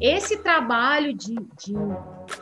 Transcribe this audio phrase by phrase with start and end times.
[0.00, 1.74] esse trabalho de, de,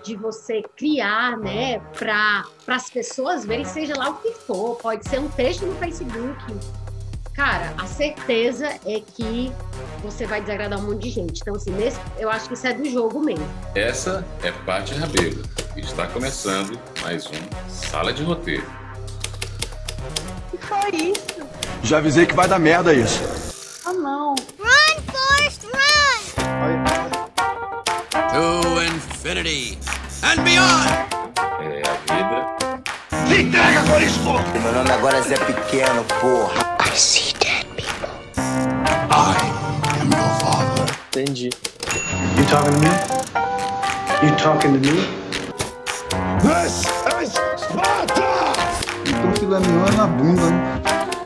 [0.03, 5.21] de você criar, né, para as pessoas verem, seja lá o que for, pode ser
[5.21, 6.43] um texto no Facebook.
[7.35, 9.53] Cara, a certeza é que
[10.03, 11.41] você vai desagradar um monte de gente.
[11.41, 13.47] Então, assim, nesse, eu acho que isso é do jogo mesmo.
[13.75, 15.43] Essa é Paty Rabelo.
[15.77, 18.67] Está começando mais um Sala de Roteiro.
[20.53, 21.49] O que foi isso?
[21.83, 23.23] Já avisei que vai dar merda isso.
[23.87, 24.35] Ah, não.
[29.31, 29.79] Infinity
[30.25, 30.91] and beyond!
[31.61, 33.27] É a vida.
[33.29, 34.33] Se entrega, Corisco!
[34.61, 36.71] Meu nome agora é Zé Pequeno, porra.
[41.13, 41.51] Entendi.
[42.37, 42.89] You talking to me?
[44.23, 45.07] You talking to me?
[46.43, 46.87] This
[47.23, 48.23] is Sparta!
[49.07, 50.83] Então filé mignon é na bunda, né?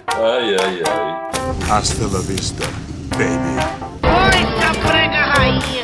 [0.09, 1.71] Ai, ai, ai.
[1.71, 2.65] Hasta la vista,
[3.17, 3.55] baby.
[4.03, 5.84] Oi, prega rainha!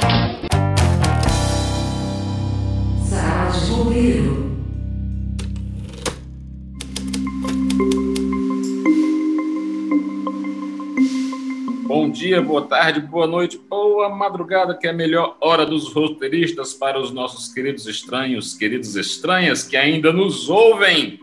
[11.86, 16.74] Bom dia, boa tarde, boa noite, boa madrugada, que é a melhor hora dos roteiristas
[16.74, 21.20] para os nossos queridos estranhos, queridos estranhas que ainda nos ouvem.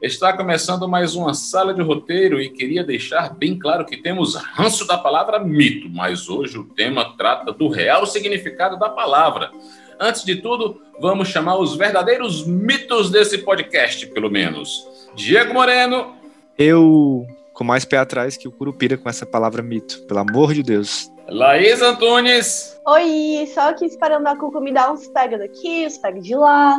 [0.00, 4.86] Está começando mais uma sala de roteiro e queria deixar bem claro que temos ranço
[4.86, 9.50] da palavra mito, mas hoje o tema trata do real significado da palavra.
[10.00, 14.86] Antes de tudo, vamos chamar os verdadeiros mitos desse podcast, pelo menos.
[15.14, 16.14] Diego Moreno,
[16.56, 20.62] Eu, com mais pé atrás que o Curupira com essa palavra mito, pelo amor de
[20.62, 21.10] Deus.
[21.28, 26.18] Laís Antunes, Oi, só aqui esperando a Cuca me dar uns pega daqui, uns pega
[26.20, 26.78] de lá.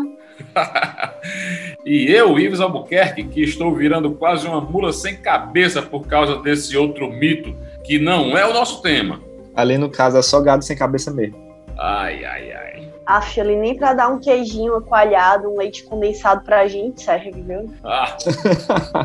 [1.86, 6.76] e eu, Ives Albuquerque, que estou virando quase uma mula sem cabeça por causa desse
[6.76, 9.22] outro mito, que não é o nosso tema.
[9.56, 11.38] Ali no caso é só gado sem cabeça mesmo.
[11.78, 12.89] Ai, ai, ai.
[13.10, 17.74] Aff, ali nem pra dar um queijinho coalhado, um leite condensado pra gente serve, viu?
[17.84, 18.16] Ah.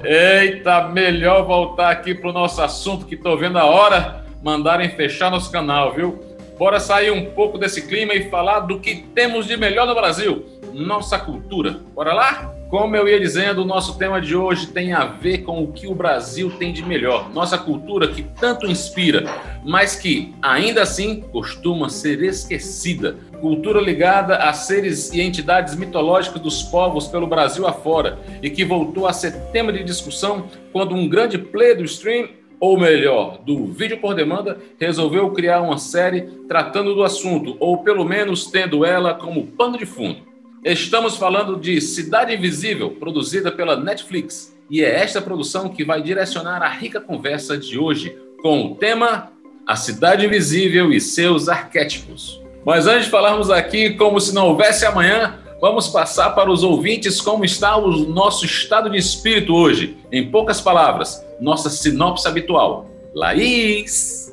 [0.04, 5.50] Eita, melhor voltar aqui pro nosso assunto, que tô vendo a hora mandarem fechar nosso
[5.50, 6.22] canal, viu?
[6.58, 10.44] Bora sair um pouco desse clima e falar do que temos de melhor no Brasil,
[10.74, 11.80] nossa cultura.
[11.94, 12.53] Bora lá?
[12.74, 15.86] Como eu ia dizendo, o nosso tema de hoje tem a ver com o que
[15.86, 19.22] o Brasil tem de melhor, nossa cultura que tanto inspira,
[19.64, 23.16] mas que, ainda assim, costuma ser esquecida.
[23.40, 29.06] Cultura ligada a seres e entidades mitológicas dos povos pelo Brasil afora e que voltou
[29.06, 34.00] a ser tema de discussão quando um grande player do stream ou melhor, do vídeo
[34.00, 39.46] por demanda, resolveu criar uma série tratando do assunto, ou pelo menos tendo ela como
[39.46, 40.33] pano de fundo.
[40.64, 46.62] Estamos falando de Cidade Invisível, produzida pela Netflix, e é esta produção que vai direcionar
[46.62, 49.30] a rica conversa de hoje com o tema
[49.66, 52.40] A Cidade Invisível e seus arquétipos.
[52.64, 57.20] Mas antes de falarmos aqui como se não houvesse amanhã, vamos passar para os ouvintes
[57.20, 59.98] como está o nosso estado de espírito hoje.
[60.10, 62.90] Em poucas palavras, nossa sinopse habitual.
[63.14, 64.23] Laís!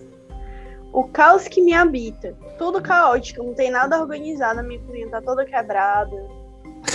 [0.93, 2.33] O caos que me habita.
[2.57, 6.11] Tudo caótico, não tem nada organizado, a minha cozinha tá toda quebrada.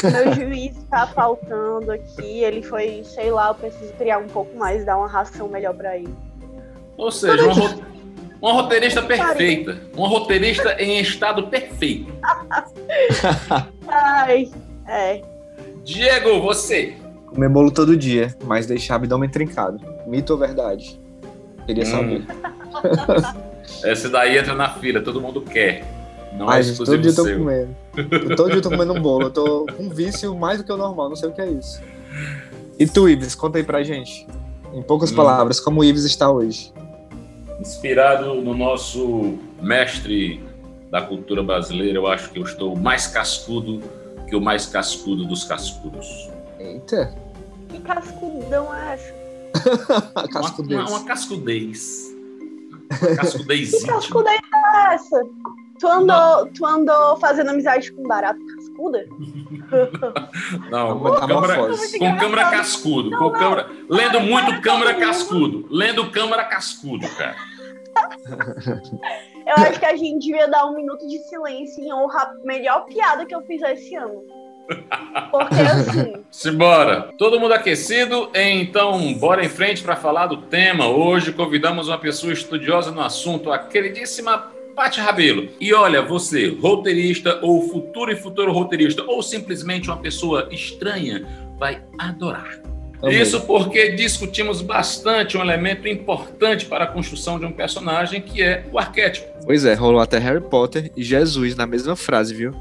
[0.02, 4.84] Meu juiz tá faltando aqui, ele foi, sei lá, eu preciso criar um pouco mais,
[4.84, 6.14] dar uma ração melhor pra ele.
[6.96, 7.82] Ou seja, uma, ro-
[8.42, 9.80] uma roteirista perfeita.
[9.96, 12.12] Uma roteirista em estado perfeito.
[13.88, 14.50] Ai,
[14.86, 15.22] é.
[15.84, 16.96] Diego, você!
[17.28, 19.78] Comer bolo todo dia, mas deixar abdômen trincado.
[20.06, 21.00] Mito ou verdade?
[21.66, 21.86] Queria Hum.
[21.86, 22.24] saber.
[23.84, 25.84] Essa daí entra na fila, todo mundo quer.
[26.36, 27.38] Não é Ai, gente, todo dia eu tô seu.
[27.38, 27.76] comendo.
[28.36, 29.24] Todo dia eu tô comendo um bolo.
[29.24, 31.48] Eu tô com um vício mais do que o normal, não sei o que é
[31.50, 31.80] isso.
[32.78, 34.26] E tu, Ives, conta aí pra gente.
[34.74, 35.16] Em poucas Hum.
[35.16, 36.72] palavras, como o Ives está hoje.
[37.60, 40.42] Inspirado no nosso mestre
[40.90, 43.80] da cultura brasileira, eu acho que eu estou mais cascudo
[44.28, 46.06] que o mais cascudo dos cascudos.
[46.58, 47.14] Eita,
[47.68, 49.14] Que cascudão é essa?
[50.14, 50.80] Uma, cascudez.
[50.80, 52.14] uma, uma cascudez.
[53.16, 55.20] Cascudez Que cascuda é essa?
[55.78, 59.06] Tu andou, tu andou fazendo amizade com barato cascuda?
[60.70, 61.68] Não, com câmera,
[61.98, 63.10] com câmera cascudo.
[63.16, 65.66] Com câmera, lendo muito câmera cascudo.
[65.70, 67.36] Lendo câmera cascudo, cara.
[69.46, 72.84] Eu acho que a gente devia dar um minuto de silêncio em honra à melhor
[72.86, 74.22] piada que eu fiz esse ano.
[75.30, 77.12] Porque assim, Simbora.
[77.16, 78.30] Todo mundo aquecido?
[78.34, 80.88] Então, bora em frente para falar do tema.
[80.88, 85.48] Hoje convidamos uma pessoa estudiosa no assunto, a queridíssima Paty Rabelo.
[85.58, 91.26] E olha, você, roteirista ou futuro e futuro roteirista, ou simplesmente uma pessoa estranha,
[91.58, 92.60] vai adorar.
[93.02, 93.20] Amei.
[93.20, 98.64] Isso porque discutimos bastante um elemento importante para a construção de um personagem, que é
[98.72, 99.26] o arquétipo.
[99.44, 102.52] Pois é, rolou até Harry Potter e Jesus na mesma frase, viu?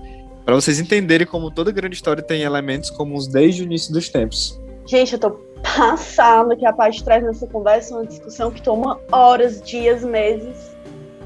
[0.45, 4.61] Pra vocês entenderem como toda grande história tem elementos comuns desde o início dos tempos.
[4.85, 5.31] Gente, eu tô
[5.63, 10.75] passada que a parte traz nessa conversa uma discussão que toma horas, dias, meses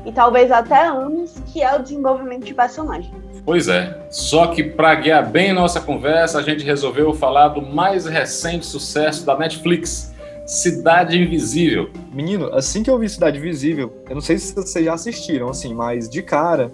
[0.05, 3.13] e talvez até anos, que é o desenvolvimento de personagem.
[3.45, 8.05] Pois é, só que para guiar bem nossa conversa, a gente resolveu falar do mais
[8.05, 10.13] recente sucesso da Netflix,
[10.45, 11.89] Cidade Invisível.
[12.13, 15.73] Menino, assim que eu vi Cidade Invisível, eu não sei se vocês já assistiram, assim,
[15.73, 16.71] mas de cara,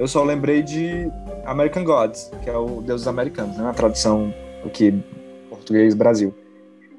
[0.00, 1.10] eu só lembrei de
[1.44, 3.64] American Gods, que é o Deus dos Americanos, né?
[3.64, 4.32] Na tradução
[4.64, 4.98] aqui,
[5.50, 6.34] português, Brasil.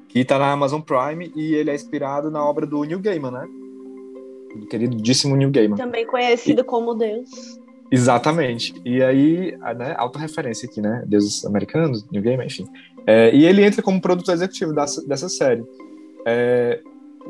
[0.08, 3.48] Que tá na Amazon Prime e ele é inspirado na obra do Neil Gaiman, né?
[4.54, 5.76] Do queridíssimo Neil Gaiman.
[5.76, 7.58] Também conhecido como Deus.
[7.90, 8.72] Exatamente.
[8.84, 11.02] E aí, né, autorreferência aqui, né?
[11.04, 12.68] Deuses americanos, New Game, enfim.
[13.04, 15.64] É, e ele entra como produtor executivo dessa, dessa série.
[16.24, 16.80] É,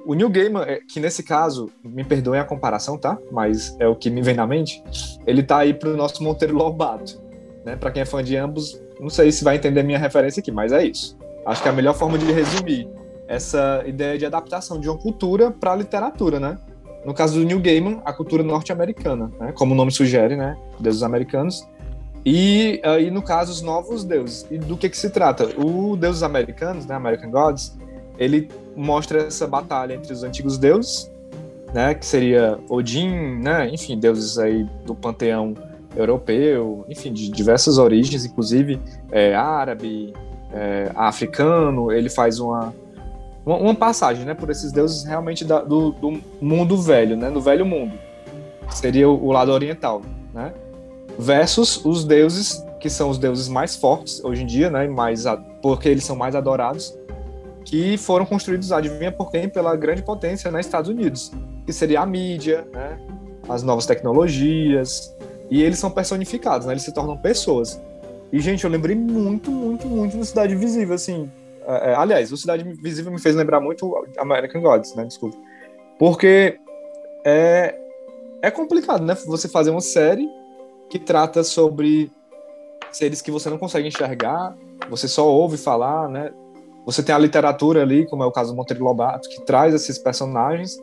[0.04, 3.18] o Neil Gaiman, é, que nesse caso, me perdoem a comparação, tá?
[3.30, 4.82] Mas é o que me vem na mente.
[5.26, 7.20] Ele tá aí pro nosso Monteiro Lobato,
[7.64, 7.76] né?
[7.76, 10.72] Pra quem é fã de ambos, não sei se vai entender minha referência aqui, mas
[10.72, 11.16] é isso.
[11.46, 12.88] Acho que é a melhor forma de resumir
[13.28, 16.58] essa ideia de adaptação de uma cultura para a literatura, né?
[17.04, 19.52] No caso do Neil Gaiman, a cultura norte-americana, né?
[19.52, 20.56] como o nome sugere, né?
[20.78, 21.66] Deuses americanos.
[22.24, 24.46] E aí, no caso, os novos deuses.
[24.48, 25.48] E do que, que se trata?
[25.58, 26.94] O Deuses Americanos, né?
[26.94, 27.76] American Gods,
[28.18, 31.10] ele mostra essa batalha entre os antigos deuses,
[31.72, 31.94] né?
[31.94, 33.68] Que seria Odin, né?
[33.68, 35.54] Enfim, deuses aí do panteão
[35.96, 38.80] europeu, enfim, de diversas origens, inclusive
[39.10, 40.12] é, árabe,
[40.52, 41.92] é, africano.
[41.92, 42.72] Ele faz uma
[43.44, 47.40] uma, uma passagem, né, por esses deuses realmente da, do, do, mundo velho, né, do
[47.40, 47.92] velho mundo,
[48.70, 50.52] seria o, o, lado oriental, né,
[51.18, 55.24] versus os deuses que são os deuses mais fortes hoje em dia, né, mais
[55.60, 56.96] porque eles são mais adorados,
[57.64, 59.48] que foram construídos, adivinha por quem?
[59.48, 61.32] Pela grande potência, né, Estados Unidos,
[61.64, 62.98] que seria a mídia, né,
[63.48, 65.14] as novas tecnologias,
[65.50, 67.80] e eles são personificados, né, eles se tornam pessoas.
[68.32, 71.30] E, gente, eu lembrei muito, muito, muito da Cidade Visível, assim,
[71.66, 75.04] é, aliás, o Cidade Visível me fez lembrar muito American Gods, né?
[75.04, 75.36] Desculpa.
[75.98, 76.58] Porque
[77.24, 77.78] é,
[78.40, 79.14] é complicado, né?
[79.26, 80.28] Você fazer uma série
[80.90, 82.10] que trata sobre
[82.90, 84.54] seres que você não consegue enxergar,
[84.90, 86.32] você só ouve falar, né?
[86.84, 89.98] Você tem a literatura ali, como é o caso do Monteiro Lobato, que traz esses
[89.98, 90.76] personagens,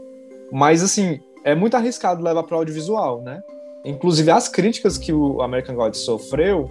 [0.51, 3.41] mas assim, é muito arriscado levar para o audiovisual, né?
[3.83, 6.69] Inclusive as críticas que o American Gods sofreu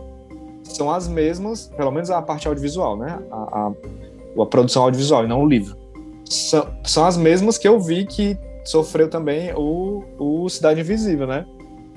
[0.64, 3.18] são as mesmas, pelo menos a parte audiovisual, né?
[3.30, 5.76] A, a, a produção audiovisual, e não o livro.
[6.24, 11.46] São, são as mesmas que eu vi que sofreu também o, o Cidade Invisível, né?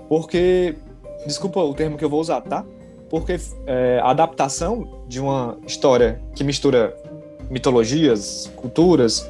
[0.08, 0.76] Porque,
[1.26, 2.66] desculpa o termo que eu vou usar, tá?
[3.10, 3.38] Porque
[3.68, 6.96] é, a adaptação de uma história que mistura
[7.52, 9.30] mitologias, culturas,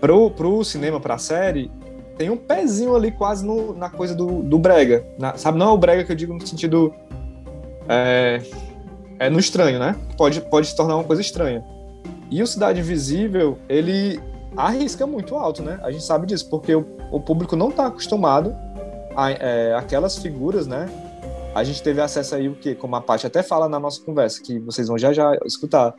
[0.00, 1.70] pro, pro cinema, pra série,
[2.16, 5.04] tem um pezinho ali quase no, na coisa do, do brega.
[5.18, 6.94] Na, sabe, não é o brega que eu digo no sentido
[7.88, 8.40] é,
[9.18, 9.96] é no estranho, né?
[10.16, 11.64] Pode, pode se tornar uma coisa estranha.
[12.30, 14.20] E o Cidade Invisível, ele
[14.56, 15.80] arrisca muito alto, né?
[15.82, 18.54] A gente sabe disso, porque o, o público não está acostumado
[19.16, 20.88] a é, aquelas figuras, né?
[21.52, 24.40] A gente teve acesso aí o que, como a Paty até fala na nossa conversa,
[24.42, 25.94] que vocês vão já já escutar,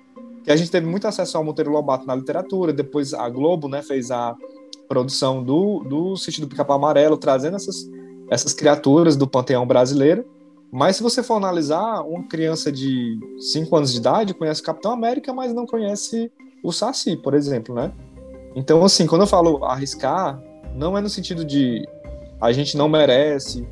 [0.45, 3.81] que a gente teve muito acesso ao Monteiro Lobato na literatura, depois a Globo, né,
[3.81, 4.35] fez a
[4.87, 7.89] produção do, do Sítio do Pica-Pau Amarelo, trazendo essas,
[8.29, 10.23] essas criaturas do panteão brasileiro,
[10.71, 15.33] mas se você for analisar, uma criança de 5 anos de idade conhece Capitão América,
[15.33, 16.31] mas não conhece
[16.63, 17.91] o Saci, por exemplo, né?
[18.55, 20.41] Então, assim, quando eu falo arriscar,
[20.75, 21.87] não é no sentido de
[22.39, 23.67] a gente não merece,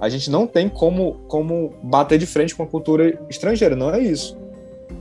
[0.00, 4.00] a gente não tem como, como bater de frente com a cultura estrangeira, não é
[4.00, 4.38] isso.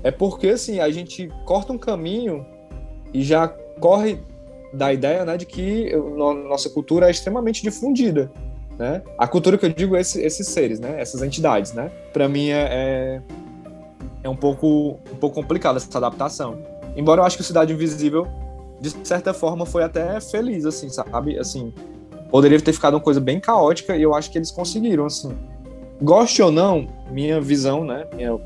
[0.04, 2.46] É porque, assim, a gente corta um caminho
[3.14, 3.48] e já
[3.80, 4.20] corre
[4.74, 8.32] da ideia né, de que nossa cultura é extremamente difundida.
[8.78, 9.02] Né?
[9.18, 11.00] A cultura que eu digo é esse, esses seres, né?
[11.00, 11.74] essas entidades.
[11.74, 11.92] Né?
[12.12, 13.22] Para mim é, é,
[14.24, 16.58] é, um, pouco, um pouco complicado essa adaptação.
[16.96, 18.28] Embora eu acho que Cidade Invisível,
[18.82, 21.40] de certa forma, foi até feliz, assim, sabe?
[21.40, 21.74] Assim,
[22.30, 25.36] poderia ter ficado uma coisa bem caótica e eu acho que eles conseguiram, assim.
[26.02, 28.06] Goste ou não, minha visão, né?
[28.14, 28.38] Minha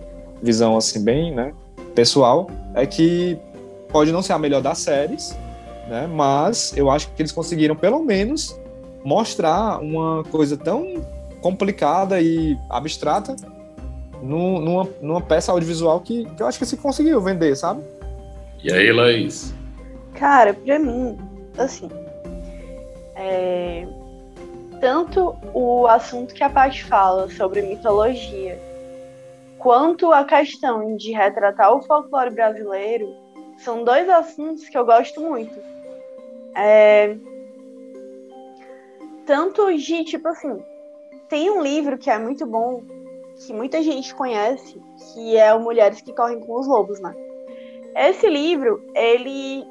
[0.42, 1.54] visão, assim, bem né,
[1.96, 3.38] pessoal, é que
[3.90, 5.36] pode não ser a melhor das séries,
[5.88, 6.08] né?
[6.08, 8.60] Mas eu acho que eles conseguiram, pelo menos,
[9.04, 11.06] mostrar uma coisa tão
[11.42, 13.36] complicada e abstrata
[14.22, 17.82] numa, numa peça audiovisual que, que, eu acho que se conseguiu vender, sabe?
[18.64, 19.54] E aí, Laís?
[20.14, 21.18] Cara, pra mim,
[21.58, 21.90] assim,
[23.16, 23.88] é...
[24.82, 28.60] tanto o assunto que a Paty fala sobre mitologia,
[29.58, 33.14] quanto a questão de retratar o folclore brasileiro,
[33.58, 35.60] são dois assuntos que eu gosto muito.
[36.56, 37.16] É...
[39.26, 40.64] Tanto de, tipo assim,
[41.28, 42.82] tem um livro que é muito bom,
[43.46, 44.82] que muita gente conhece,
[45.14, 47.14] que é o Mulheres que Correm com os Lobos, né?
[47.96, 49.66] Esse livro, ele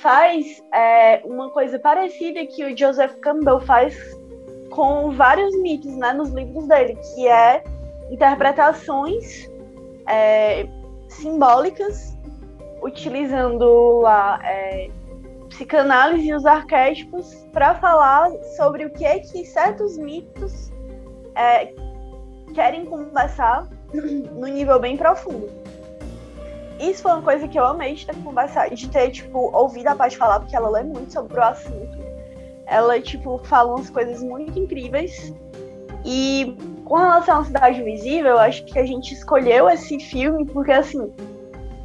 [0.00, 3.96] faz é, uma coisa parecida que o Joseph Campbell faz
[4.70, 7.62] com vários mitos, né, nos livros dele, que é
[8.10, 9.50] interpretações
[10.08, 10.66] é,
[11.08, 12.16] simbólicas,
[12.82, 14.90] utilizando a é,
[15.48, 20.70] psicanálise e os arquétipos para falar sobre o que é que certos mitos
[21.34, 21.72] é,
[22.54, 25.48] querem conversar no nível bem profundo.
[26.78, 29.94] Isso foi uma coisa que eu amei de ter conversado, de ter, tipo, ouvido a
[29.94, 31.96] Paty falar, porque ela lê muito sobre o assunto.
[32.66, 35.32] Ela, tipo, fala umas coisas muito incríveis.
[36.04, 36.54] E
[36.86, 41.12] com relação à Cidade Invisível, eu acho que a gente escolheu esse filme porque, assim,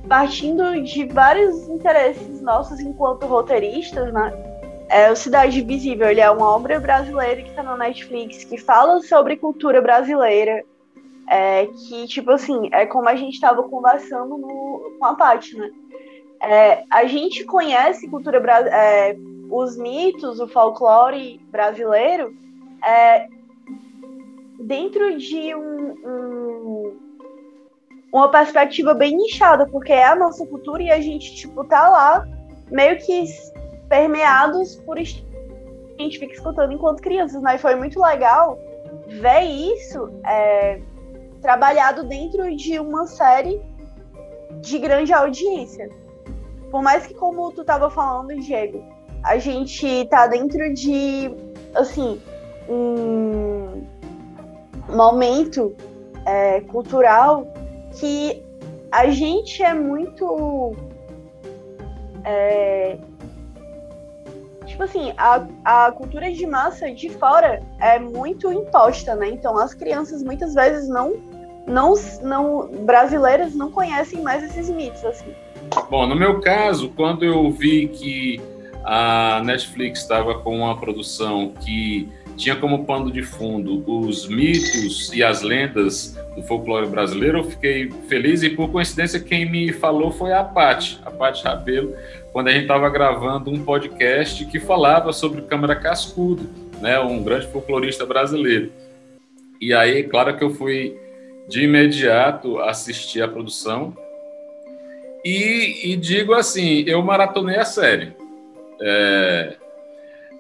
[0.08, 4.31] partindo de vários interesses nossos enquanto roteiristas, né?
[4.89, 9.01] É, o Cidade Invisível ele é uma obra brasileira que está na Netflix, que fala
[9.01, 10.63] sobre cultura brasileira,
[11.27, 15.72] é, que, tipo assim, é como a gente estava conversando no, com a Paty, né?
[16.43, 18.38] É, a gente conhece cultura
[18.70, 19.15] é,
[19.50, 22.36] os mitos, o folclore brasileiro
[22.84, 23.27] é,
[24.63, 27.00] dentro de um, um,
[28.12, 32.27] uma perspectiva bem nichada, porque é a nossa cultura e a gente, tipo, tá lá
[32.70, 33.25] meio que
[33.89, 35.01] permeados por a
[36.03, 37.56] gente fica escutando enquanto crianças, né?
[37.56, 38.58] E foi muito legal
[39.08, 40.80] ver isso é,
[41.41, 43.62] trabalhado dentro de uma série
[44.62, 45.89] de grande audiência.
[46.70, 48.84] Por mais que, como tu estava falando, Diego,
[49.24, 51.30] a gente tá dentro de,
[51.75, 52.22] assim,
[52.70, 53.86] um
[54.89, 55.75] momento
[56.25, 57.51] é, cultural
[58.00, 58.43] que
[58.91, 60.75] a gente é muito.
[62.23, 62.97] É,
[64.65, 69.29] tipo assim, a, a cultura de massa de fora é muito imposta, né?
[69.29, 71.31] Então as crianças muitas vezes não
[71.67, 75.33] não, não brasileiras não conhecem mais esses mitos assim.
[75.89, 78.41] Bom, no meu caso, quando eu vi que
[78.83, 82.11] a Netflix estava com uma produção que
[82.41, 87.91] tinha como pano de fundo os mitos e as lendas do folclore brasileiro, eu fiquei
[88.10, 91.95] feliz e por coincidência quem me falou foi a Paty, a Paty Rabelo,
[92.33, 96.50] quando a gente estava gravando um podcast que falava sobre Câmara Cascudo,
[96.81, 98.71] né, um grande folclorista brasileiro.
[99.62, 100.98] E aí, claro que eu fui
[101.48, 103.95] de imediato assistir a produção.
[105.24, 108.13] E, e digo assim, eu maratonei a série.
[108.81, 109.57] É,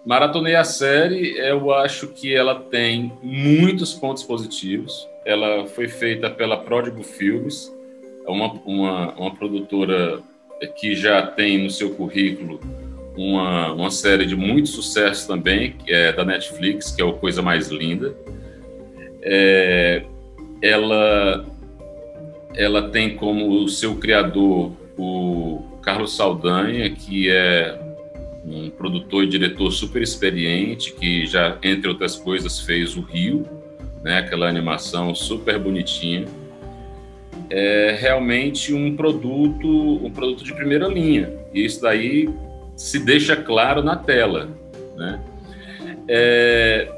[0.05, 5.07] maratonei a série, eu acho que ela tem muitos pontos positivos.
[5.25, 7.71] Ela foi feita pela Pródigo Filmes,
[8.27, 10.21] uma, uma, uma produtora
[10.75, 12.59] que já tem no seu currículo
[13.15, 17.41] uma, uma série de muito sucesso também, que é da Netflix, que é o Coisa
[17.41, 18.15] Mais Linda.
[19.21, 20.03] É,
[20.61, 21.45] ela,
[22.55, 27.80] ela tem como seu criador o Carlos Saldanha, que é
[28.45, 33.45] um produtor e diretor super experiente, que já, entre outras coisas, fez o Rio,
[34.03, 36.25] né, aquela animação super bonitinha.
[37.49, 39.67] É realmente um produto,
[40.03, 41.31] um produto de primeira linha.
[41.53, 42.29] E isso daí
[42.75, 44.49] se deixa claro na tela,
[44.95, 45.19] né?
[46.07, 46.91] É,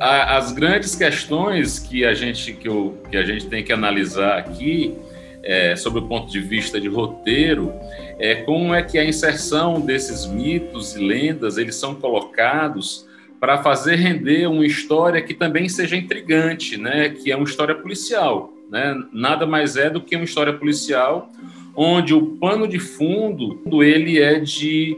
[0.00, 4.38] a, as grandes questões que a gente que, eu, que a gente tem que analisar
[4.38, 4.96] aqui
[5.42, 7.72] é, sobre o ponto de vista de roteiro
[8.18, 13.08] é como é que a inserção desses mitos e lendas eles são colocados
[13.40, 17.08] para fazer render uma história que também seja intrigante, né?
[17.08, 18.94] Que é uma história policial, né?
[19.12, 21.28] Nada mais é do que uma história policial
[21.74, 24.96] onde o pano de fundo ele é de,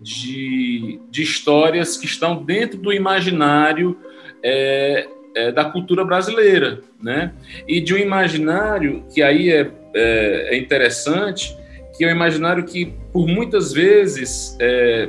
[0.00, 3.98] de, de histórias que estão dentro do imaginário
[4.42, 7.32] é, é, da cultura brasileira, né?
[7.66, 11.56] E de um imaginário que aí é, é, é interessante,
[11.96, 15.08] que um imaginário que por muitas vezes, é,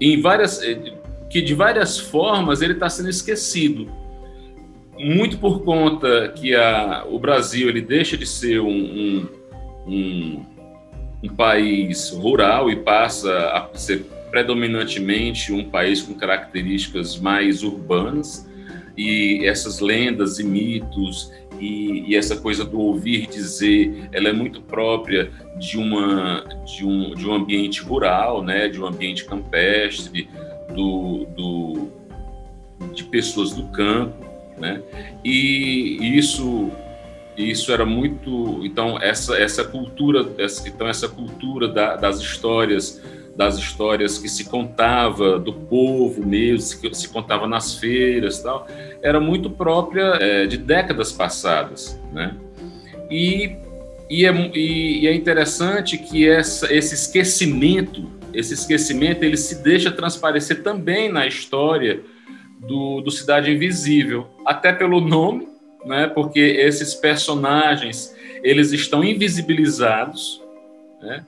[0.00, 0.78] em várias, é,
[1.28, 3.90] que de várias formas ele está sendo esquecido,
[4.98, 9.28] muito por conta que a, o Brasil ele deixa de ser um, um,
[9.86, 10.46] um,
[11.24, 18.48] um país rural e passa a ser predominantemente um país com características mais urbanas
[18.96, 24.62] e essas lendas e mitos e, e, essa coisa do ouvir dizer, ela é muito
[24.62, 30.28] própria de uma de um, de um ambiente rural, né, de um ambiente campestre,
[30.74, 31.88] do, do
[32.94, 34.26] de pessoas do campo,
[34.58, 34.82] né?
[35.24, 36.70] E isso
[37.36, 43.00] isso era muito, então essa essa cultura, essa, então essa cultura da, das histórias
[43.40, 48.68] das histórias que se contava do povo mesmo, que se contava nas feiras tal,
[49.00, 52.36] era muito própria é, de décadas passadas, né?
[53.10, 53.56] E,
[54.10, 60.62] e, é, e, é interessante que essa, esse esquecimento, esse esquecimento, ele se deixa transparecer
[60.62, 62.02] também na história
[62.58, 65.48] do, do Cidade Invisível, até pelo nome,
[65.86, 66.06] né?
[66.08, 70.42] Porque esses personagens eles estão invisibilizados,
[71.00, 71.24] né?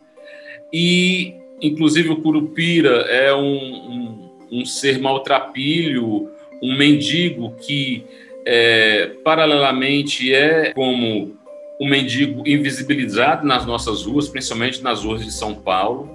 [0.71, 6.29] E inclusive o Curupira é um, um, um ser maltrapilho,
[6.63, 8.05] um mendigo que
[8.45, 11.37] é, paralelamente é como
[11.81, 16.09] um mendigo invisibilizado nas nossas ruas, principalmente nas ruas de São Paulo,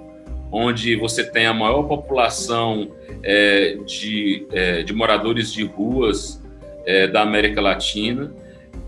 [0.50, 2.90] onde você tem a maior população
[3.22, 6.42] é, de, é, de moradores de ruas
[6.86, 8.32] é, da América Latina.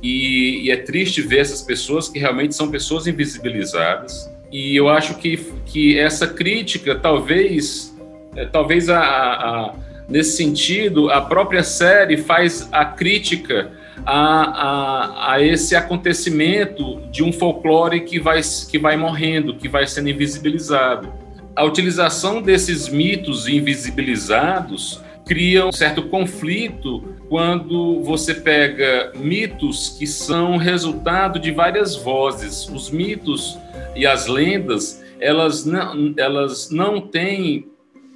[0.02, 4.29] E, e, é triste ver essas pessoas que realmente são pessoas invisibilizadas.
[4.50, 7.96] E eu acho que, que essa crítica, talvez,
[8.34, 9.74] é, talvez a, a,
[10.08, 13.70] nesse sentido, a própria série faz a crítica
[14.04, 19.86] a, a, a, esse acontecimento de um folclore que vai, que vai morrendo, que vai
[19.86, 21.12] sendo invisibilizado.
[21.54, 30.56] A utilização desses mitos invisibilizados cria um certo conflito quando você pega mitos que são
[30.56, 32.68] resultado de várias vozes.
[32.68, 33.58] Os mitos
[33.94, 37.68] e as lendas, elas não, elas não têm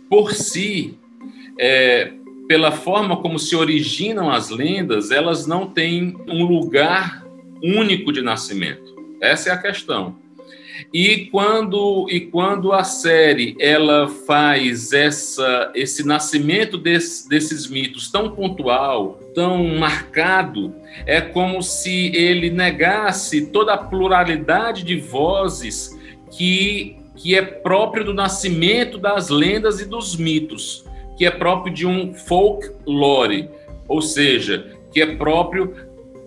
[0.08, 0.98] por si
[1.58, 2.12] é,
[2.46, 7.24] pela forma como se originam as lendas, elas não têm um lugar
[7.62, 8.94] único de nascimento.
[9.20, 10.16] Essa é a questão.
[10.92, 18.30] E quando, e quando a série ela faz essa, esse nascimento desse, desses mitos tão
[18.30, 20.74] pontual, tão marcado,
[21.06, 25.98] é como se ele negasse toda a pluralidade de vozes
[26.30, 30.84] que, que é próprio do nascimento das lendas e dos mitos
[31.16, 33.48] que é próprio de um folklore,
[33.88, 35.74] ou seja, que é próprio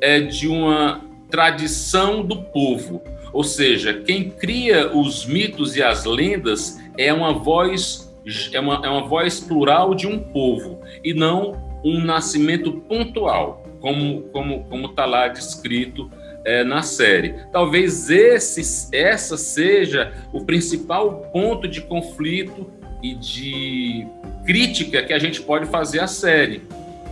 [0.02, 3.02] é, de uma tradição do povo.
[3.38, 8.12] Ou seja, quem cria os mitos e as lendas é uma voz
[8.52, 11.52] é uma, é uma voz plural de um povo e não
[11.86, 16.10] um nascimento pontual, como como como está lá descrito
[16.44, 17.36] é, na série.
[17.52, 22.66] Talvez esse, essa seja o principal ponto de conflito
[23.04, 24.08] e de
[24.48, 26.64] crítica que a gente pode fazer à série,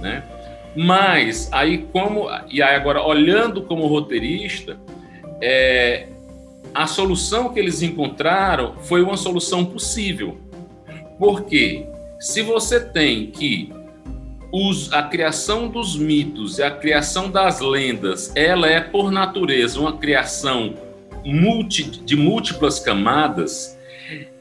[0.02, 0.24] né?
[0.76, 4.76] Mas aí como e aí agora olhando como roteirista,
[5.40, 6.08] é,
[6.76, 10.38] a solução que eles encontraram foi uma solução possível.
[11.18, 11.88] Porque
[12.20, 13.72] se você tem que
[14.52, 19.98] os, a criação dos mitos e a criação das lendas, ela é por natureza uma
[19.98, 20.76] criação
[21.24, 23.78] multi, de múltiplas camadas,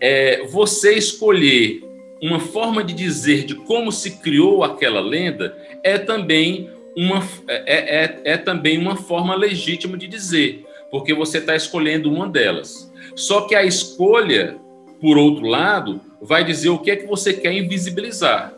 [0.01, 1.83] é, você escolher
[2.21, 8.21] uma forma de dizer de como se criou aquela lenda é também uma, é, é,
[8.25, 10.65] é também uma forma legítima de dizer,
[10.95, 12.89] porque você está escolhendo uma delas.
[13.17, 14.57] Só que a escolha,
[15.01, 18.55] por outro lado, vai dizer o que é que você quer invisibilizar.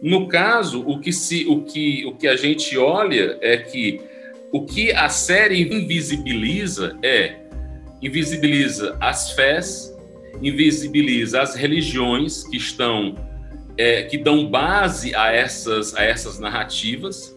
[0.00, 4.00] No caso, o que, se, o que, o que a gente olha é que
[4.52, 7.40] o que a série invisibiliza é
[8.00, 9.92] invisibiliza as fés,
[10.40, 13.16] invisibiliza as religiões que estão
[13.76, 17.36] é, que dão base a essas a essas narrativas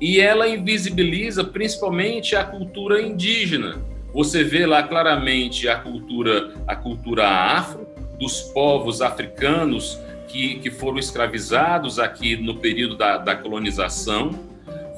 [0.00, 3.76] e ela invisibiliza principalmente a cultura indígena.
[4.14, 7.86] Você vê lá claramente a cultura a cultura afro
[8.18, 14.30] dos povos africanos que, que foram escravizados aqui no período da, da colonização.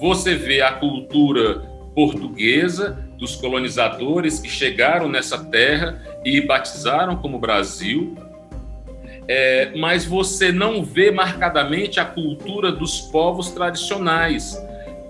[0.01, 8.17] Você vê a cultura portuguesa dos colonizadores que chegaram nessa terra e batizaram como Brasil,
[9.29, 14.57] é, mas você não vê marcadamente a cultura dos povos tradicionais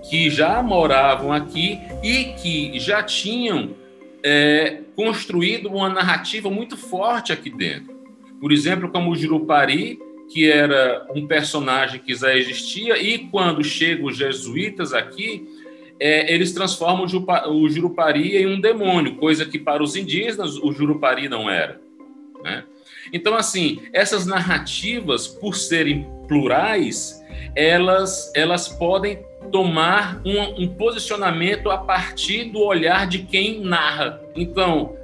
[0.09, 3.75] que já moravam aqui e que já tinham
[4.23, 7.93] é, construído uma narrativa muito forte aqui dentro.
[8.39, 9.99] Por exemplo, como o Jurupari,
[10.31, 15.47] que era um personagem que já existia, e quando chegam os jesuítas aqui,
[15.99, 21.29] é, eles transformam o Jurupari em um demônio, coisa que para os indígenas o Jurupari
[21.29, 21.79] não era.
[22.43, 22.63] Né?
[23.13, 27.21] Então, assim, essas narrativas, por serem plurais,
[27.55, 29.19] elas, elas podem
[29.51, 34.21] tomar um, um posicionamento a partir do olhar de quem narra.
[34.35, 34.95] Então,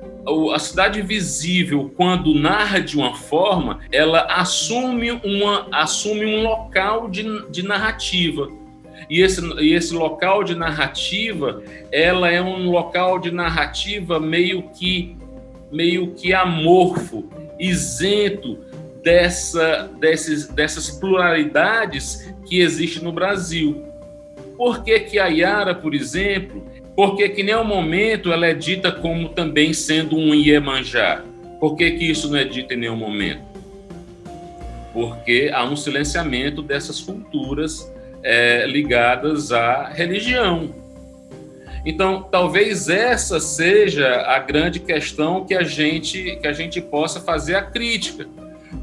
[0.54, 7.24] a cidade visível, quando narra de uma forma, ela assume, uma, assume um local de,
[7.50, 8.50] de narrativa
[9.10, 15.16] E esse, e esse local de narrativa, ela é um local de narrativa meio que
[15.72, 17.26] meio que amorfo,
[17.60, 18.58] isento
[19.04, 23.84] dessa, desses, dessas pluralidades que existem no Brasil.
[24.58, 26.66] Por que, que a Yara, por exemplo,
[26.96, 31.24] porque que em nenhum momento ela é dita como também sendo um Iemanjá?
[31.60, 33.46] Por que, que isso não é dito em nenhum momento?
[34.92, 37.92] Porque há um silenciamento dessas culturas
[38.24, 40.74] é, ligadas à religião.
[41.86, 47.56] Então, talvez essa seja a grande questão que a gente que a gente possa fazer
[47.56, 48.28] a crítica.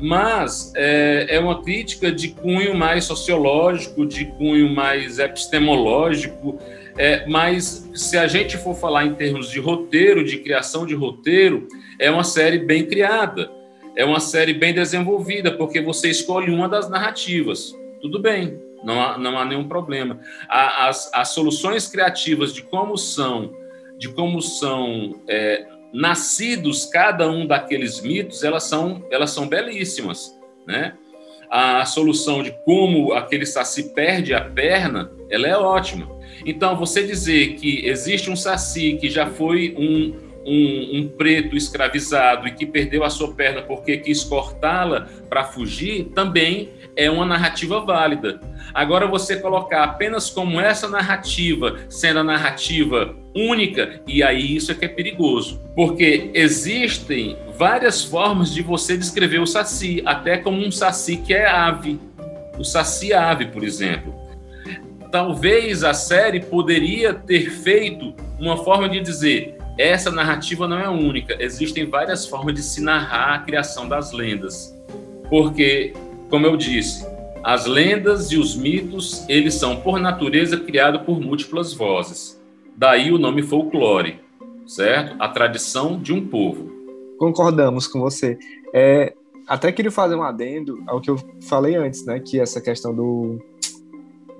[0.00, 6.58] Mas é, é uma crítica de cunho mais sociológico, de cunho mais epistemológico.
[6.96, 11.66] É, mas se a gente for falar em termos de roteiro, de criação de roteiro,
[11.98, 13.50] é uma série bem criada,
[13.96, 17.74] é uma série bem desenvolvida, porque você escolhe uma das narrativas.
[18.00, 20.20] Tudo bem, não há, não há nenhum problema.
[20.48, 23.52] As, as soluções criativas de como são,
[23.98, 30.94] de como são é, nascidos cada um daqueles mitos, elas são, elas são belíssimas, né?
[31.48, 36.10] A solução de como aquele saci perde a perna, ela é ótima.
[36.44, 42.48] Então, você dizer que existe um saci que já foi um, um, um, preto escravizado
[42.48, 47.80] e que perdeu a sua perna porque quis cortá-la para fugir, também é uma narrativa
[47.80, 48.40] válida.
[48.72, 54.74] Agora, você colocar apenas como essa narrativa sendo a narrativa única, e aí isso é
[54.74, 60.70] que é perigoso, porque existem várias formas de você descrever o saci, até como um
[60.70, 61.98] saci que é ave,
[62.58, 64.14] o saci ave, por exemplo.
[65.10, 71.36] Talvez a série poderia ter feito uma forma de dizer essa narrativa não é única,
[71.40, 74.72] existem várias formas de se narrar a criação das lendas.
[75.28, 75.92] Porque,
[76.30, 77.06] como eu disse,
[77.42, 82.40] as lendas e os mitos, eles são, por natureza, criados por múltiplas vozes.
[82.74, 84.18] Daí o nome folclore,
[84.66, 85.14] certo?
[85.20, 86.72] A tradição de um povo.
[87.18, 88.38] Concordamos com você.
[88.72, 89.12] É,
[89.46, 92.18] até queria fazer um adendo ao que eu falei antes, né?
[92.18, 93.38] Que essa questão do,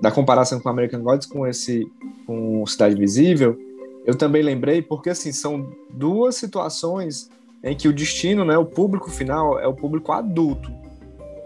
[0.01, 1.87] da comparação com American Gods com esse
[2.25, 3.55] com Cidade Visível,
[4.03, 7.29] eu também lembrei porque assim são duas situações
[7.63, 10.71] em que o destino, né, o público final é o público adulto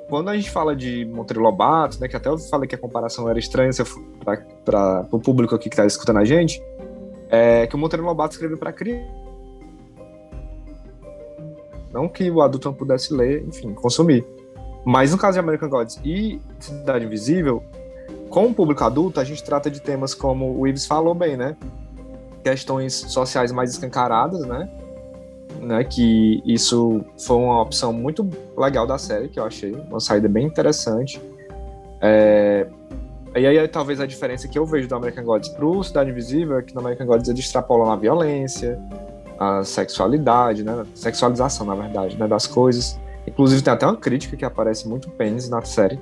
[0.10, 3.30] quando a gente fala de Monteiro Lobato, né, que até eu falei que a comparação
[3.30, 3.72] era estranha
[4.66, 6.62] para o público aqui que está escutando a gente,
[7.30, 9.08] é que o Monteiro Lobato escreveu para criança.
[11.94, 14.26] Não que o adulto não pudesse ler, enfim, consumir.
[14.84, 17.64] Mas no caso de American Gods e Cidade Invisível,
[18.30, 21.56] com o público adulto, a gente trata de temas como o Ives falou bem, né?
[22.44, 24.70] Questões sociais mais escancaradas, né?
[25.62, 25.84] Né?
[25.84, 30.46] Que isso foi uma opção muito legal da série, que eu achei, uma saída bem
[30.46, 31.22] interessante.
[32.02, 32.68] É,
[33.36, 36.62] e aí, talvez a diferença que eu vejo do American Gods pro Cidade Invisível é
[36.62, 38.80] que no American Gods ele extrapola na violência,
[39.40, 40.84] a sexualidade, né?
[40.96, 42.28] Sexualização, na verdade, né?
[42.28, 43.00] Das coisas.
[43.28, 46.00] Inclusive tem até uma crítica que aparece muito pênis na série.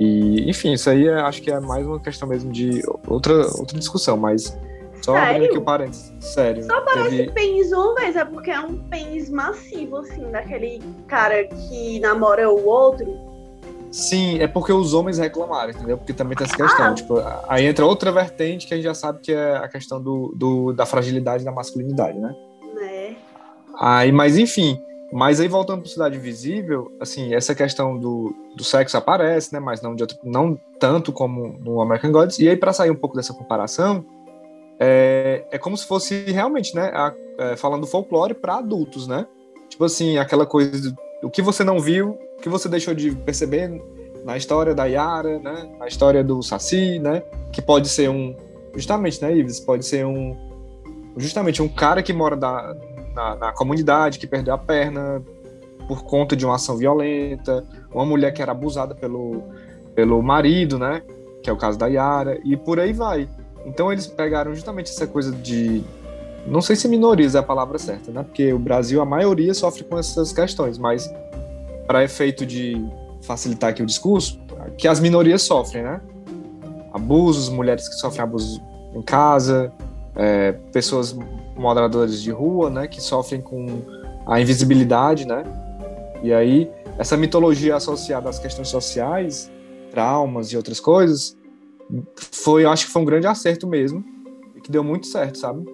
[0.00, 3.78] E, enfim, isso aí é, acho que é mais uma questão mesmo de outra, outra
[3.78, 4.56] discussão, mas
[5.02, 6.12] só abrindo aqui o parênteses.
[6.20, 6.64] Sério.
[6.64, 7.32] Só parece teve...
[7.32, 12.66] pênis uma vez, é porque é um pênis massivo, assim, daquele cara que namora o
[12.66, 13.28] outro.
[13.90, 15.96] Sim, é porque os homens reclamaram, entendeu?
[15.96, 16.86] Porque também tem essa questão.
[16.86, 16.94] Ah.
[16.94, 17.14] Tipo,
[17.48, 20.72] aí entra outra vertente que a gente já sabe que é a questão do, do
[20.72, 22.34] da fragilidade da masculinidade, né?
[22.74, 23.16] Né.
[23.78, 24.78] Aí, mas enfim.
[25.10, 29.58] Mas aí voltando para Cidade Visível, assim, essa questão do, do sexo aparece, né?
[29.58, 32.38] Mas não, de outro, não tanto como no American Gods.
[32.38, 34.04] E aí, para sair um pouco dessa comparação,
[34.78, 39.26] é, é como se fosse realmente, né, a, é, falando folclore para adultos, né?
[39.68, 43.12] Tipo assim, aquela coisa do, o que você não viu, o que você deixou de
[43.12, 43.70] perceber
[44.24, 45.68] na história da Yara, né?
[45.78, 47.22] Na história do Saci, né?
[47.52, 48.36] Que pode ser um,
[48.74, 49.60] justamente, né, Ives?
[49.60, 50.36] Pode ser um,
[51.16, 52.76] justamente um cara que mora da,
[53.14, 55.22] na, na comunidade, que perdeu a perna
[55.86, 59.42] por conta de uma ação violenta, uma mulher que era abusada pelo,
[59.94, 61.02] pelo marido, né?
[61.42, 63.28] Que é o caso da Yara, e por aí vai.
[63.68, 65.84] Então eles pegaram justamente essa coisa de.
[66.46, 68.22] Não sei se minoriza a palavra certa, né?
[68.22, 71.12] Porque o Brasil, a maioria sofre com essas questões, mas
[71.86, 72.82] para efeito de
[73.20, 74.40] facilitar aqui o discurso,
[74.78, 76.00] que as minorias sofrem, né?
[76.92, 78.60] Abusos, mulheres que sofrem abusos
[78.94, 79.70] em casa,
[80.16, 81.14] é, pessoas
[81.54, 82.88] moderadoras de rua, né?
[82.88, 83.82] Que sofrem com
[84.26, 85.42] a invisibilidade, né?
[86.22, 89.50] E aí, essa mitologia associada às questões sociais,
[89.90, 91.37] traumas e outras coisas,
[92.16, 94.04] foi, eu acho que foi um grande acerto mesmo,
[94.56, 95.64] e que deu muito certo, sabe?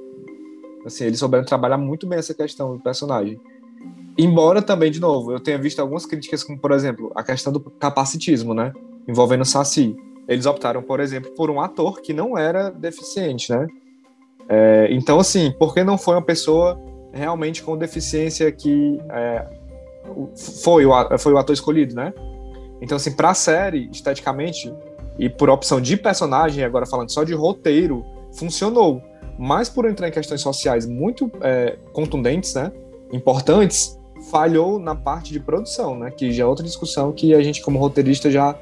[0.84, 3.40] Assim, eles souberam trabalhar muito bem essa questão do personagem.
[4.16, 7.58] Embora também, de novo, eu tenha visto algumas críticas, como, por exemplo, a questão do
[7.58, 8.72] capacitismo, né?
[9.08, 9.96] Envolvendo o Saci.
[10.28, 13.66] eles optaram, por exemplo, por um ator que não era deficiente, né?
[14.48, 16.80] É, então, assim, por que não foi uma pessoa
[17.12, 19.46] realmente com deficiência que é,
[20.62, 22.12] foi, o, foi o ator escolhido, né?
[22.80, 24.72] Então, assim, pra série, esteticamente,
[25.18, 29.02] e por opção de personagem, agora falando só de roteiro, funcionou.
[29.38, 32.72] Mas por entrar em questões sociais muito é, contundentes, né?
[33.12, 33.98] Importantes,
[34.30, 36.10] falhou na parte de produção, né?
[36.10, 38.56] Que já é outra discussão que a gente, como roteirista, já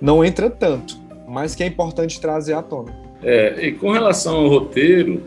[0.00, 2.94] não entra tanto, mas que é importante trazer à tona.
[3.22, 5.22] É, e com relação ao roteiro.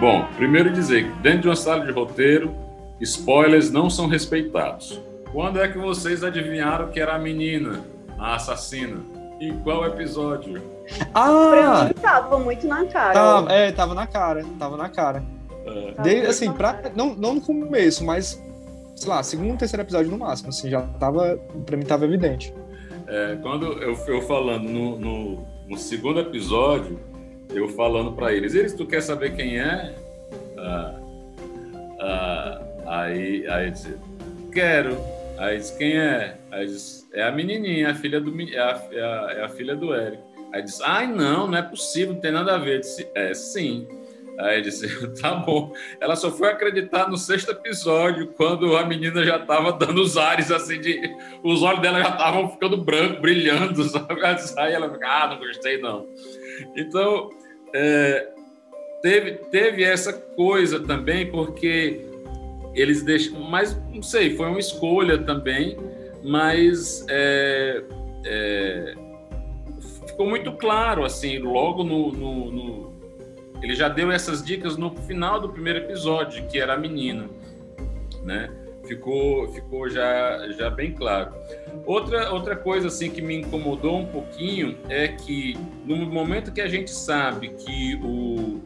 [0.00, 2.54] Bom, primeiro dizer que dentro de uma sala de roteiro,
[3.00, 5.00] spoilers não são respeitados.
[5.32, 7.84] Quando é que vocês adivinharam que era a menina,
[8.18, 9.00] a assassina?
[9.40, 10.60] Em qual episódio?
[11.12, 13.14] Pra mim tava muito na cara.
[13.14, 15.22] Tava, é, tava na cara, tava na cara.
[15.66, 16.02] É.
[16.02, 18.42] Desde, assim, pra, não, não no começo, mas,
[18.96, 22.52] sei lá, segundo, terceiro episódio no máximo, assim, já tava, pra mim tava evidente.
[23.06, 26.98] É, quando eu, eu falando no, no, no segundo episódio,
[27.50, 29.94] eu falando pra eles, eles, tu quer saber quem é?
[30.58, 30.94] Ah,
[32.00, 33.96] ah, aí, aí disse,
[34.52, 34.96] quero.
[35.38, 36.36] Aí disse, quem é?
[36.50, 39.76] Aí disse, é a menininha, a filha do, é a, é a, é a filha
[39.76, 40.22] do Eric.
[40.52, 42.76] Aí disse, ai não, não é possível, não tem nada a ver.
[42.76, 43.86] Eu disse, é sim.
[44.38, 44.88] Aí disse,
[45.20, 45.72] tá bom.
[46.00, 50.50] Ela só foi acreditar no sexto episódio, quando a menina já estava dando os ares,
[50.50, 51.00] assim, de.
[51.42, 54.20] Os olhos dela já estavam ficando brancos, brilhando, sabe?
[54.56, 56.06] Aí ela fica, ah, não gostei não.
[56.76, 57.30] Então,
[57.74, 58.28] é,
[59.02, 62.07] teve, teve essa coisa também, porque
[62.80, 63.40] eles deixam.
[63.40, 65.76] Mas, não sei, foi uma escolha também,
[66.22, 67.04] mas.
[67.08, 67.82] É,
[68.24, 68.94] é,
[70.06, 72.98] ficou muito claro, assim, logo no, no, no
[73.62, 77.28] ele já deu essas dicas no final do primeiro episódio, que era a menina,
[78.24, 78.50] né?
[78.86, 81.34] Ficou, ficou já, já bem claro.
[81.84, 86.68] Outra, outra coisa assim que me incomodou um pouquinho é que no momento que a
[86.68, 88.62] gente sabe que o,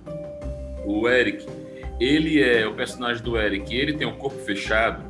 [0.87, 1.45] o Eric,
[2.03, 5.05] ele é o personagem do Eric, ele tem o corpo fechado,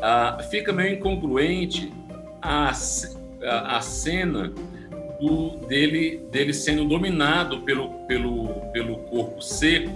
[0.00, 1.92] ah, fica meio incongruente
[2.40, 2.70] a,
[3.42, 4.52] a, a cena
[5.20, 9.90] do, dele, dele sendo dominado pelo, pelo, pelo corpo seco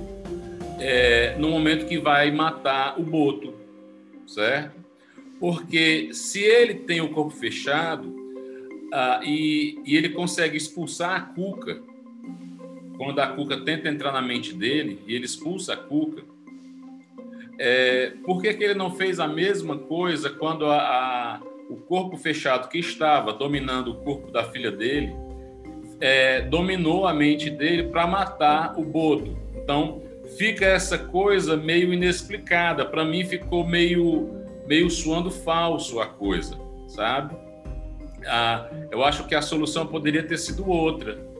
[0.81, 3.55] é, no momento que vai matar o boto,
[4.27, 4.83] certo?
[5.39, 8.13] Porque se ele tem o corpo fechado
[8.93, 11.81] ah, e, e ele consegue expulsar a cuca,
[12.97, 16.23] quando a cuca tenta entrar na mente dele e ele expulsa a cuca,
[17.59, 21.41] é, por que, que ele não fez a mesma coisa quando a, a
[21.73, 25.15] o corpo fechado que estava dominando o corpo da filha dele
[26.01, 29.37] é, dominou a mente dele para matar o Boto.
[29.57, 30.03] Então
[30.37, 32.85] fica essa coisa meio inexplicada.
[32.85, 37.35] Para mim ficou meio meio suando falso a coisa, sabe?
[38.27, 41.32] Ah, eu acho que a solução poderia ter sido outra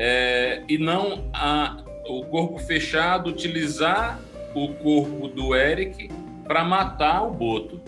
[0.00, 4.20] é, e não a, o corpo fechado utilizar
[4.54, 6.08] o corpo do Eric
[6.44, 7.80] para matar o Boto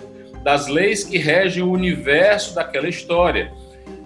[0.43, 3.53] das leis que regem o universo daquela história.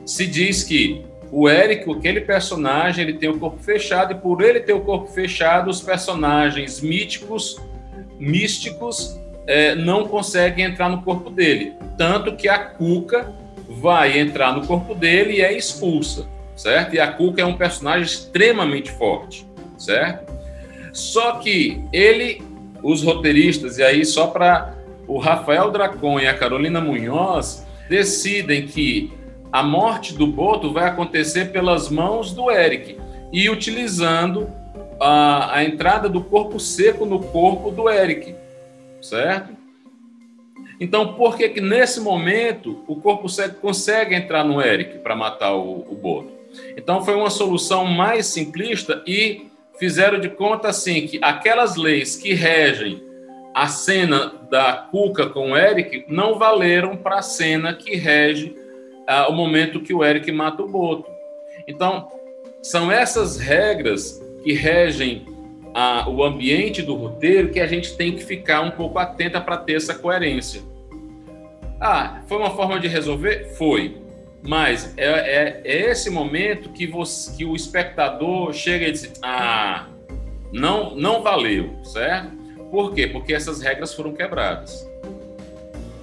[0.05, 4.61] Se diz que o Eric, aquele personagem, ele tem o corpo fechado e por ele
[4.61, 7.57] ter o corpo fechado, os personagens míticos,
[8.19, 11.73] místicos, é, não conseguem entrar no corpo dele.
[11.97, 13.33] Tanto que a Cuca
[13.69, 16.95] vai entrar no corpo dele e é expulsa, certo?
[16.95, 19.47] E a Cuca é um personagem extremamente forte,
[19.79, 20.33] certo?
[20.93, 22.43] Só que ele,
[22.83, 24.75] os roteiristas, e aí só para
[25.07, 29.13] o Rafael Dracon e a Carolina Munhoz decidem que
[29.53, 32.97] a morte do Boto vai acontecer pelas mãos do Eric
[33.33, 34.51] e utilizando
[35.01, 38.35] a, a entrada do corpo seco no corpo do Eric,
[39.01, 39.55] certo?
[40.81, 45.55] Então, por que que nesse momento o corpo seco consegue entrar no Eric para matar
[45.55, 46.34] o, o Boto?
[46.77, 52.33] Então, foi uma solução mais simplista e fizeram de conta assim que aquelas leis que
[52.33, 53.03] regem
[53.55, 58.55] a cena da Cuca com o Eric não valeram para a cena que rege
[59.07, 61.09] ah, o momento que o Eric mata o Boto.
[61.67, 62.09] Então,
[62.63, 65.25] são essas regras que regem
[65.73, 69.57] ah, o ambiente do roteiro que a gente tem que ficar um pouco atenta para
[69.57, 70.63] ter essa coerência.
[71.81, 73.55] Ah, foi uma forma de resolver?
[73.57, 74.04] Foi.
[74.47, 79.87] Mas é, é, é esse momento que, você, que o espectador chega e diz: Ah,
[80.53, 82.31] não, não valeu, certo?
[82.71, 83.07] Por quê?
[83.07, 84.87] Porque essas regras foram quebradas.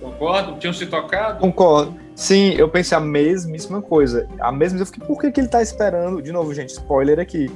[0.01, 0.57] Concordo?
[0.57, 1.39] Tinham se tocado?
[1.39, 1.95] Concordo.
[2.15, 4.27] Sim, eu pensei a mesmíssima coisa.
[4.39, 6.21] A mesma, eu fiquei, por que, que ele tá esperando?
[6.21, 7.51] De novo, gente, spoiler aqui.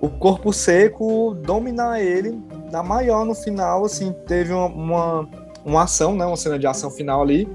[0.00, 2.38] O corpo seco dominar ele
[2.72, 5.28] na maior no final, assim, teve uma, uma,
[5.64, 6.26] uma ação, né?
[6.26, 7.48] Uma cena de ação final ali.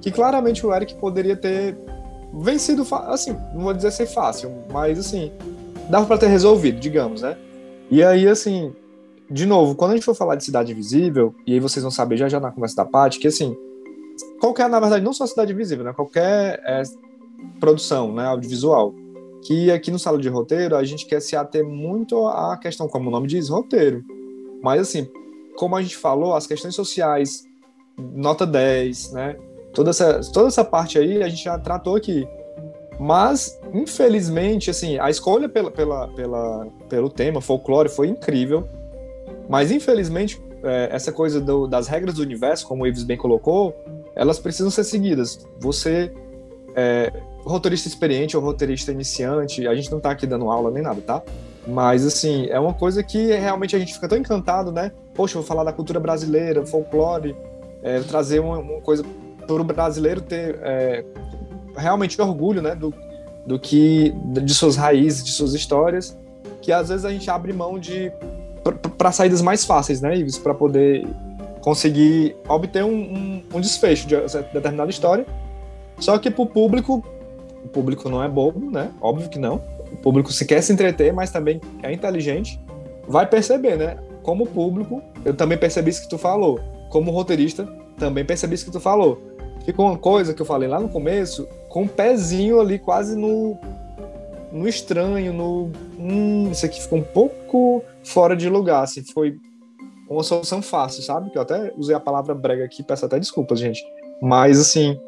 [0.00, 1.76] que claramente o Eric poderia ter
[2.32, 5.30] vencido, fa- assim, não vou dizer ser fácil, mas assim,
[5.90, 7.36] dava pra ter resolvido, digamos, né?
[7.90, 8.72] E aí, assim,
[9.30, 12.16] de novo, quando a gente for falar de Cidade Invisível, e aí vocês vão saber
[12.16, 13.56] já já na conversa da parte, que assim,
[14.40, 15.92] qualquer, na verdade, não só Cidade Invisível, né?
[15.92, 16.82] Qualquer é,
[17.60, 18.94] produção, né, audiovisual,
[19.46, 23.08] que aqui no Sala de Roteiro a gente quer se ater muito à questão, como
[23.08, 24.04] o nome diz, roteiro.
[24.62, 25.08] Mas assim,
[25.56, 27.44] como a gente falou, as questões sociais,
[27.98, 29.36] nota 10, né?
[29.72, 32.26] Toda essa, toda essa parte aí a gente já tratou aqui.
[32.98, 38.68] Mas, infelizmente, assim, a escolha pela, pela, pela, pelo tema, folclore, foi incrível.
[39.48, 43.74] Mas, infelizmente, é, essa coisa do- das regras do universo, como o Ives bem colocou,
[44.14, 45.46] elas precisam ser seguidas.
[45.58, 46.12] Você,
[46.76, 47.12] é,
[47.44, 51.22] roteirista experiente ou roteirista iniciante, a gente não tá aqui dando aula nem nada, tá?
[51.66, 54.92] Mas, assim, é uma coisa que realmente a gente fica tão encantado, né?
[55.14, 57.36] Poxa, vou falar da cultura brasileira, folclore,
[57.82, 59.02] é, trazer uma, uma coisa
[59.46, 61.04] para o brasileiro ter é,
[61.76, 62.74] realmente orgulho, né?
[62.74, 62.92] Do,
[63.46, 66.16] do que, de suas raízes, de suas histórias,
[66.60, 68.12] que às vezes a gente abre mão de
[68.96, 71.04] para saídas mais fáceis, né, Ives, para poder
[71.60, 74.16] conseguir obter um, um, um desfecho de
[74.52, 75.26] determinada história.
[75.98, 77.04] Só que para o público,
[77.64, 78.90] o público não é bobo, né?
[79.00, 79.60] Óbvio que não.
[79.92, 82.60] O público se quer se entreter, mas também é inteligente,
[83.06, 83.96] vai perceber, né?
[84.22, 86.60] Como público, eu também percebi isso que tu falou.
[86.90, 87.66] Como roteirista,
[87.98, 89.20] também percebi isso que tu falou.
[89.64, 93.56] Ficou uma coisa que eu falei lá no começo, com um pezinho ali quase no,
[94.50, 95.70] no estranho, no.
[95.98, 99.38] Hum, isso aqui ficou um pouco fora de lugar, assim, foi
[100.08, 101.30] uma solução fácil, sabe?
[101.30, 103.82] Que eu até usei a palavra brega aqui, peço até desculpas, gente.
[104.20, 105.00] Mas, assim,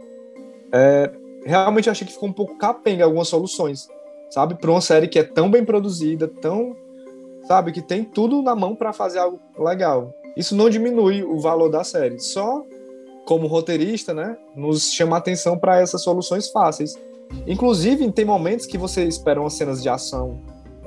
[0.73, 1.11] é,
[1.45, 3.88] realmente achei que ficou um pouco capenga algumas soluções,
[4.31, 4.55] sabe?
[4.55, 6.77] Para uma série que é tão bem produzida, tão.
[7.47, 7.73] Sabe?
[7.73, 10.14] Que tem tudo na mão para fazer algo legal.
[10.35, 12.64] Isso não diminui o valor da série, só
[13.25, 16.95] como roteirista, né, nos chama atenção para essas soluções fáceis.
[17.47, 20.39] Inclusive, tem momentos que você espera umas cenas de ação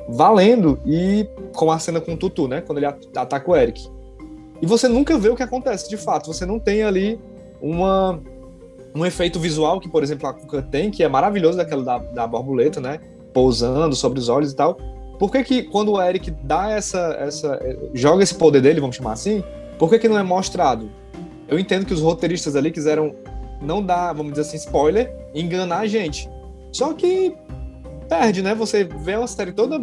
[0.10, 3.90] valendo e com a cena com o Tutu, né, quando ele ataca o Eric.
[4.62, 6.34] E você nunca vê o que acontece, de fato.
[6.34, 7.20] Você não tem ali
[7.62, 8.20] uma
[8.96, 12.28] um efeito visual que, por exemplo, a Kuka tem, que é maravilhoso daquela da, da
[12.28, 13.00] borboleta, né,
[13.34, 14.78] pousando sobre os olhos e tal.
[15.20, 17.60] Por que que quando o Eric dá essa essa
[17.94, 19.44] joga esse poder dele, vamos chamar assim,
[19.78, 20.90] por que que não é mostrado?
[21.48, 23.16] Eu entendo que os roteiristas ali quiseram
[23.62, 26.30] não dar, vamos dizer assim, spoiler, enganar a gente.
[26.72, 27.36] Só que
[28.08, 28.54] perde, né?
[28.56, 29.80] Você vê uma série toda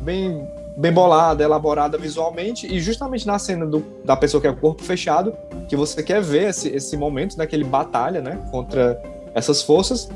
[0.00, 4.56] bem, bem bolada, elaborada visualmente, e justamente na cena do, da pessoa que é o
[4.56, 5.34] corpo fechado,
[5.68, 7.46] que você quer ver esse, esse momento, né?
[7.46, 8.38] Que ele batalha, né?
[8.50, 9.00] Contra
[9.34, 10.08] essas forças,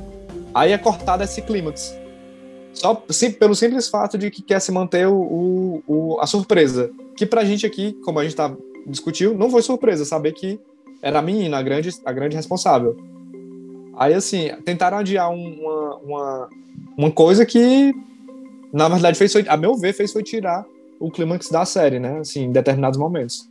[0.55, 1.97] aí é cortado esse clímax.
[2.73, 6.91] Só sim, pelo simples fato de que quer se manter o, o, a surpresa.
[7.17, 8.55] Que pra gente aqui, como a gente tá,
[8.87, 10.61] discutiu, não foi surpresa saber que
[11.03, 12.97] era a menina, a grande, a grande responsável.
[13.97, 16.49] Aí, assim, tentaram adiar uma, uma,
[16.97, 17.95] uma coisa que,
[18.73, 20.65] na verdade, fez foi, a meu ver, fez foi tirar
[21.01, 22.19] o clímax da série, né?
[22.19, 23.51] Assim, em determinados momentos.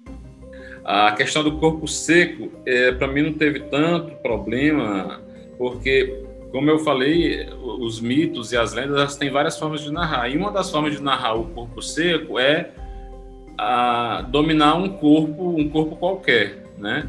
[0.84, 5.20] A questão do corpo seco, é, para mim, não teve tanto problema,
[5.58, 10.30] porque, como eu falei, os mitos e as lendas elas têm várias formas de narrar.
[10.30, 12.70] E uma das formas de narrar o corpo seco é
[13.58, 17.08] a dominar um corpo, um corpo qualquer, né?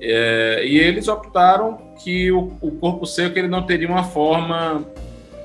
[0.00, 4.84] É, e eles optaram que o, o, corpo seco ele não teria uma forma,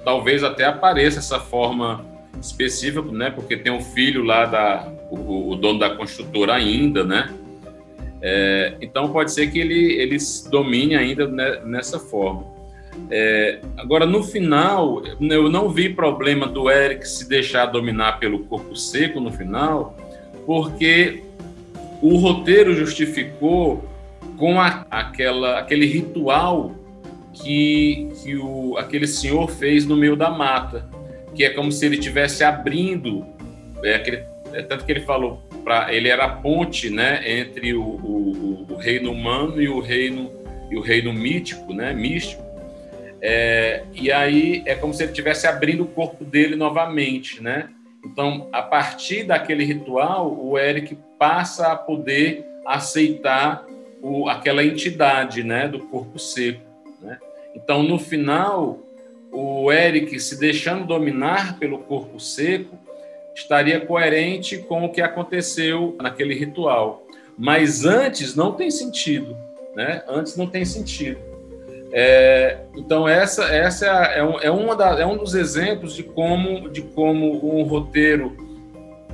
[0.03, 2.05] talvez até apareça essa forma
[2.41, 3.29] específica, né?
[3.29, 7.33] Porque tem um filho lá da o, o dono da construtora ainda, né?
[8.21, 11.27] É, então pode ser que ele eles domine ainda
[11.63, 12.45] nessa forma.
[13.09, 18.75] É, agora no final eu não vi problema do Eric se deixar dominar pelo corpo
[18.75, 19.95] seco no final,
[20.45, 21.23] porque
[22.01, 23.90] o roteiro justificou
[24.41, 26.73] com a, aquela, aquele ritual
[27.31, 30.89] que, que o, aquele senhor fez no meio da mata,
[31.35, 33.23] que é como se ele estivesse abrindo,
[33.83, 37.83] é, aquele, é, tanto que ele falou, pra, ele era a ponte né, entre o,
[37.83, 40.31] o, o, reino humano e o reino,
[40.71, 42.41] e o reino mítico, né, místico.
[43.21, 47.69] É, e aí é como se ele estivesse abrindo o corpo dele novamente, né?
[48.03, 53.63] Então, a partir daquele ritual, o Eric passa a poder aceitar
[54.01, 56.61] o, aquela entidade né, do corpo seco.
[57.01, 57.17] Né?
[57.55, 58.79] Então, no final,
[59.31, 62.77] o Eric se deixando dominar pelo corpo seco
[63.35, 67.05] estaria coerente com o que aconteceu naquele ritual.
[67.37, 69.37] Mas antes não tem sentido.
[69.75, 70.03] Né?
[70.07, 71.19] Antes não tem sentido.
[71.93, 76.69] É, então, essa, essa é, um, é, uma da, é um dos exemplos de como,
[76.69, 78.37] de como um roteiro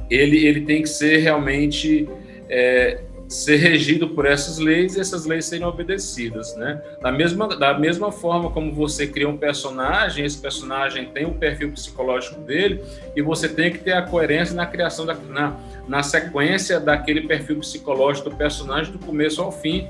[0.09, 2.07] ele, ele tem que ser realmente.
[2.49, 6.82] É, ser regido por essas leis e essas leis serem obedecidas, né?
[7.01, 11.71] Da mesma, da mesma forma como você cria um personagem, esse personagem tem o perfil
[11.71, 12.82] psicológico dele
[13.15, 15.55] e você tem que ter a coerência na criação, da, na,
[15.88, 19.88] na sequência daquele perfil psicológico do personagem do começo ao fim,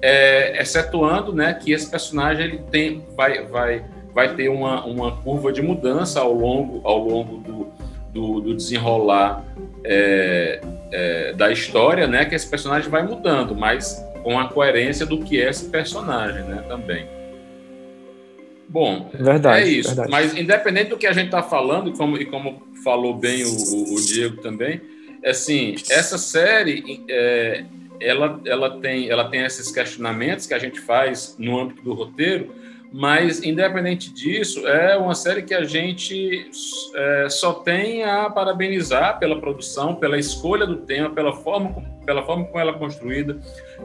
[0.00, 3.84] é, excetuando, né, que esse personagem ele tem, vai, vai,
[4.14, 7.68] vai ter uma, uma curva de mudança ao longo, ao longo do,
[8.12, 9.44] do, do desenrolar
[9.84, 10.60] é,
[10.92, 12.24] é, da história, né?
[12.24, 16.64] Que esse personagem vai mudando, mas com a coerência do que é esse personagem, né?
[16.68, 17.06] Também.
[18.68, 19.88] Bom, verdade, é isso.
[19.88, 20.10] Verdade.
[20.10, 23.48] Mas independente do que a gente está falando, e como, e como falou bem o,
[23.48, 24.80] o, o Diego também,
[25.24, 27.64] assim, essa série, é,
[28.00, 32.54] ela, ela, tem, ela tem esses questionamentos que a gente faz no âmbito do roteiro,
[32.90, 36.50] mas, independente disso, é uma série que a gente
[36.94, 42.46] é, só tem a parabenizar pela produção, pela escolha do tema, pela forma, pela forma
[42.46, 43.38] como ela é construída.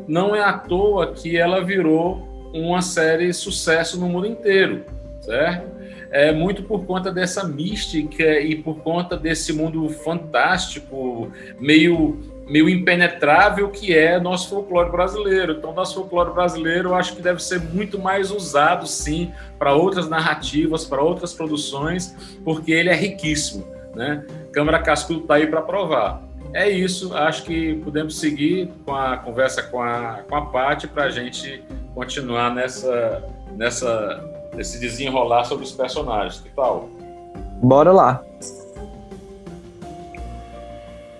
[0.08, 4.86] Não é à toa que ela virou uma série sucesso no mundo inteiro,
[5.22, 5.74] certo?
[6.10, 13.70] É muito por conta dessa mística e por conta desse mundo fantástico, meio meio impenetrável
[13.70, 15.54] que é nosso folclore brasileiro.
[15.54, 20.10] Então, nosso folclore brasileiro eu acho que deve ser muito mais usado, sim, para outras
[20.10, 23.66] narrativas, para outras produções, porque ele é riquíssimo.
[23.96, 24.26] Né?
[24.52, 26.22] Câmara Cascudo está aí para provar.
[26.54, 31.06] É isso, acho que podemos seguir com a conversa com a, com a Paty para
[31.06, 31.64] a gente
[31.96, 33.24] continuar nessa,
[33.56, 34.24] nessa,
[34.54, 36.42] nesse desenrolar sobre os personagens.
[36.42, 36.90] Que tal?
[37.62, 38.24] Bora lá.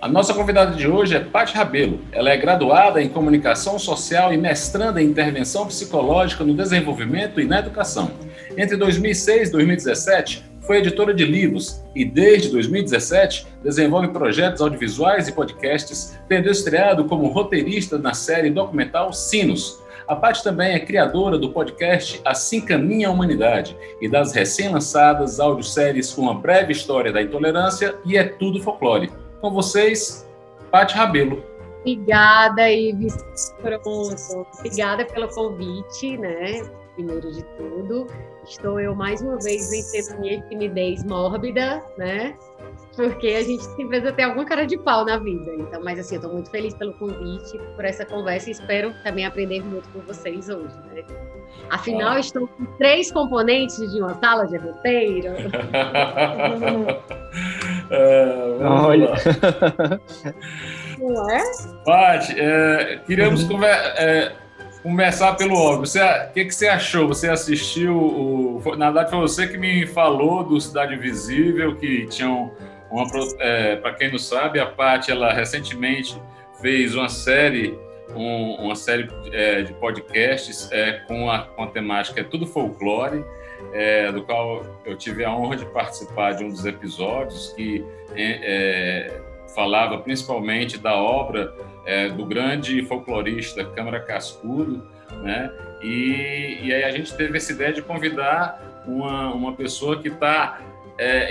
[0.04, 2.02] A nossa convidada de hoje é Paty Rabelo.
[2.12, 7.60] Ela é graduada em Comunicação Social e mestranda em Intervenção Psicológica no Desenvolvimento e na
[7.60, 8.12] Educação.
[8.58, 15.32] Entre 2006 e 2017, foi editora de livros e, desde 2017, desenvolve projetos audiovisuais e
[15.32, 19.82] podcasts, tendo estreado como roteirista na série documental Sinos.
[20.06, 26.12] A Paty também é criadora do podcast Assim Caminha a Humanidade e das recém-lançadas audioséries
[26.12, 30.26] com uma breve história da intolerância e É Tudo Folclore com vocês,
[30.72, 31.44] Paty Rabelo.
[31.82, 33.14] Obrigada, Ives.
[33.62, 34.48] Pronto.
[34.58, 36.62] Obrigada pelo convite, né?
[36.96, 38.08] Primeiro de tudo.
[38.46, 42.38] Estou eu mais uma vez vencendo minha timidez mórbida, né?
[42.96, 45.52] Porque a gente precisa ter alguma cara de pau na vida.
[45.56, 49.26] Então, mas assim, eu estou muito feliz pelo convite, por essa conversa e espero também
[49.26, 51.04] aprender muito com vocês hoje, né?
[51.70, 52.20] Afinal, ah.
[52.20, 55.30] estou com três componentes de uma sala de roteiro.
[57.90, 59.14] é, Olha.
[61.00, 61.44] Não é?
[61.86, 64.32] Paty, é, queríamos conver, é,
[64.84, 65.90] começar pelo óbvio.
[66.30, 67.08] O que, que você achou?
[67.08, 67.98] Você assistiu?
[67.98, 72.52] O, na verdade, foi você que me falou do Cidade Invisível, que tinham.
[73.40, 76.20] É, Para quem não sabe, a Paty, ela recentemente
[76.62, 77.78] fez uma série
[78.16, 83.24] um, uma série é, de podcasts é, com, a, com a temática é tudo folclore,
[83.74, 87.86] é, do qual eu tive a honra de participar de um dos episódios que
[88.16, 89.22] é, é,
[89.56, 91.54] falava principalmente da obra
[91.86, 94.88] é, do grande folclorista Câmara Cascudo,
[95.22, 95.52] né?
[95.82, 100.62] E, e aí a gente teve essa ideia de convidar uma, uma pessoa que está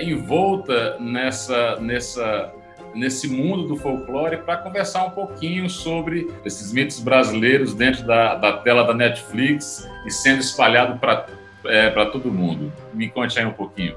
[0.03, 2.53] envolta nessa, nessa
[2.95, 8.59] nesse mundo do folclore para conversar um pouquinho sobre esses mitos brasileiros dentro da, da
[8.59, 11.27] tela da Netflix e sendo espalhado para
[11.65, 12.73] é, todo mundo.
[12.93, 13.97] Me conte aí um pouquinho.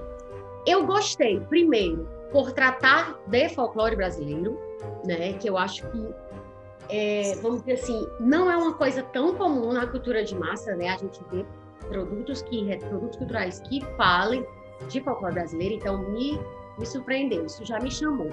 [0.66, 4.59] Eu gostei, primeiro, por tratar de folclore brasileiro,
[5.05, 6.09] né, que eu acho que
[6.89, 10.89] é, vamos dizer assim, não é uma coisa tão comum na cultura de massa, né?
[10.89, 11.43] A gente vê
[11.88, 14.45] produtos que produtos culturais que falem
[14.88, 16.39] de folclore brasileiro, então me
[16.78, 18.30] me surpreendeu, isso já me chamou.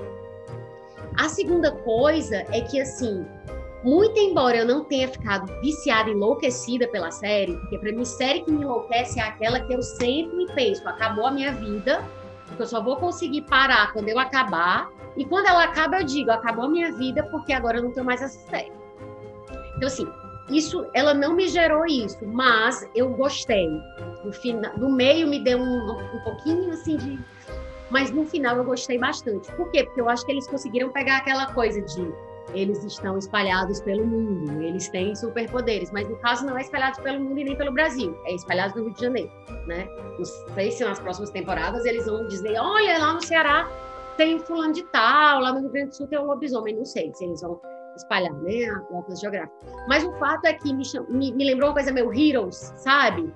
[1.18, 3.24] A segunda coisa é que, assim,
[3.84, 8.51] muito embora eu não tenha ficado viciada, enlouquecida pela série, porque para mim, série que
[8.51, 12.03] me enlouquece é aquela que eu sento e penso, acabou a minha vida,
[12.47, 16.30] porque eu só vou conseguir parar quando eu acabar, e quando ela acaba, eu digo,
[16.30, 18.72] acabou a minha vida, porque agora eu não tenho mais essa série.
[19.76, 20.07] Então, assim,
[20.49, 23.68] isso, ela não me gerou isso, mas eu gostei.
[24.24, 27.18] No, final, meio me deu um, um pouquinho, assim, de
[27.90, 29.53] mas no final eu gostei bastante.
[29.53, 29.84] Por quê?
[29.84, 32.11] Porque eu acho que eles conseguiram pegar aquela coisa de
[32.55, 37.20] eles estão espalhados pelo mundo, eles têm superpoderes, mas no caso não é espalhado pelo
[37.20, 39.30] mundo e nem pelo Brasil, é espalhado no Rio de Janeiro,
[39.66, 39.88] né?
[40.18, 40.24] Não
[40.55, 43.70] sei se nas próximas temporadas eles vão dizer, olha, lá no Ceará
[44.16, 47.12] tem fulano de tal, lá no Rio Grande do Sul tem um lobisomem, não sei
[47.14, 47.61] se eles vão
[47.97, 49.55] espalhar, né, a coisa geográfica.
[49.88, 53.32] Mas o fato é que me, me, me lembrou uma coisa meio Heroes, sabe?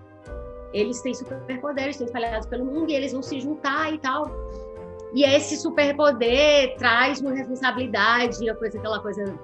[0.76, 4.30] eles têm superpoderes, estão espalhados pelo mundo e eles vão se juntar e tal.
[5.14, 9.38] E esse superpoder traz uma responsabilidade, a coisa, aquela coisa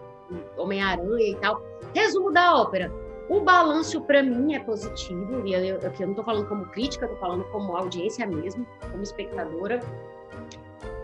[0.58, 1.62] Homem-Aranha e tal.
[1.94, 2.92] Resumo da ópera.
[3.30, 7.06] O balanço, para mim, é positivo, e eu, eu, eu não estou falando como crítica,
[7.06, 9.80] estou falando como audiência mesmo, como espectadora.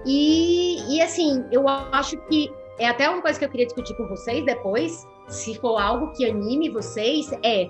[0.05, 4.07] E, e, assim, eu acho que é até uma coisa que eu queria discutir com
[4.07, 7.69] vocês depois, se for algo que anime vocês, é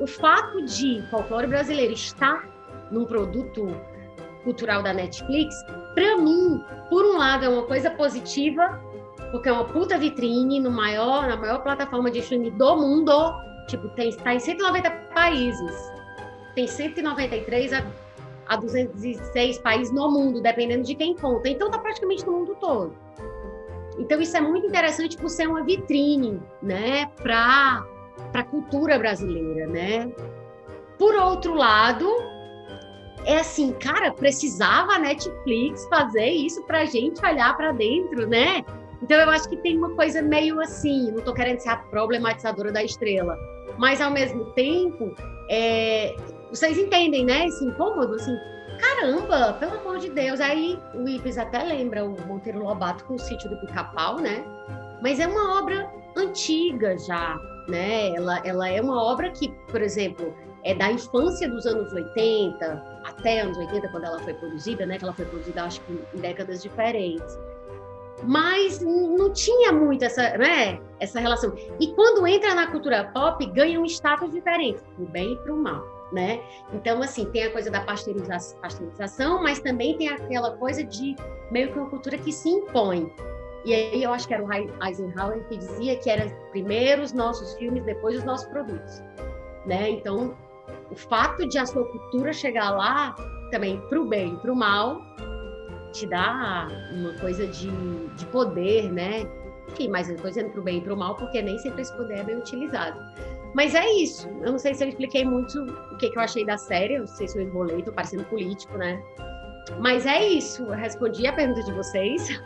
[0.00, 2.48] o fato de folclore brasileiro estar
[2.90, 3.68] num produto
[4.44, 5.54] cultural da Netflix,
[5.94, 8.80] para mim, por um lado, é uma coisa positiva,
[9.30, 13.12] porque é uma puta vitrine no maior, na maior plataforma de streaming do mundo.
[13.66, 15.92] Tipo, tem, tá em 190 países.
[16.54, 17.84] Tem 193 a,
[18.46, 21.48] a 206 países no mundo, dependendo de quem conta.
[21.48, 22.94] Então, tá praticamente no mundo todo.
[23.98, 27.84] Então, isso é muito interessante por ser uma vitrine, né, para
[28.32, 30.10] a cultura brasileira, né?
[30.98, 32.08] Por outro lado,
[33.24, 38.64] é assim, cara, precisava a Netflix fazer isso pra gente olhar para dentro, né?
[39.02, 42.72] Então eu acho que tem uma coisa meio assim, não tô querendo ser a problematizadora
[42.72, 43.38] da estrela,
[43.76, 45.14] mas ao mesmo tempo,
[45.48, 46.16] é,
[46.50, 47.46] vocês entendem, né?
[47.46, 48.36] Esse incômodo, assim,
[48.78, 50.40] caramba, pelo amor de Deus.
[50.40, 54.44] Aí o Ives até lembra o Monteiro Lobato com o sítio do Pica-Pau, né?
[55.02, 58.14] Mas é uma obra antiga já, né?
[58.14, 63.40] Ela, ela é uma obra que, por exemplo, é da infância dos anos 80 até
[63.40, 64.98] anos 80, quando ela foi produzida, né?
[64.98, 67.38] Que ela foi produzida, acho que em décadas diferentes.
[68.24, 71.54] Mas não tinha muito essa, né, essa relação.
[71.78, 75.97] E quando entra na cultura pop, ganha um status diferente, pro bem e pro mal,
[76.12, 76.40] né?
[76.72, 81.14] Então, assim, tem a coisa da pasteurização, mas também tem aquela coisa de
[81.50, 83.12] meio que uma cultura que se impõe.
[83.64, 84.48] E aí eu acho que era o
[84.84, 89.02] Eisenhower que dizia que era primeiro os nossos filmes, depois os nossos produtos,
[89.66, 89.90] né?
[89.90, 90.36] Então,
[90.90, 93.14] o fato de a sua cultura chegar lá,
[93.50, 95.00] também para o bem para o mal,
[95.92, 97.70] te dá uma coisa de,
[98.14, 99.22] de poder, né?
[99.70, 101.82] Enfim, mas eu estou dizendo para o bem e para o mal, porque nem sempre
[101.82, 102.98] esse poder é bem utilizado.
[103.58, 104.28] Mas é isso.
[104.40, 107.00] Eu não sei se eu expliquei muito o que, que eu achei da série, eu
[107.00, 109.02] não sei se eu enrolei, estou parecendo político, né?
[109.80, 110.62] Mas é isso.
[110.62, 112.40] Eu respondi a pergunta de vocês.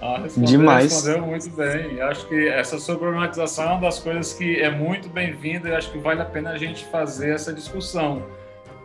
[0.00, 0.92] Ah, respondeu, Demais.
[0.92, 1.94] respondeu muito bem.
[1.94, 5.74] E acho que essa sua problematização é uma das coisas que é muito bem-vinda e
[5.74, 8.22] acho que vale a pena a gente fazer essa discussão.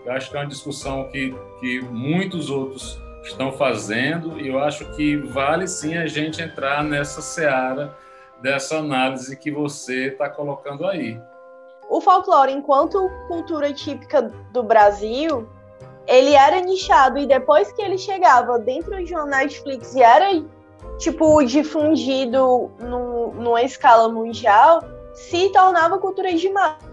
[0.03, 4.91] Eu acho que é uma discussão que, que muitos outros estão fazendo e eu acho
[4.95, 7.95] que vale sim a gente entrar nessa seara
[8.41, 11.19] dessa análise que você está colocando aí.
[11.89, 14.21] O folclore, enquanto cultura típica
[14.51, 15.47] do Brasil,
[16.07, 20.27] ele era nichado e depois que ele chegava dentro de uma Netflix e era
[20.97, 24.83] tipo, difundido no, numa escala mundial,
[25.13, 26.91] se tornava cultura de massa.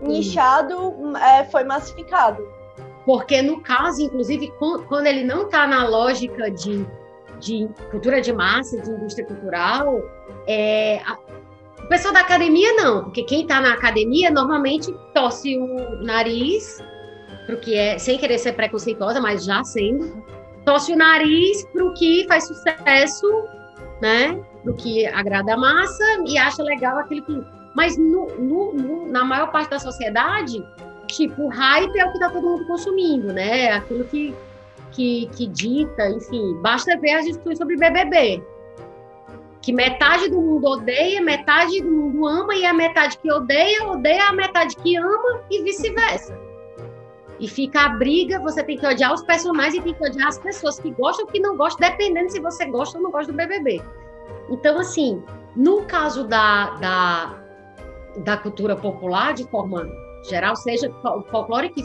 [0.00, 2.46] Nichado é, foi massificado.
[3.04, 4.52] Porque no caso, inclusive,
[4.88, 6.86] quando ele não está na lógica de,
[7.40, 10.02] de cultura de massa, de indústria cultural,
[10.46, 11.16] é, a,
[11.82, 16.82] o pessoal da academia não, porque quem está na academia normalmente torce o nariz,
[17.46, 20.22] porque é sem querer ser preconceituosa, mas já sendo,
[20.64, 23.26] torce o nariz para o que faz sucesso,
[24.02, 24.38] né?
[24.62, 27.42] Para o que agrada a massa e acha legal aquele que.
[27.74, 30.62] Mas no, no, no, na maior parte da sociedade,
[31.06, 33.72] tipo, hype é o que está todo mundo consumindo, né?
[33.72, 34.34] Aquilo que,
[34.92, 36.54] que, que dita, enfim.
[36.62, 38.42] Basta ver as discussões sobre BBB.
[39.60, 44.28] Que metade do mundo odeia, metade do mundo ama, e a metade que odeia, odeia
[44.28, 46.38] a metade que ama, e vice-versa.
[47.40, 50.38] E fica a briga, você tem que odiar os personagens e tem que odiar as
[50.38, 53.36] pessoas que gostam ou que não gostam, dependendo se você gosta ou não gosta do
[53.36, 53.80] BBB.
[54.50, 55.22] Então, assim,
[55.54, 57.42] no caso da, da,
[58.24, 59.86] da cultura popular, de forma
[60.28, 61.82] geral, seja o folclore que,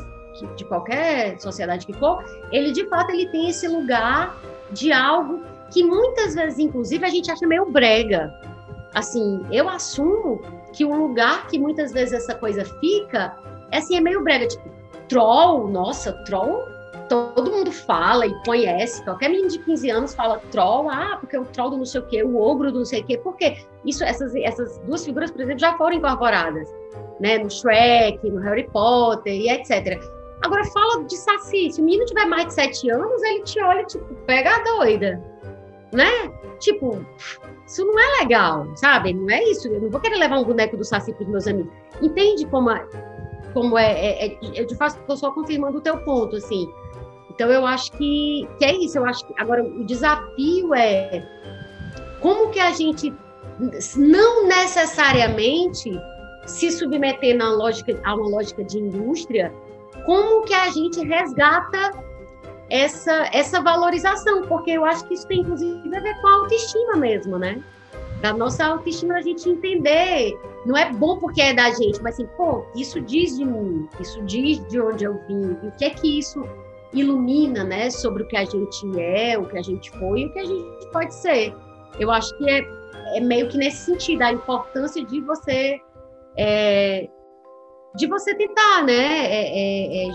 [0.55, 4.37] de qualquer sociedade que for, ele, de fato, ele tem esse lugar
[4.71, 8.33] de algo que muitas vezes, inclusive, a gente acha meio brega.
[8.93, 13.35] Assim, eu assumo que o lugar que muitas vezes essa coisa fica
[13.71, 14.69] é assim, é meio brega, tipo,
[15.07, 16.67] troll, nossa, troll,
[17.09, 19.03] todo mundo fala e conhece.
[19.03, 22.05] Qualquer menino de 15 anos fala troll, ah, porque o troll do não sei o
[22.05, 23.17] quê, o ogro do não sei o quê.
[23.17, 26.73] Porque isso, essas, essas duas figuras, por exemplo, já foram incorporadas,
[27.19, 27.37] né?
[27.37, 29.99] No Shrek, no Harry Potter e etc.
[30.43, 31.71] Agora fala de Saci.
[31.71, 35.23] Se o menino tiver mais de 7 anos, ele te olha tipo, pega a doida.
[35.93, 36.09] Né?
[36.59, 37.05] Tipo,
[37.65, 39.13] isso não é legal, sabe?
[39.13, 39.67] Não é isso.
[39.67, 41.71] Eu não vou querer levar um boneco do Saci para os meus amigos.
[42.01, 42.85] Entende como a,
[43.53, 46.67] como é, é, é eu de fato estou só confirmando o teu ponto, assim.
[47.29, 48.97] Então eu acho que, que é isso.
[48.97, 51.25] Eu acho que agora o desafio é
[52.19, 53.13] como que a gente
[53.95, 55.91] não necessariamente
[56.45, 59.53] se submeter na lógica a uma lógica de indústria,
[60.05, 61.91] como que a gente resgata
[62.69, 66.95] essa, essa valorização, porque eu acho que isso tem inclusive a ver com a autoestima
[66.95, 67.63] mesmo, né?
[68.21, 70.39] Da nossa autoestima a gente entender.
[70.65, 74.21] Não é bom porque é da gente, mas assim, pô, isso diz de mim, isso
[74.23, 76.43] diz de onde eu vim, e o que é que isso
[76.93, 80.33] ilumina, né, sobre o que a gente é, o que a gente foi e o
[80.33, 81.53] que a gente pode ser.
[81.99, 82.65] Eu acho que é,
[83.15, 85.79] é meio que nesse sentido, a importância de você
[86.37, 87.09] é,
[87.95, 90.11] de você tentar, né, é, é, é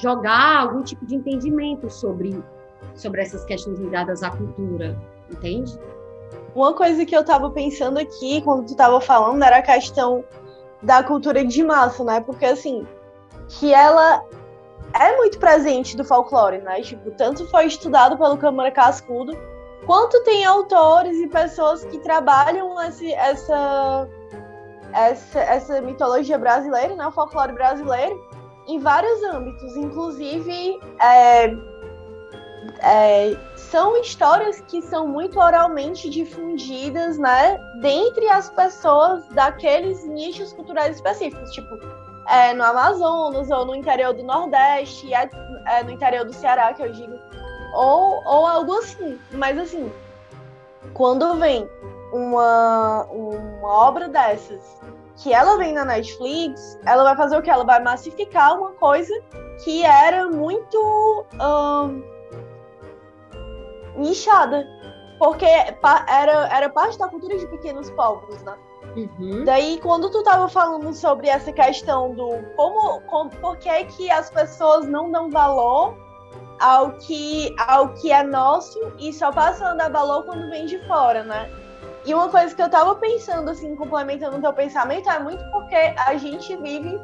[0.00, 2.42] jogar algum tipo de entendimento sobre,
[2.94, 4.98] sobre essas questões ligadas à cultura,
[5.30, 5.78] entende?
[6.54, 10.24] Uma coisa que eu tava pensando aqui, quando tu tava falando, era a questão
[10.82, 12.20] da cultura de massa, né?
[12.20, 12.86] Porque, assim,
[13.48, 14.22] que ela
[14.94, 16.82] é muito presente do folclore, né?
[16.82, 19.36] Tipo, tanto foi estudado pelo Câmara Cascudo,
[19.86, 24.08] quanto tem autores e pessoas que trabalham esse, essa,
[24.92, 27.06] essa, essa mitologia brasileira, né?
[27.06, 28.20] O folclore brasileiro,
[28.66, 31.46] em vários âmbitos, inclusive é,
[32.80, 40.96] é, são histórias que são muito oralmente difundidas, né, dentre as pessoas daqueles nichos culturais
[40.96, 41.76] específicos, tipo
[42.28, 45.28] é, no Amazonas ou no interior do Nordeste, é,
[45.66, 47.18] é, no interior do Ceará, que eu digo,
[47.74, 49.18] ou, ou algo assim.
[49.32, 49.92] Mas assim,
[50.94, 51.68] quando vem
[52.12, 54.80] uma, uma obra dessas
[55.16, 57.50] que ela vem na Netflix, ela vai fazer o que?
[57.50, 59.14] Ela vai massificar uma coisa
[59.64, 61.26] que era muito
[63.96, 64.66] nichada.
[65.18, 68.56] Porque era, era parte da cultura de pequenos povos, né?
[68.96, 69.44] Uhum.
[69.44, 74.28] Daí, quando tu tava falando sobre essa questão do como, como por que, que as
[74.30, 75.96] pessoas não dão valor
[76.60, 80.78] ao que, ao que é nosso e só passam a dar valor quando vem de
[80.86, 81.48] fora, né?
[82.04, 85.74] E uma coisa que eu tava pensando, assim, complementando o teu pensamento, é muito porque
[85.74, 87.00] a gente vive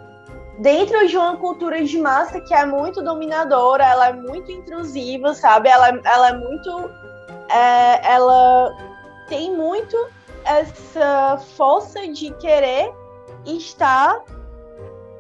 [0.59, 5.69] dentro de uma cultura de massa que é muito dominadora, ela é muito intrusiva, sabe?
[5.69, 6.91] Ela, ela é muito.
[7.51, 8.77] É, ela
[9.29, 9.97] tem muito
[10.45, 12.93] essa força de querer
[13.47, 14.23] estar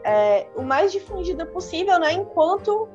[0.04, 2.12] é, o mais difundida possível, né?
[2.12, 2.88] Enquanto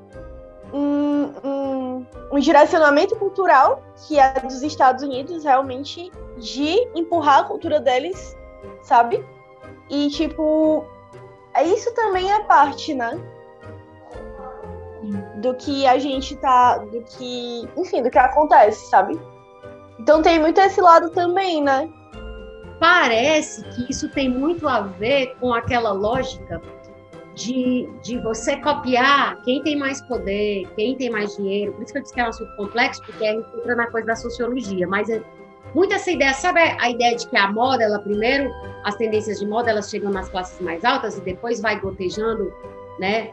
[0.74, 7.80] um, um, um direcionamento cultural que é dos Estados Unidos realmente de empurrar a cultura
[7.80, 8.36] deles,
[8.82, 9.24] sabe?
[9.89, 10.86] E, tipo,
[11.53, 13.19] é isso também é parte, né?
[15.41, 16.78] Do que a gente tá.
[16.78, 17.69] Do que.
[17.78, 19.19] Enfim, do que acontece, sabe?
[19.99, 21.89] Então tem muito esse lado também, né?
[22.80, 26.61] Parece que isso tem muito a ver com aquela lógica
[27.36, 31.73] de, de você copiar quem tem mais poder, quem tem mais dinheiro.
[31.73, 34.15] Por isso que eu disse que é um assunto complexo, porque entra na coisa da
[34.15, 34.88] sociologia.
[34.88, 35.21] Mas é,
[35.73, 38.51] muito essa ideia, sabe a ideia de que a moda, ela primeiro,
[38.84, 42.53] as tendências de moda, elas chegam nas classes mais altas e depois vai gotejando,
[42.99, 43.31] né,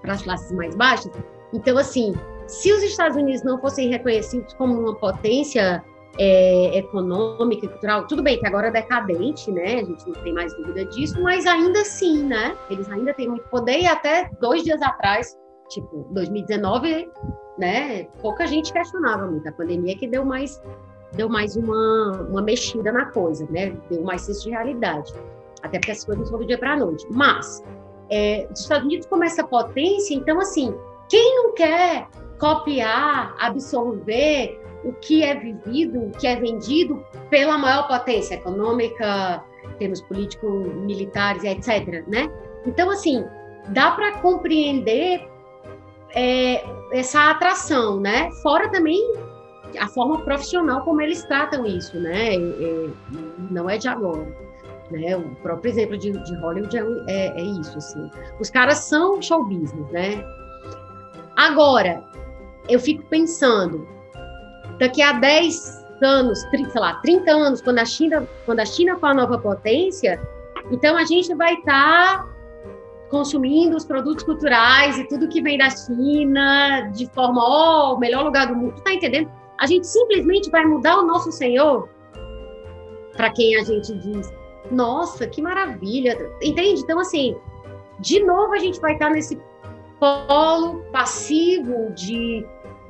[0.00, 1.10] para as classes mais baixas.
[1.52, 2.14] Então, assim,
[2.46, 5.82] se os Estados Unidos não fossem reconhecidos como uma potência
[6.18, 9.80] é, econômica e cultural, tudo bem que agora é decadente, né?
[9.80, 12.56] A gente não tem mais dúvida disso, mas ainda assim, né?
[12.70, 15.36] Eles ainda têm muito poder e até dois dias atrás,
[15.68, 17.10] tipo, 2019,
[17.58, 18.04] né?
[18.20, 19.48] Pouca gente questionava muito.
[19.48, 20.60] A pandemia que deu mais
[21.12, 23.76] deu mais uma, uma mexida na coisa, né?
[23.88, 25.12] Deu mais senso de realidade.
[25.62, 27.06] Até porque as coisas não são do dia para a noite.
[27.10, 27.62] Mas,
[28.10, 30.74] é, os Estados Unidos como essa potência, então, assim,
[31.08, 32.08] quem não quer
[32.38, 39.42] copiar, absorver o que é vivido, o que é vendido pela maior potência econômica,
[39.78, 42.30] termos políticos, militares, etc., né?
[42.66, 43.24] Então, assim,
[43.68, 45.26] dá para compreender
[46.14, 48.30] é, essa atração, né?
[48.42, 49.00] Fora também
[49.78, 52.34] a forma profissional como eles tratam isso, né?
[52.34, 52.88] É,
[53.50, 54.26] não é de agora.
[54.90, 55.16] Né?
[55.16, 58.10] O próprio exemplo de, de Hollywood é, é, é, isso, assim.
[58.38, 60.24] Os caras são show business, né?
[61.36, 62.04] Agora,
[62.68, 63.86] eu fico pensando,
[64.78, 69.06] daqui a 10 anos, sei lá, 30 anos, quando a China, quando a China for
[69.06, 70.20] a nova potência,
[70.70, 72.34] então a gente vai estar tá
[73.10, 77.98] consumindo os produtos culturais e tudo que vem da China de forma, ó, oh, o
[77.98, 78.74] melhor lugar do mundo.
[78.74, 79.30] Tu tá entendendo?
[79.58, 81.88] A gente simplesmente vai mudar o nosso Senhor
[83.16, 84.32] para quem a gente diz,
[84.70, 86.80] nossa, que maravilha, entende?
[86.80, 87.36] Então, assim,
[88.00, 89.40] de novo a gente vai estar nesse
[90.00, 92.44] polo passivo de,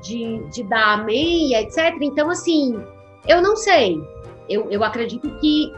[0.05, 1.96] de, de dar amém, etc.
[2.00, 2.78] Então, assim,
[3.26, 4.00] eu não sei.
[4.48, 5.72] Eu, eu acredito que,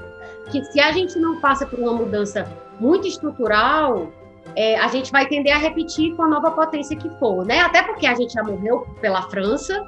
[0.51, 2.51] que se a gente não passa por uma mudança
[2.81, 4.09] muito estrutural,
[4.57, 7.61] é, a gente vai tender a repetir com a nova potência que for, né?
[7.61, 9.81] Até porque a gente já morreu pela França,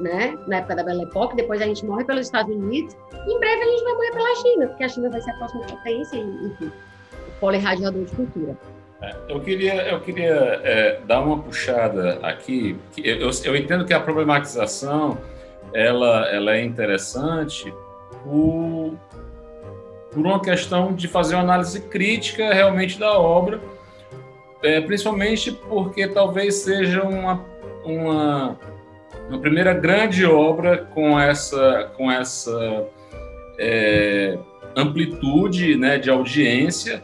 [0.00, 0.38] né?
[0.46, 3.62] Na época da Belle Époque, depois a gente morre pelos Estados Unidos, e em breve
[3.62, 6.72] a gente vai morrer pela China, porque a China vai ser a próxima potência, enfim,
[7.12, 8.56] o polo irradiador de cultura.
[9.28, 12.76] Eu queria, eu queria é, dar uma puxada aqui.
[12.96, 15.18] Eu, eu, entendo que a problematização
[15.72, 17.72] ela, ela é interessante
[18.22, 18.94] por,
[20.12, 23.60] por uma questão de fazer uma análise crítica realmente da obra,
[24.62, 27.44] é, principalmente porque talvez seja uma,
[27.84, 28.56] uma,
[29.28, 32.86] uma primeira grande obra com essa, com essa
[33.58, 34.38] é,
[34.76, 37.02] amplitude né, de audiência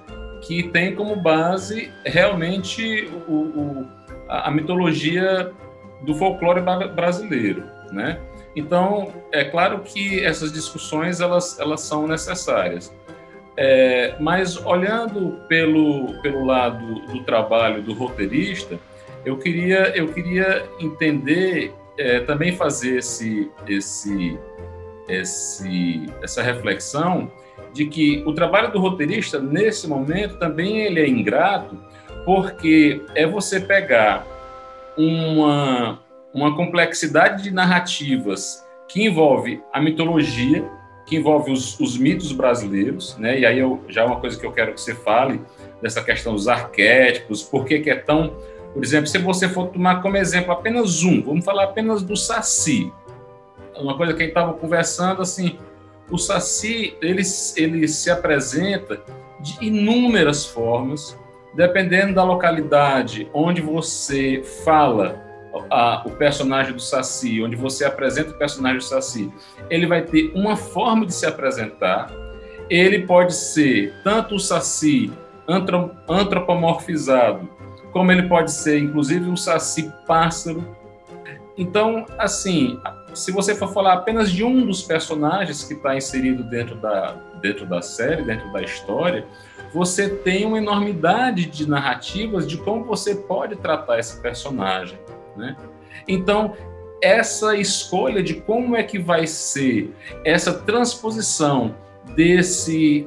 [0.49, 3.89] que tem como base realmente o, o,
[4.27, 5.53] a mitologia
[6.01, 6.63] do folclore
[6.97, 8.19] brasileiro, né?
[8.57, 12.91] Então, é claro que essas discussões elas, elas são necessárias.
[13.59, 18.79] É, mas olhando pelo, pelo lado do trabalho do roteirista,
[19.27, 24.39] eu queria, eu queria entender, é, também fazer esse, esse,
[25.11, 27.31] esse, essa reflexão
[27.79, 31.79] de que o trabalho do roteirista, nesse momento, também ele é ingrato,
[32.25, 34.27] porque é você pegar
[34.97, 36.01] uma,
[36.35, 40.69] uma complexidade de narrativas que envolve a mitologia,
[41.07, 43.39] que envolve os, os mitos brasileiros, né?
[43.39, 45.41] E aí eu, já é uma coisa que eu quero que você fale
[45.81, 48.35] dessa questão dos arquétipos, por que, que é tão,
[48.75, 52.93] por exemplo, se você for tomar como exemplo apenas um, vamos falar apenas do Saci,
[53.77, 55.57] uma coisa que a gente estava conversando assim,
[56.11, 57.23] o Saci ele,
[57.57, 59.03] ele se apresenta
[59.41, 61.19] de inúmeras formas,
[61.55, 65.25] dependendo da localidade onde você fala
[65.71, 69.33] a, o personagem do Saci, onde você apresenta o personagem do Saci,
[69.71, 72.11] ele vai ter uma forma de se apresentar.
[72.69, 75.11] Ele pode ser tanto o Saci
[76.09, 77.49] antropomorfizado,
[77.93, 80.77] como ele pode ser, inclusive, um Saci pássaro.
[81.57, 82.79] Então, assim,
[83.15, 87.67] se você for falar apenas de um dos personagens que está inserido dentro da, dentro
[87.67, 89.27] da série, dentro da história,
[89.73, 94.99] você tem uma enormidade de narrativas de como você pode tratar esse personagem.
[95.37, 95.57] Né?
[96.07, 96.55] Então,
[97.03, 99.95] essa escolha de como é que vai ser
[100.25, 101.75] essa transposição
[102.15, 103.07] desse,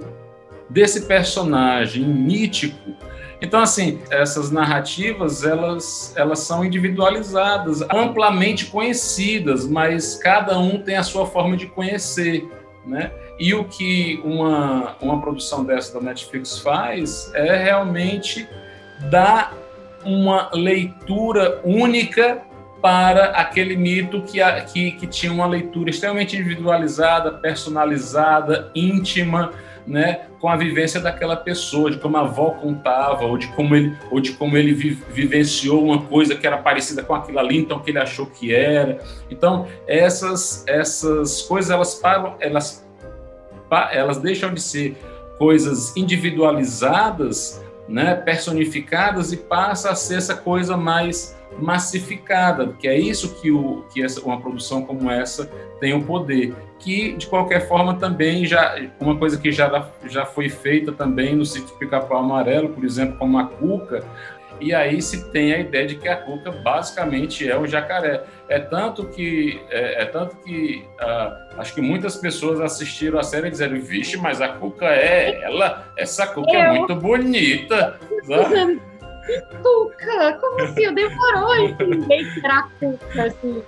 [0.70, 2.96] desse personagem mítico
[3.42, 11.04] então, assim, essas narrativas, elas, elas são individualizadas, amplamente conhecidas, mas cada um tem a
[11.04, 12.48] sua forma de conhecer,
[12.86, 13.12] né?
[13.40, 18.48] E o que uma, uma produção dessa da Netflix faz é realmente
[19.10, 19.58] dar
[20.06, 22.44] uma leitura única
[22.82, 24.40] para aquele mito que,
[24.74, 29.52] que, que tinha uma leitura extremamente individualizada, personalizada, íntima,
[29.86, 33.96] né, com a vivência daquela pessoa, de como a avó contava, ou de como ele,
[34.10, 37.80] ou de como ele vi, vivenciou uma coisa que era parecida com aquilo ali, então
[37.80, 39.00] que ele achou que era.
[39.30, 42.88] Então, essas, essas coisas, elas param, elas,
[43.92, 44.98] elas deixam de ser
[45.38, 53.42] coisas individualizadas, né, personificadas, e passa a ser essa coisa mais massificada, que é isso
[53.42, 55.50] que, o, que essa, uma produção como essa
[55.80, 56.54] tem o poder.
[56.80, 61.46] Que, de qualquer forma, também já uma coisa que já, já foi feita também no
[61.46, 64.04] sítio Pica-Pau Amarelo, por exemplo, como a Cuca,
[64.62, 68.24] e aí se tem a ideia de que a Cuca basicamente é o jacaré.
[68.48, 73.48] É tanto que, é, é tanto que uh, acho que muitas pessoas assistiram a série
[73.48, 78.00] e disseram, vixe, mas a Cuca é ela, essa Cuca é muito bonita.
[78.24, 78.80] Sabe?
[79.62, 80.38] Cuca?
[80.40, 80.94] Como assim?
[80.94, 83.64] Demorou a entender que era Cuca, assim.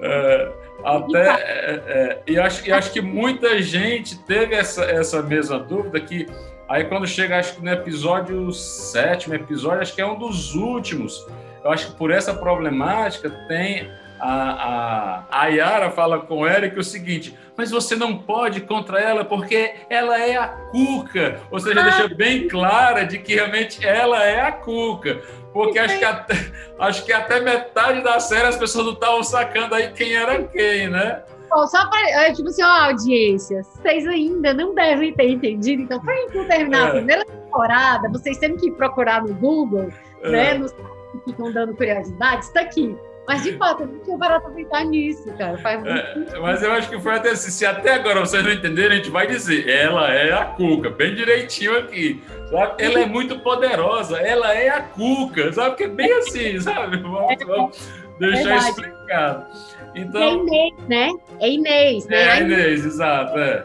[0.00, 0.52] É,
[0.84, 6.00] até, é, é, e, acho, e acho que muita gente teve essa, essa mesma dúvida
[6.00, 6.26] que
[6.68, 11.26] aí quando chega, acho que no episódio sétimo episódio, acho que é um dos últimos,
[11.64, 13.90] eu acho que por essa problemática tem
[14.20, 19.00] a, a, a Yara fala com o Eric o seguinte: mas você não pode contra
[19.00, 21.40] ela porque ela é a Cuca.
[21.50, 25.20] Ou seja, deixa bem clara de que realmente ela é a Cuca.
[25.52, 26.34] Porque acho que, até,
[26.78, 30.88] acho que até metade da série as pessoas não estavam sacando aí quem era quem,
[30.88, 31.22] né?
[31.50, 35.98] Bom, só para, é, tipo assim, ó, audiência, vocês ainda não devem ter entendido, então,
[35.98, 36.88] para gente terminar é.
[36.88, 39.88] a primeira temporada, vocês têm que procurar no Google,
[40.22, 40.30] é.
[40.30, 40.84] né, nos que
[41.24, 42.94] ficam dando curiosidades, está aqui.
[43.28, 45.58] Mas, de fato, eu não tinha parado pra pensar nisso, cara.
[45.58, 48.92] Faz é, mas eu acho que foi até assim, se até agora vocês não entenderem,
[48.92, 52.82] a gente vai dizer, ela é a Cuca, bem direitinho aqui, sabe?
[52.82, 55.68] Ela é muito poderosa, ela é a Cuca, sabe?
[55.68, 56.96] Porque é bem assim, sabe?
[56.96, 58.70] Vamos, vamos deixar Verdade.
[58.70, 59.46] explicado.
[59.94, 61.10] Então, é Inês, né?
[61.38, 62.38] É Inês, né?
[62.38, 63.64] É Inês, exato, é.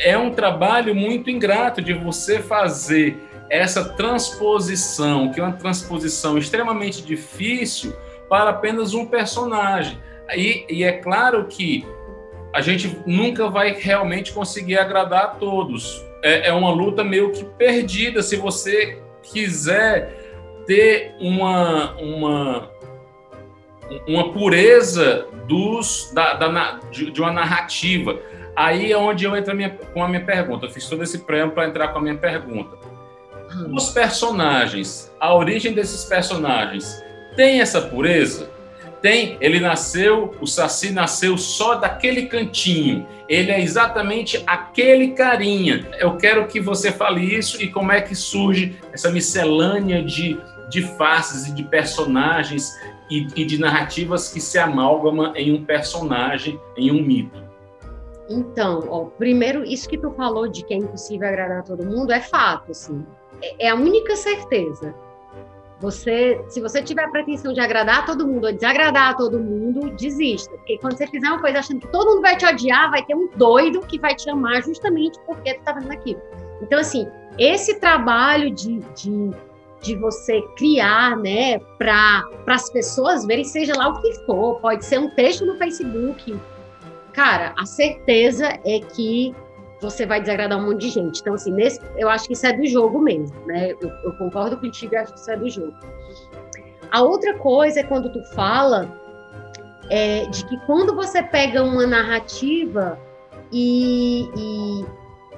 [0.00, 3.16] É um trabalho muito ingrato de você fazer
[3.48, 7.94] essa transposição, que é uma transposição extremamente difícil,
[8.32, 9.98] para apenas um personagem.
[10.34, 11.86] E, e é claro que
[12.50, 16.02] a gente nunca vai realmente conseguir agradar a todos.
[16.22, 22.70] É, é, uma luta meio que perdida se você quiser ter uma, uma,
[24.08, 28.18] uma pureza dos, da, da de, de, uma narrativa.
[28.56, 30.64] Aí é onde eu entro a minha, com a minha pergunta.
[30.64, 32.78] Eu fiz todo esse preâmbulo para entrar com a minha pergunta.
[33.70, 37.04] Os personagens, a origem desses personagens,
[37.36, 38.50] tem essa pureza?
[39.00, 43.04] Tem, ele nasceu, o Saci nasceu só daquele cantinho.
[43.28, 45.88] Ele é exatamente aquele carinha.
[45.98, 50.82] Eu quero que você fale isso e como é que surge essa miscelânea de, de
[50.82, 52.70] faces e de personagens
[53.10, 57.42] e, e de narrativas que se amalgamam em um personagem, em um mito.
[58.28, 62.20] Então, ó, primeiro, isso que tu falou de que é impossível agradar todo mundo é
[62.20, 63.04] fato, assim.
[63.42, 64.94] É, é a única certeza.
[65.82, 70.52] Você, se você tiver a pretensão de agradar todo mundo ou desagradar todo mundo, desista.
[70.52, 73.16] Porque quando você fizer uma coisa achando que todo mundo vai te odiar, vai ter
[73.16, 76.22] um doido que vai te amar justamente porque tu tá fazendo aquilo.
[76.62, 79.30] Então, assim, esse trabalho de, de,
[79.80, 85.00] de você criar, né, para as pessoas verem, seja lá o que for, pode ser
[85.00, 86.38] um texto no Facebook.
[87.12, 89.34] Cara, a certeza é que
[89.82, 91.20] você vai desagradar um monte de gente.
[91.20, 93.72] Então, assim, nesse, eu acho que isso é do jogo mesmo, né?
[93.72, 95.74] Eu, eu concordo contigo, eu acho que isso é do jogo.
[96.92, 98.88] A outra coisa é quando tu fala
[99.90, 102.96] é, de que quando você pega uma narrativa
[103.50, 104.86] e, e,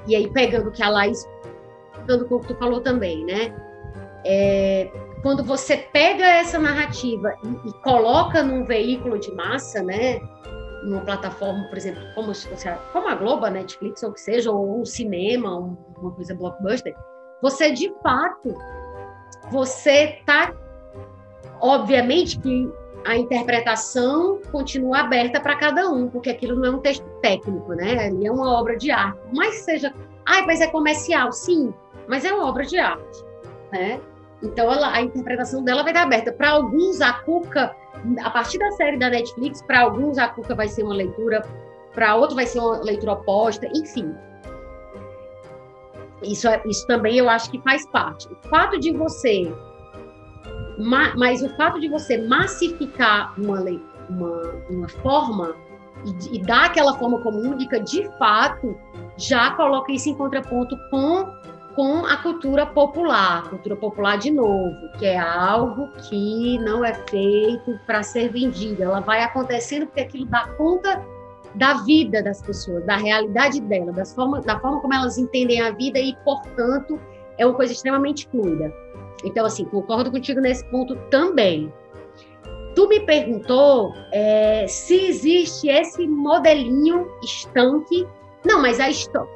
[0.09, 1.27] e aí pegando o que a Laís,
[2.29, 3.55] com o que tu falou também, né?
[4.27, 4.91] É,
[5.23, 10.21] quando você pega essa narrativa e, e, coloca num veículo de massa, né?
[10.85, 12.33] Numa plataforma, por exemplo, como,
[12.93, 15.57] como a Globo, a Netflix, ou o que seja, ou um cinema,
[15.99, 16.95] uma coisa blockbuster,
[17.43, 18.55] você de fato,
[19.51, 20.53] você tá,
[21.61, 22.73] obviamente que
[23.05, 28.07] a interpretação continua aberta para cada um, porque aquilo não é um texto técnico, né?
[28.07, 29.19] Ali é uma obra de arte.
[29.33, 29.93] Mas seja,
[30.25, 31.73] ai, mas é comercial, sim,
[32.09, 33.25] mas é uma obra de arte,
[33.73, 34.01] né?
[34.45, 36.33] Então ela, a interpretação dela vai estar aberta.
[36.33, 37.75] Para alguns, a Cuca
[38.23, 41.43] a partir da série da Netflix, para alguns a Cuca vai ser uma leitura,
[41.95, 44.15] para outros vai ser uma leitura oposta, enfim.
[46.23, 48.29] Isso, é, isso também eu acho que faz parte.
[48.29, 49.53] O fato de você,
[50.79, 53.61] mas o fato de você massificar uma,
[54.09, 55.55] uma, uma forma
[56.05, 58.77] e, e dar aquela forma como única, de fato,
[59.17, 61.27] já coloca isso em contraponto com
[61.75, 67.79] com a cultura popular, cultura popular de novo, que é algo que não é feito
[67.87, 71.05] para ser vendido, ela vai acontecendo porque aquilo dá conta
[71.55, 75.71] da vida das pessoas, da realidade dela, das forma, da forma como elas entendem a
[75.71, 76.99] vida e, portanto,
[77.39, 78.73] é uma coisa extremamente fluida.
[79.25, 81.73] Então, assim, concordo contigo nesse ponto também.
[82.75, 88.07] Tu me perguntou é, se existe esse modelinho estanque.
[88.45, 89.34] Não, mas a história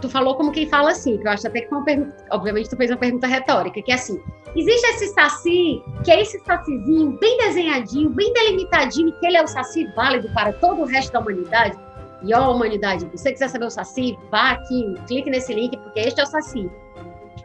[0.00, 2.68] tu falou como quem fala assim, que eu acho até que foi uma pergunta, obviamente
[2.68, 4.20] tu fez uma pergunta retórica, que é assim,
[4.54, 9.46] existe esse saci, que é esse sacizinho bem desenhadinho, bem delimitadinho, que ele é o
[9.46, 11.78] saci válido para todo o resto da humanidade?
[12.22, 16.20] E ó, humanidade, você quiser saber o saci, vá aqui, clique nesse link, porque este
[16.20, 16.70] é o saci.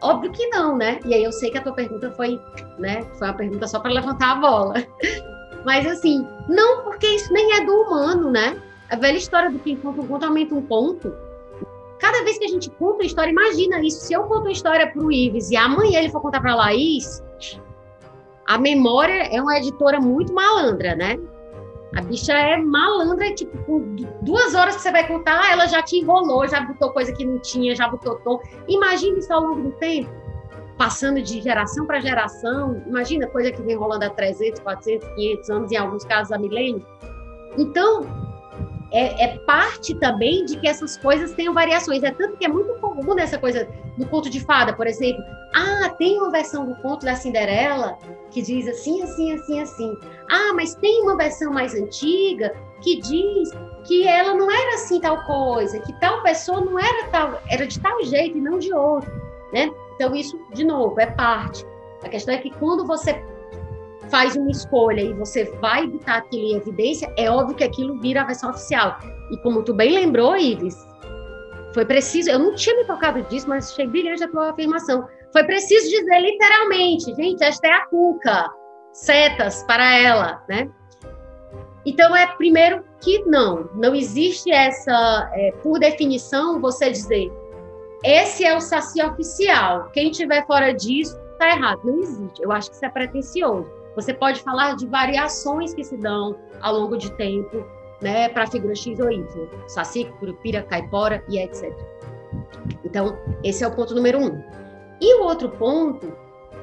[0.00, 0.98] Óbvio que não, né?
[1.04, 2.40] E aí eu sei que a tua pergunta foi,
[2.78, 4.74] né, foi uma pergunta só para levantar a bola.
[5.64, 8.60] Mas assim, não porque isso nem é do humano, né?
[8.90, 11.14] A velha história do que encontra um ponto aumenta um ponto
[12.02, 14.00] Cada vez que a gente conta uma história, imagina isso.
[14.00, 16.56] Se eu conto uma história para o Ives e amanhã ele for contar para a
[16.56, 17.22] Laís,
[18.48, 21.16] a memória é uma editora muito malandra, né?
[21.94, 25.98] A bicha é malandra, tipo, com duas horas que você vai contar, ela já te
[25.98, 28.40] enrolou, já botou coisa que não tinha, já botou tom.
[28.66, 30.10] Imagina isso ao longo do tempo,
[30.76, 32.82] passando de geração para geração.
[32.84, 36.82] Imagina coisa que vem rolando há 300, 400, 500 anos, em alguns casos há milênios.
[37.56, 38.04] Então,
[38.92, 42.02] é, é, parte também de que essas coisas tenham variações.
[42.02, 43.66] É tanto que é muito comum nessa coisa
[43.96, 45.24] do conto de fada, por exemplo.
[45.54, 47.98] Ah, tem uma versão do conto da Cinderela
[48.30, 49.98] que diz assim, assim, assim, assim.
[50.30, 53.50] Ah, mas tem uma versão mais antiga que diz
[53.84, 57.80] que ela não era assim tal coisa, que tal pessoa não era tal, era de
[57.80, 59.10] tal jeito e não de outro,
[59.52, 59.70] né?
[59.94, 61.64] Então isso, de novo, é parte.
[62.04, 63.24] A questão é que quando você
[64.12, 68.20] faz uma escolha e você vai botar aquilo em evidência, é óbvio que aquilo vira
[68.20, 68.98] a versão oficial.
[69.30, 70.76] E como tu bem lembrou, Ives,
[71.72, 75.08] foi preciso, eu não tinha me tocado disso, mas achei brilhante a tua afirmação.
[75.32, 78.50] Foi preciso dizer literalmente, gente, esta é a cuca,
[78.92, 80.70] setas para ela, né?
[81.86, 87.32] Então, é primeiro que não, não existe essa, é, por definição, você dizer,
[88.04, 91.80] esse é o saci oficial, quem tiver fora disso, está errado.
[91.82, 93.81] Não existe, eu acho que isso é pretencioso.
[93.94, 97.64] Você pode falar de variações que se dão ao longo de tempo,
[98.00, 99.26] né, para a figura X ou Y,
[99.68, 101.72] Saci, Curupira, Caipora e etc.
[102.84, 104.42] Então, esse é o ponto número um.
[105.00, 106.12] E o outro ponto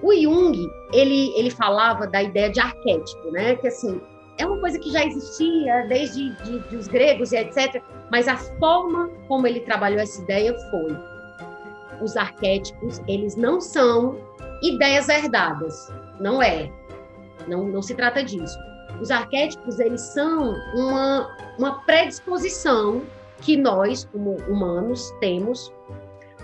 [0.02, 0.58] O Jung,
[0.94, 3.56] ele, ele falava da ideia de arquétipo, né?
[3.56, 4.02] Que assim,
[4.38, 7.84] é uma coisa que já existia desde de, de os gregos e etc.
[8.10, 10.96] Mas a forma como ele trabalhou essa ideia foi:
[12.02, 14.18] os arquétipos, eles não são
[14.64, 16.72] ideias herdadas, não é.
[17.48, 18.58] Não, não se trata disso.
[19.02, 23.02] Os arquétipos, eles são uma, uma predisposição
[23.42, 25.74] que nós, como humanos, temos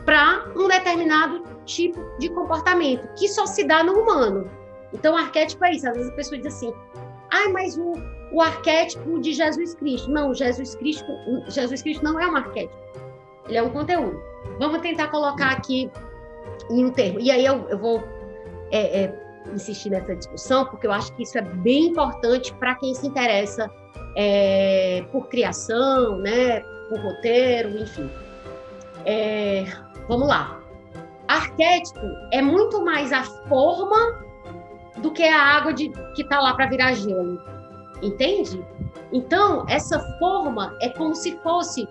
[0.06, 4.50] para um determinado tipo de comportamento, que só se dá no humano.
[4.94, 5.88] Então, arquétipo é isso.
[5.90, 6.74] Às vezes a pessoa diz assim,
[7.32, 7.94] ah, mas o,
[8.32, 10.10] o arquétipo de Jesus Cristo.
[10.10, 11.06] Não, Jesus Cristo,
[11.48, 12.76] Jesus Cristo não é um arquétipo.
[13.48, 14.22] Ele é um conteúdo.
[14.60, 15.92] Vamos tentar colocar aqui
[16.70, 17.20] em um termo.
[17.20, 18.04] E aí eu, eu vou
[18.72, 22.94] é, é, insistir nessa discussão, porque eu acho que isso é bem importante para quem
[22.94, 23.70] se interessa
[24.16, 28.10] é, por criação, né, por roteiro, enfim.
[29.06, 29.66] É,
[30.08, 30.60] vamos lá.
[31.28, 34.24] Arquétipo é muito mais a forma
[34.98, 37.42] do que a água de, que está lá para virar gelo.
[38.02, 38.64] Entende?
[39.12, 41.88] Então, essa forma é como se fosse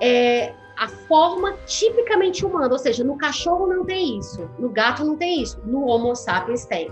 [0.00, 5.16] é, a forma tipicamente humana, ou seja, no cachorro não tem isso, no gato não
[5.16, 6.88] tem isso, no Homo sapiens tem.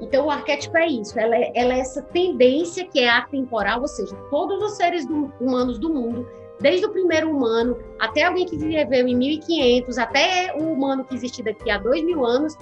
[0.00, 3.88] Então, o arquétipo é isso, ela é, ela é essa tendência que é atemporal, ou
[3.88, 6.28] seja, todos os seres do, humanos do mundo,
[6.60, 11.42] desde o primeiro humano até alguém que viveu em 1500, até o humano que existe
[11.42, 12.56] daqui a dois mil anos,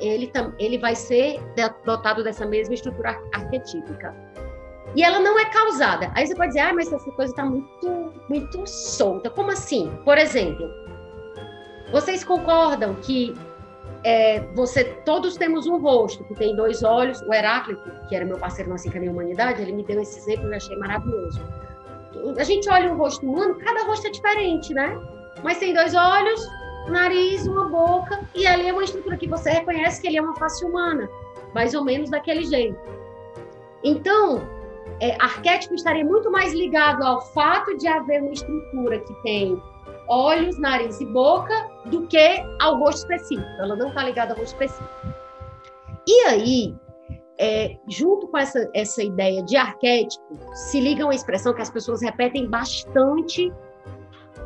[0.00, 1.40] ele, ele vai ser
[1.84, 4.14] dotado dessa mesma estrutura arquetípica.
[4.96, 6.10] E ela não é causada.
[6.14, 9.28] Aí você pode dizer, ah, mas essa coisa está muito, muito solta.
[9.28, 9.92] Como assim?
[10.06, 10.70] Por exemplo,
[11.92, 13.34] vocês concordam que
[14.02, 17.20] é, você todos temos um rosto que tem dois olhos?
[17.20, 20.52] O Heráclito, que era meu parceiro na Cinca Humanidade, ele me deu esse exemplo e
[20.52, 21.42] eu achei maravilhoso.
[22.38, 24.98] A gente olha o rosto humano, cada rosto é diferente, né?
[25.44, 26.40] Mas tem dois olhos,
[26.88, 30.34] nariz, uma boca, e ali é uma estrutura que você reconhece que ele é uma
[30.36, 31.06] face humana,
[31.54, 32.78] mais ou menos daquele jeito.
[33.84, 34.55] Então,
[35.00, 39.60] é, arquétipo estaria muito mais ligado ao fato de haver uma estrutura que tem
[40.08, 43.48] olhos, nariz e boca do que ao rosto específico.
[43.58, 44.88] Ela não está ligada ao rosto específico.
[46.06, 46.74] E aí,
[47.38, 52.00] é, junto com essa, essa ideia de arquétipo, se liga uma expressão que as pessoas
[52.00, 53.52] repetem bastante,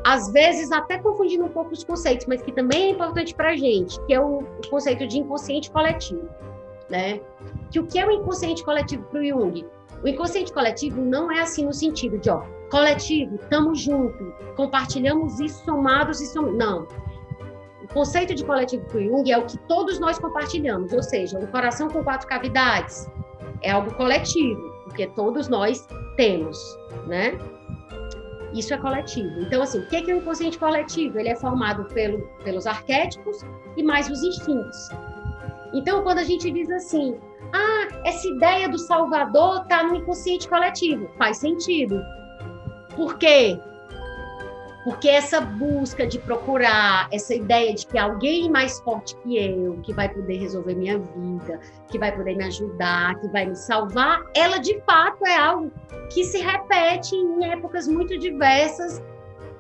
[0.05, 3.57] às vezes até confundindo um pouco os conceitos, mas que também é importante para a
[3.57, 6.29] gente, que é o, o, conceito de inconsciente coletivo.
[6.89, 7.21] Né?
[7.71, 9.65] Que o que é o inconsciente coletivo para o Jung?
[10.03, 15.65] O inconsciente coletivo não é assim no sentido de, ó, coletivo, estamos juntos, compartilhamos isso,
[15.65, 16.57] somados e somos.
[16.57, 16.87] Não.
[17.83, 21.39] O conceito de coletivo para o Jung é o que todos nós compartilhamos, ou seja,
[21.39, 23.11] um coração com quatro cavidades
[23.63, 25.87] é algo coletivo, porque todos nós
[26.17, 26.59] temos,
[27.07, 27.39] né?
[28.53, 29.41] Isso é coletivo.
[29.41, 31.19] Então, assim, o que é o inconsciente coletivo?
[31.19, 33.45] Ele é formado pelo, pelos arquétipos
[33.77, 34.89] e mais os instintos.
[35.73, 37.17] Então, quando a gente diz assim,
[37.53, 42.01] ah, essa ideia do Salvador está no inconsciente coletivo, faz sentido.
[42.95, 43.59] Por quê?
[44.85, 49.93] Porque essa busca de procurar essa ideia de que alguém mais forte que eu, que
[49.93, 54.59] vai poder resolver minha vida, que vai poder me ajudar, que vai me salvar, ela
[54.59, 55.71] de fato é algo
[56.11, 59.03] que se repete em épocas muito diversas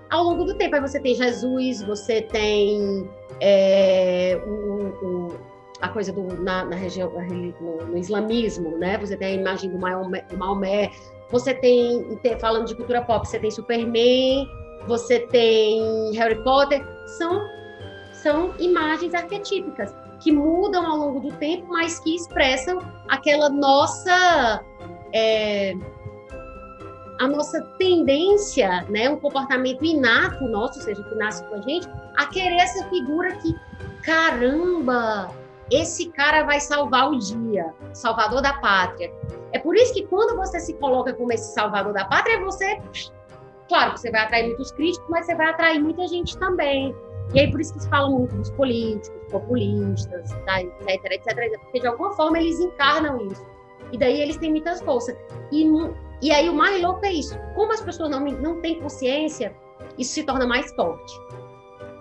[0.09, 0.76] ao longo do tempo.
[0.76, 3.09] Aí você tem Jesus, você tem
[3.41, 5.41] é, o, o,
[5.81, 8.99] a coisa do, na, na região, no, no, islamismo, né?
[8.99, 10.91] Você tem a imagem do Maomé, Maomé.
[11.31, 14.49] Você tem, falando de cultura pop, você tem Superman,
[14.87, 16.85] você tem Harry Potter,
[17.18, 17.41] são,
[18.12, 22.78] são imagens arquetípicas que mudam ao longo do tempo, mas que expressam
[23.09, 24.64] aquela nossa
[25.12, 25.74] é,
[27.20, 31.87] a nossa tendência, né, um comportamento inato nosso, ou seja, que nasce com a gente,
[32.16, 33.55] a querer essa figura que,
[34.03, 35.31] caramba,
[35.71, 39.12] esse cara vai salvar o dia, salvador da pátria.
[39.53, 42.81] É por isso que quando você se coloca como esse salvador da pátria, você
[43.71, 46.93] Claro você vai atrair muitos críticos, mas você vai atrair muita gente também.
[47.33, 51.79] E aí, por isso que se fala muito dos políticos, populistas, tá, etc, etc, porque
[51.79, 53.47] de alguma forma eles encarnam isso.
[53.93, 55.16] E daí eles têm muitas forças.
[55.53, 55.64] E,
[56.21, 57.39] e aí o mais louco é isso.
[57.55, 59.55] Como as pessoas não, não têm consciência,
[59.97, 61.12] isso se torna mais forte.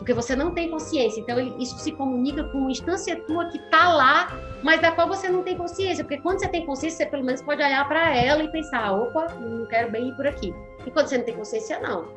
[0.10, 1.22] Porque você não tem consciência.
[1.22, 5.30] Então, isso se comunica com uma instância tua que está lá, mas da qual você
[5.30, 6.04] não tem consciência.
[6.04, 9.28] Porque quando você tem consciência, você pelo menos pode olhar para ela e pensar: opa,
[9.40, 10.52] não quero bem ir por aqui.
[10.84, 12.08] E quando você não tem consciência, não.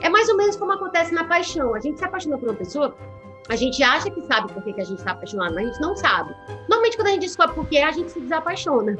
[0.00, 1.74] É mais ou menos como acontece na paixão.
[1.74, 2.96] A gente se apaixona por uma pessoa,
[3.50, 5.82] a gente acha que sabe por que, que a gente está apaixonado, mas a gente
[5.82, 6.34] não sabe.
[6.60, 8.96] Normalmente, quando a gente descobre por que, a gente se desapaixona.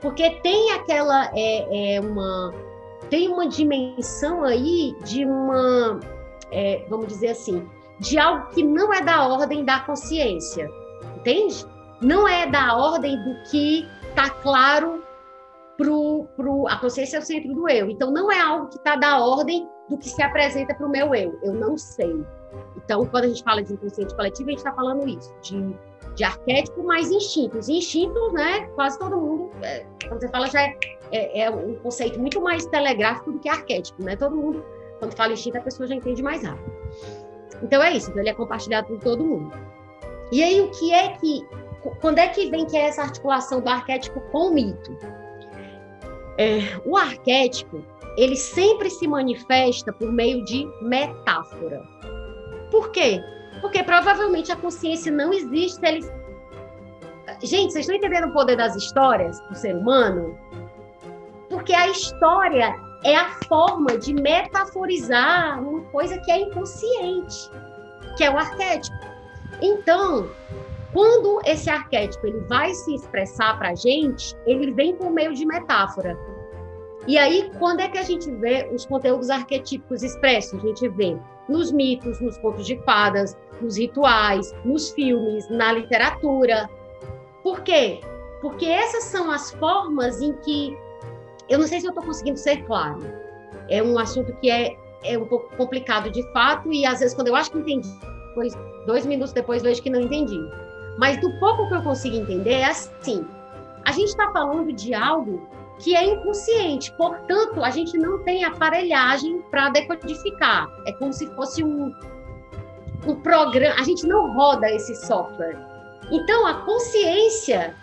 [0.00, 1.32] Porque tem aquela.
[1.34, 2.54] É, é uma,
[3.10, 5.98] tem uma dimensão aí de uma.
[6.52, 7.66] É, vamos dizer assim,
[7.98, 10.70] de algo que não é da ordem da consciência.
[11.16, 11.66] entende?
[12.00, 15.02] Não é da ordem do que está claro
[15.76, 17.90] pro, pro a consciência é o centro do eu.
[17.90, 21.14] Então não é algo que está da ordem do que se apresenta para o meu
[21.14, 21.38] eu.
[21.42, 22.24] Eu não sei.
[22.76, 25.74] Então, quando a gente fala de inconsciente coletivo, a gente está falando isso, de,
[26.14, 27.68] de arquétipo mais instintos.
[27.68, 30.76] Instintos, né, quase todo mundo, é, quando você fala, já é,
[31.10, 34.16] é, é, um conceito muito mais telegráfico do que arquétipo, né?
[34.16, 34.64] Todo mundo,
[35.02, 36.72] quando fala instinto, a pessoa já entende mais rápido.
[37.60, 39.52] Então, é isso, então ele é compartilhado por todo mundo.
[40.30, 41.44] E aí, o que é que.
[42.00, 44.96] Quando é que vem que é essa articulação do arquétipo com o mito?
[46.38, 47.84] É, o arquétipo,
[48.16, 51.82] ele sempre se manifesta por meio de metáfora.
[52.70, 53.20] Por quê?
[53.60, 55.84] Porque provavelmente a consciência não existe.
[55.84, 56.08] Ele...
[57.42, 60.38] Gente, vocês estão entendendo o poder das histórias do ser humano?
[61.48, 62.72] Porque a história
[63.04, 67.50] é a forma de metaforizar uma coisa que é inconsciente,
[68.16, 68.96] que é o arquétipo.
[69.60, 70.30] Então,
[70.92, 75.46] quando esse arquétipo ele vai se expressar para a gente, ele vem por meio de
[75.46, 76.18] metáfora.
[77.06, 80.62] E aí, quando é que a gente vê os conteúdos arquetípicos expressos?
[80.62, 81.16] A gente vê
[81.48, 86.70] nos mitos, nos contos de fadas, nos rituais, nos filmes, na literatura.
[87.42, 88.00] Por quê?
[88.40, 90.76] Porque essas são as formas em que.
[91.52, 92.98] Eu não sei se eu estou conseguindo ser claro.
[93.68, 94.74] É um assunto que é,
[95.04, 97.90] é um pouco complicado de fato, e às vezes, quando eu acho que entendi,
[98.28, 98.54] depois,
[98.86, 100.40] dois minutos depois vejo que não entendi.
[100.96, 103.26] Mas do pouco que eu consigo entender, é assim:
[103.84, 105.46] a gente está falando de algo
[105.78, 106.90] que é inconsciente.
[106.92, 110.70] Portanto, a gente não tem aparelhagem para decodificar.
[110.86, 111.94] É como se fosse um,
[113.06, 113.74] um programa.
[113.78, 115.58] A gente não roda esse software.
[116.10, 117.74] Então, a consciência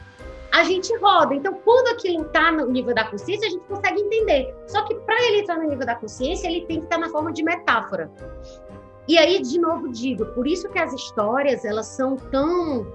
[0.51, 1.35] a gente roda.
[1.35, 4.55] Então, quando aquilo está no nível da consciência, a gente consegue entender.
[4.67, 7.31] Só que para ele entrar no nível da consciência, ele tem que estar na forma
[7.31, 8.11] de metáfora.
[9.07, 12.85] E aí, de novo, digo, por isso que as histórias elas são tão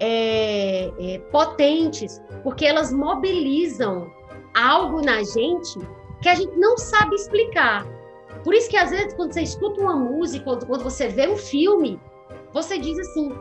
[0.00, 4.10] é, é, potentes, porque elas mobilizam
[4.54, 5.78] algo na gente
[6.22, 7.86] que a gente não sabe explicar.
[8.42, 12.00] Por isso que às vezes quando você escuta uma música, quando você vê um filme,
[12.52, 13.32] você diz assim,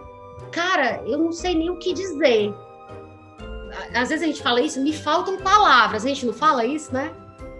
[0.51, 2.53] cara, eu não sei nem o que dizer.
[3.93, 6.05] Às vezes a gente fala isso, me faltam palavras.
[6.05, 7.11] A gente não fala isso, né?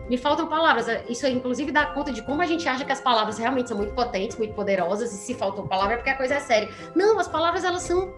[0.10, 0.88] Me faltam palavras.
[1.08, 3.94] Isso inclusive dá conta de como a gente acha que as palavras realmente são muito
[3.94, 6.70] potentes, muito poderosas, e se faltou palavra é porque a coisa é séria.
[6.96, 8.12] Não, as palavras elas são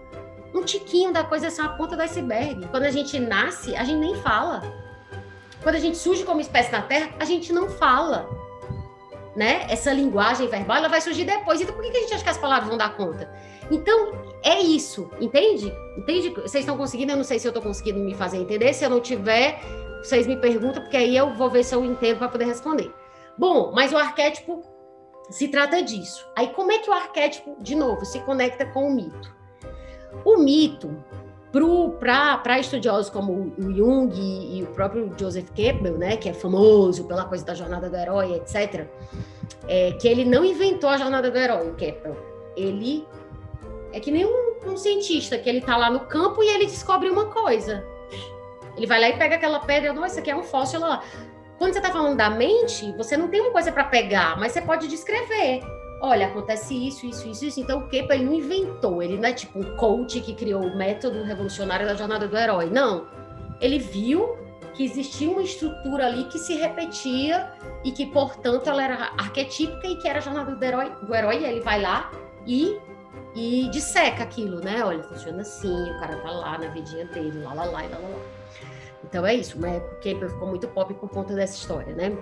[0.54, 2.66] um tiquinho da coisa, são a ponta do iceberg.
[2.68, 4.62] Quando a gente nasce, a gente nem fala.
[5.62, 8.28] Quando a gente surge como espécie na Terra, a gente não fala.
[9.36, 9.66] Né?
[9.68, 11.60] Essa linguagem verbal ela vai surgir depois.
[11.60, 13.30] Então, por que a gente acha que as palavras vão dar conta?
[13.70, 15.72] Então, é isso, entende?
[15.96, 16.30] Entende?
[16.30, 17.12] Vocês estão conseguindo?
[17.12, 18.72] Eu não sei se eu estou conseguindo me fazer entender.
[18.72, 19.60] Se eu não tiver,
[20.02, 22.92] vocês me perguntam, porque aí eu vou ver se eu entendo para poder responder.
[23.38, 24.62] Bom, mas o arquétipo
[25.30, 26.26] se trata disso.
[26.36, 29.34] Aí, como é que o arquétipo, de novo, se conecta com o mito?
[30.24, 30.90] O mito,
[31.98, 37.04] para estudiosos como o Jung e, e, o próprio Joseph Campbell, né, que é famoso
[37.04, 38.86] pela coisa da jornada do herói, etc.,
[39.68, 42.16] é, que ele não inventou a jornada do herói, o Campbell.
[42.56, 43.06] Ele
[43.92, 47.08] é que nem um, um cientista, que ele está lá no campo e ele descobre
[47.08, 47.84] uma coisa.
[48.76, 51.02] Ele vai lá e pega aquela pedra, nossa, isso aqui é um fóssil lá.
[51.58, 54.60] Quando você está falando da mente, você não tem uma coisa para pegar, mas você
[54.60, 55.62] pode descrever
[56.02, 57.60] olha, acontece isso, isso, isso, isso.
[57.60, 60.76] Então o Kepa ele não inventou, ele não é tipo um coach que criou o
[60.76, 62.68] método revolucionário da jornada do herói.
[62.68, 63.06] Não.
[63.60, 64.36] Ele viu
[64.74, 67.52] que existia uma estrutura ali que se repetia
[67.84, 71.44] e que, portanto, ela era arquetípica e que era a jornada do herói, do herói
[71.44, 72.10] ele vai lá
[72.46, 72.76] e,
[73.34, 74.84] e disseca aquilo, né?
[74.84, 78.18] Olha, funciona assim, o cara tá lá na vidinha dele, lá, lá, lá, lá, lá.
[79.04, 82.16] Então é isso, o Kepler ficou muito pop por conta dessa história, né?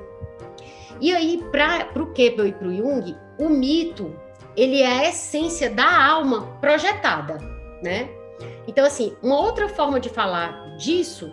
[1.01, 4.14] E aí, para o Kepler e para o Jung, o mito
[4.56, 7.39] ele é a essência da alma projetada,
[7.82, 8.09] né?
[8.66, 11.32] Então, assim, uma outra forma de falar disso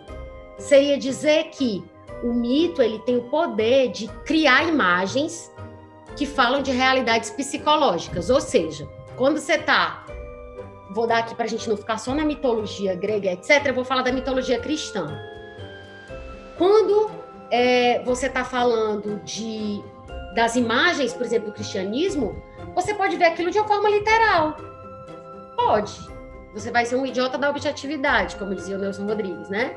[0.58, 1.84] seria dizer que
[2.22, 5.52] o mito ele tem o poder de criar imagens
[6.16, 8.88] que falam de realidades psicológicas, ou seja,
[9.18, 10.06] quando você está
[10.90, 13.66] vou dar aqui para a gente não ficar só na mitologia grega, etc.
[13.66, 15.18] Eu vou falar da mitologia cristã.
[16.56, 17.10] Quando
[17.50, 19.82] é, você está falando de
[20.34, 22.40] das imagens, por exemplo, do cristianismo,
[22.74, 24.56] você pode ver aquilo de uma forma literal.
[25.56, 25.92] Pode.
[26.54, 29.76] Você vai ser um idiota da objetividade, como dizia o Nelson Rodrigues, né?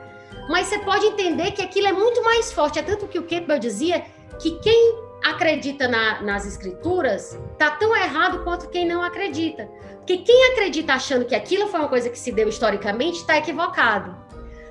[0.49, 2.79] Mas você pode entender que aquilo é muito mais forte.
[2.79, 4.05] É tanto que o Campbell dizia
[4.39, 9.69] que quem acredita na, nas escrituras tá tão errado quanto quem não acredita.
[9.97, 14.15] Porque quem acredita achando que aquilo foi uma coisa que se deu historicamente está equivocado.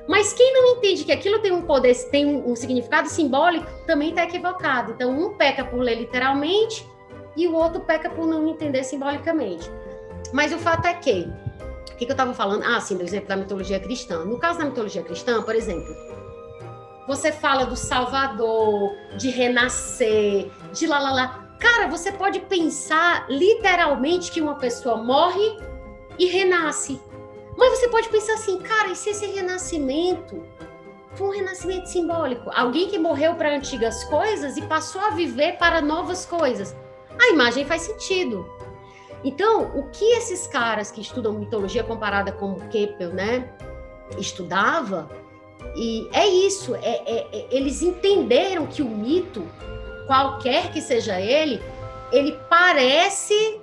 [0.09, 4.11] Mas quem não entende que aquilo tem um poder, tem um, um significado simbólico, também
[4.11, 4.93] está equivocado.
[4.93, 6.85] Então, um peca por ler literalmente
[7.37, 9.71] e o outro peca por não entender simbolicamente.
[10.33, 11.31] Mas o fato é que
[12.01, 12.65] que, que eu estava falando?
[12.65, 14.25] Ah, sim, do exemplo da mitologia cristã.
[14.25, 15.95] No caso da mitologia cristã, por exemplo,
[17.11, 21.57] você fala do Salvador, de renascer, de lá, lá, lá.
[21.59, 25.59] Cara, você pode pensar literalmente que uma pessoa morre
[26.17, 27.01] e renasce.
[27.59, 30.47] Mas você pode pensar assim, cara, e se esse renascimento
[31.15, 32.49] foi um renascimento simbólico?
[32.55, 36.77] Alguém que morreu para antigas coisas e passou a viver para novas coisas.
[37.21, 38.49] A imagem faz sentido.
[39.25, 43.53] Então, o que esses caras que estudam mitologia comparada como Keppel, né,
[44.17, 45.11] estudava,
[45.77, 49.47] e é isso, é, é, é, eles entenderam que o mito,
[50.07, 51.63] qualquer que seja ele,
[52.13, 53.61] ele parece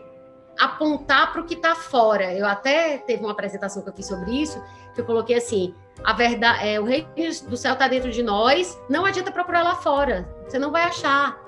[0.60, 2.34] apontar para o que está fora.
[2.34, 4.62] Eu até teve uma apresentação que eu fiz sobre isso,
[4.96, 5.74] que eu coloquei assim:
[6.04, 7.08] a verdade, é, o reino
[7.48, 11.46] do céu está dentro de nós, não adianta procurar lá fora, você não vai achar.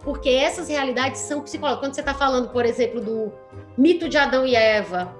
[0.00, 1.86] Porque essas realidades são psicológicas.
[1.86, 3.32] Quando você está falando, por exemplo, do
[3.78, 5.14] mito de Adão e Eva,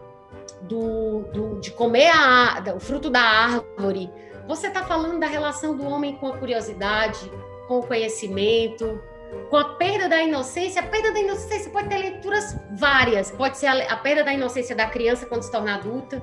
[0.62, 4.10] do, do de comer a, o fruto da árvore,
[4.46, 7.30] você está falando da relação do homem com a curiosidade,
[7.68, 9.00] com o conhecimento,
[9.48, 10.82] com a perda da inocência.
[10.82, 13.30] A perda da inocência pode ter leituras várias.
[13.30, 16.22] Pode ser a, a perda da inocência da criança quando se torna adulta,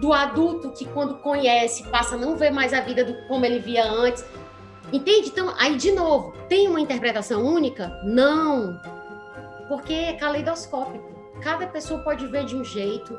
[0.00, 3.58] do adulto que quando conhece passa a não ver mais a vida do, como ele
[3.58, 4.24] via antes.
[4.92, 5.28] Entende?
[5.28, 7.88] Então, aí de novo, tem uma interpretação única?
[8.04, 8.80] Não.
[9.68, 11.12] Porque é caleidoscópico.
[11.42, 13.18] Cada pessoa pode ver de um jeito,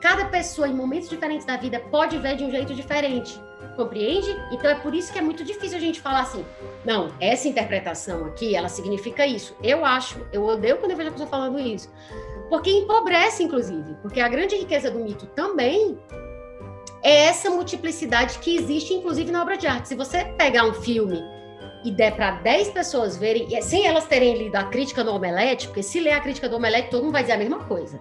[0.00, 3.40] cada pessoa em momentos diferentes da vida pode ver de um jeito diferente.
[3.76, 4.36] Compreende?
[4.50, 6.44] Então é por isso que é muito difícil a gente falar assim,
[6.84, 9.56] não, essa interpretação aqui, ela significa isso.
[9.62, 11.90] Eu acho, eu odeio quando eu vejo a pessoa falando isso.
[12.48, 13.94] Porque empobrece, inclusive.
[14.02, 15.98] Porque a grande riqueza do mito também
[17.02, 19.88] é essa multiplicidade que existe, inclusive, na obra de arte.
[19.88, 21.22] Se você pegar um filme
[21.84, 25.82] e der para 10 pessoas verem, sem elas terem lido a crítica do Omelete, porque
[25.82, 28.00] se ler a crítica do Omelete, todo mundo vai dizer a mesma coisa.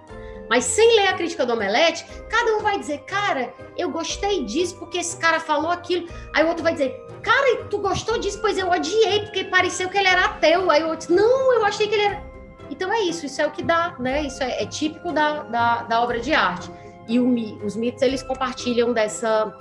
[0.50, 4.78] Mas sem ler a crítica do Omelete, cada um vai dizer, cara, eu gostei disso
[4.78, 6.08] porque esse cara falou aquilo.
[6.34, 8.40] Aí o outro vai dizer, cara, tu gostou disso?
[8.42, 10.72] Pois eu odiei, porque pareceu que ele era ateu.
[10.72, 12.24] Aí o outro, não, eu achei que ele era.
[12.72, 14.24] Então é isso, isso é o que dá, né?
[14.24, 16.70] Isso é, é típico da, da, da, obra de arte.
[17.08, 17.28] E o,
[17.64, 19.54] os mitos, eles compartilham dessa,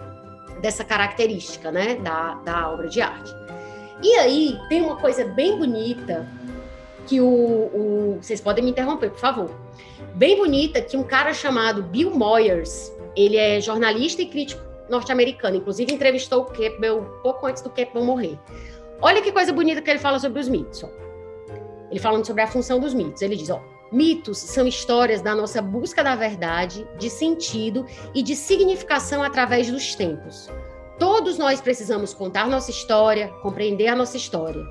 [0.62, 1.96] dessa característica, né?
[1.96, 3.30] Da, da obra de arte.
[4.02, 6.26] E aí, tem uma coisa bem bonita
[7.08, 9.50] que o, o vocês podem me interromper, por favor
[10.18, 14.60] bem bonita que um cara chamado Bill Moyers, ele é jornalista e crítico
[14.90, 18.38] norte-americano, inclusive entrevistou o Campbell pouco antes do Campbell morrer.
[19.00, 20.82] Olha que coisa bonita que ele fala sobre os mitos.
[20.82, 20.88] Ó.
[21.90, 23.22] Ele falando sobre a função dos mitos.
[23.22, 23.62] Ele diz, ó,
[23.92, 29.94] mitos são histórias da nossa busca da verdade, de sentido e de significação através dos
[29.94, 30.50] tempos.
[30.98, 34.64] Todos nós precisamos contar nossa história, compreender a nossa história.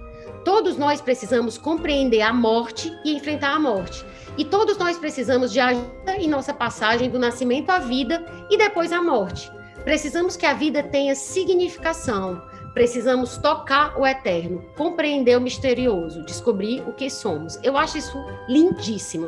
[0.48, 4.06] Todos nós precisamos compreender a morte e enfrentar a morte.
[4.38, 8.94] E todos nós precisamos de ajuda em nossa passagem do nascimento à vida e depois
[8.94, 9.52] à morte.
[9.84, 12.41] Precisamos que a vida tenha significação.
[12.74, 17.60] Precisamos tocar o eterno, compreender o misterioso, descobrir o que somos.
[17.61, 18.18] Eu acho isso
[18.48, 19.28] lindíssimo.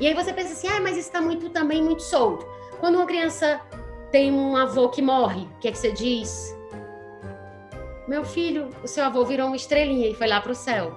[0.00, 2.44] E aí você pensa assim, ah, mas está muito também muito solto.
[2.80, 3.60] Quando uma criança
[4.10, 6.52] tem um avô que morre, o que é que você diz?
[8.06, 10.92] Meu filho, o seu avô virou uma estrelinha e foi lá para o céu.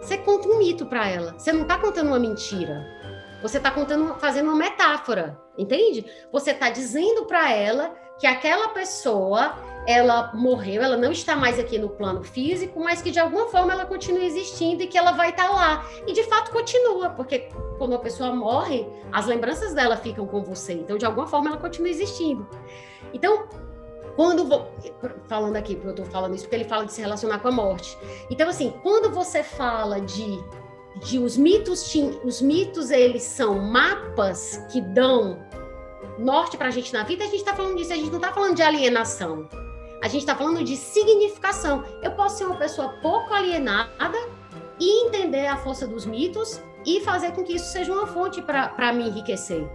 [0.00, 1.34] Você conta um mito para ela.
[1.36, 2.86] Você não está contando uma mentira.
[3.42, 6.06] Você está contando, fazendo uma metáfora, entende?
[6.30, 11.76] Você está dizendo para ela que aquela pessoa, ela morreu, ela não está mais aqui
[11.76, 15.30] no plano físico, mas que de alguma forma ela continua existindo e que ela vai
[15.30, 15.86] estar tá lá.
[16.06, 17.48] E de fato continua, porque
[17.78, 20.74] quando a pessoa morre, as lembranças dela ficam com você.
[20.74, 22.48] Então, de alguma forma, ela continua existindo.
[23.12, 23.48] Então,
[24.16, 24.72] quando vou,
[25.28, 27.96] falando aqui, eu estou falando isso porque ele fala de se relacionar com a morte.
[28.30, 30.38] Então assim, quando você fala de
[31.00, 31.94] de os mitos,
[32.24, 35.42] os mitos eles são mapas que dão
[36.18, 37.24] norte para a gente na vida.
[37.24, 39.48] A gente está falando disso, a gente não está falando de alienação.
[40.02, 41.84] A gente está falando de significação.
[42.02, 44.18] Eu posso ser uma pessoa pouco alienada
[44.78, 48.92] e entender a força dos mitos e fazer com que isso seja uma fonte para
[48.92, 49.68] me enriquecer.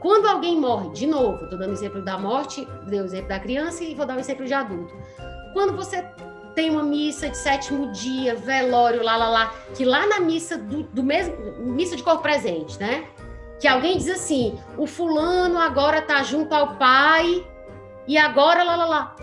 [0.00, 3.82] Quando alguém morre, de novo, estou dando exemplo da morte, dei o exemplo da criança
[3.82, 4.94] e vou dar o exemplo de adulto.
[5.52, 6.04] Quando você
[6.54, 10.82] tem uma missa de sétimo dia, velório, lá, lá, lá, que lá na missa do,
[10.84, 13.06] do mesmo, missa de corpo presente, né?
[13.60, 17.46] Que alguém diz assim, o fulano agora tá junto ao pai
[18.06, 19.16] e agora lá, lá, lá.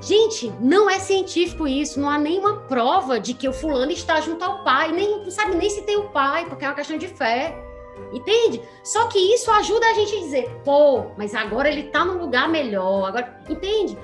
[0.00, 4.44] Gente, não é científico isso, não há nenhuma prova de que o fulano está junto
[4.44, 7.08] ao pai, nem não sabe nem se tem o pai, porque é uma questão de
[7.08, 7.65] fé.
[8.12, 8.62] Entende?
[8.84, 12.48] Só que isso ajuda a gente a dizer, pô, mas agora ele tá num lugar
[12.48, 13.08] melhor.
[13.08, 13.98] Agora, entende?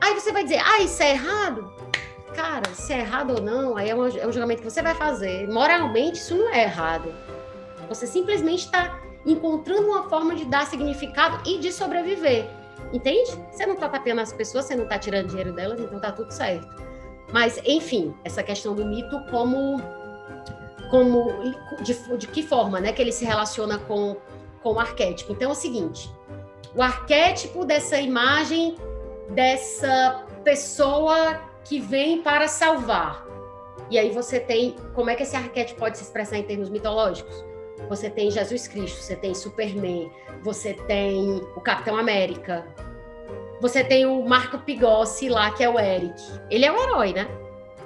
[0.00, 1.72] Aí você vai dizer, ah, isso é errado?
[2.34, 4.94] Cara, se é errado ou não, aí é um, é um julgamento que você vai
[4.94, 5.48] fazer.
[5.48, 7.12] Moralmente, isso não é errado.
[7.88, 12.48] Você simplesmente está encontrando uma forma de dar significado e de sobreviver.
[12.92, 13.30] Entende?
[13.50, 16.30] Você não tá tapeando as pessoas, você não tá tirando dinheiro delas, então tá tudo
[16.30, 16.68] certo.
[17.32, 19.80] Mas, enfim, essa questão do mito como
[20.90, 21.32] como
[21.82, 24.16] de, de que forma, né, que ele se relaciona com
[24.62, 25.32] com o arquétipo.
[25.32, 26.10] Então é o seguinte,
[26.74, 28.76] o arquétipo dessa imagem
[29.30, 33.26] dessa pessoa que vem para salvar.
[33.90, 37.44] E aí você tem como é que esse arquétipo pode se expressar em termos mitológicos?
[37.88, 40.10] Você tem Jesus Cristo, você tem Superman,
[40.42, 42.66] você tem o Capitão América,
[43.60, 46.20] você tem o Marco Pigossi lá, que é o Eric.
[46.50, 47.28] Ele é o herói, né?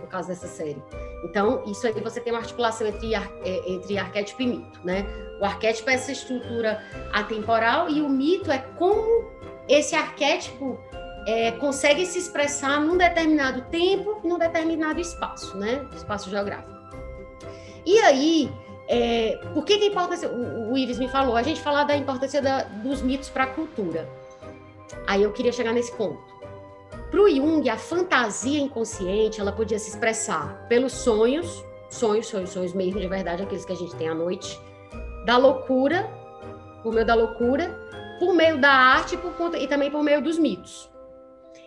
[0.00, 0.82] No caso dessa série.
[1.22, 3.20] Então, isso aí você tem uma articulação entre, é,
[3.66, 5.06] entre arquétipo e mito, né?
[5.40, 6.82] O arquétipo é essa estrutura
[7.12, 9.30] atemporal e o mito é como
[9.68, 10.78] esse arquétipo
[11.26, 15.86] é, consegue se expressar num determinado tempo num determinado espaço, né?
[15.94, 16.72] Espaço geográfico.
[17.86, 18.52] E aí,
[18.88, 20.28] é, por que, que a importância.
[20.28, 23.46] O, o Ives me falou, a gente falar da importância da, dos mitos para a
[23.46, 24.08] cultura.
[25.06, 26.31] Aí eu queria chegar nesse ponto.
[27.12, 32.72] Para o Jung, a fantasia inconsciente ela podia se expressar pelos sonhos, sonhos, sonhos, sonhos
[32.72, 34.58] mesmo de verdade, aqueles que a gente tem à noite,
[35.26, 36.10] da loucura,
[36.82, 37.78] por meio da loucura,
[38.18, 40.90] por meio da arte por conta, e também por meio dos mitos.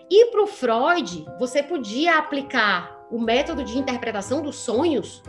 [0.09, 5.21] E para o Freud, você podia aplicar o método de interpretação dos sonhos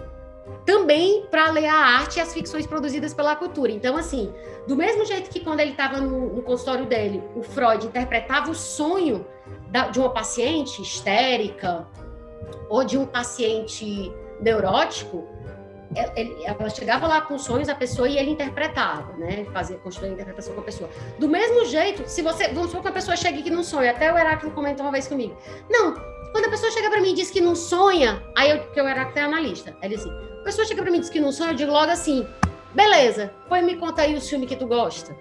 [0.65, 3.71] também para ler a arte e as ficções produzidas pela cultura.
[3.71, 4.33] Então, assim,
[4.67, 8.55] do mesmo jeito que quando ele estava no, no, consultório dele, o Freud interpretava o
[8.55, 9.27] sonho
[9.93, 11.87] de uma paciente histérica
[12.69, 15.27] ou de um paciente neurótico,
[15.95, 19.47] é, ele, ela chegava lá com sonhos, a pessoa e ele interpretava, né?
[19.53, 20.91] Fazia, construir a interpretação com a pessoa.
[21.19, 24.13] Do mesmo jeito, se você, vamos supor que a pessoa chegue aqui num sonho, até
[24.13, 25.37] o Heráclito comentou uma vez comigo.
[25.71, 25.95] Não,
[26.33, 28.87] quando a pessoa chega para mim e diz que não sonha, aí eu, que o
[28.87, 31.53] Heráclito é analista, ele assim, a pessoa chega para mim e diz que não sonha,
[31.53, 32.27] eu digo logo assim,
[32.75, 35.17] beleza, pois me conta aí os filmes que tu gosta.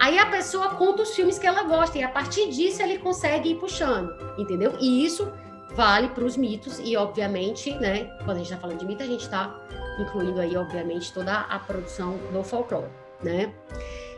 [0.00, 3.50] Aí a pessoa conta os filmes que ela gosta e a partir disso ele consegue
[3.50, 4.72] ir puxando, entendeu?
[4.80, 5.30] E isso
[5.74, 9.06] vale para os mitos e, obviamente, né, quando a gente está falando de mito, a
[9.06, 9.60] gente está
[10.00, 12.88] incluindo aí, obviamente, toda a produção do folclore,
[13.22, 13.52] né?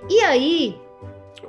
[0.08, 0.80] E aí,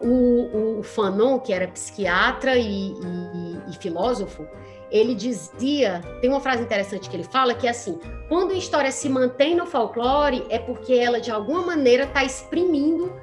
[0.01, 4.47] o, o Fanon, que era psiquiatra e, e, e filósofo,
[4.89, 8.91] ele dizia, tem uma frase interessante que ele fala, que é assim, quando a história
[8.91, 13.13] se mantém no folclore, é porque ela, de alguma maneira, está exprimindo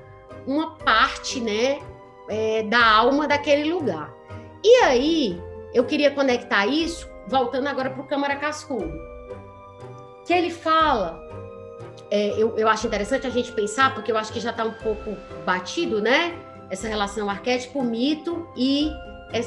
[0.50, 1.78] uma parte, né,
[2.28, 4.12] é, da alma daquele lugar.
[4.64, 5.40] E aí,
[5.72, 8.92] eu queria conectar isso, voltando agora para o Câmara Cascudo,
[10.26, 11.20] que ele fala,
[12.10, 14.72] é, eu, eu acho interessante a gente pensar, porque eu acho que já está um
[14.72, 15.16] pouco
[15.46, 16.36] batido, né?
[16.68, 18.90] Essa relação arquétipo-mito e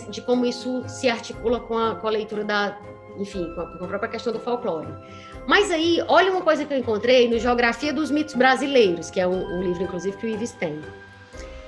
[0.10, 2.78] de como isso se articula com a, com a leitura da,
[3.18, 4.88] enfim, com a, com a, própria questão do folclore.
[5.48, 9.28] Mas aí, olha uma coisa que eu encontrei no Geografia dos Mitos Brasileiros, que é
[9.28, 10.82] um, um livro, inclusive, que o Ives tem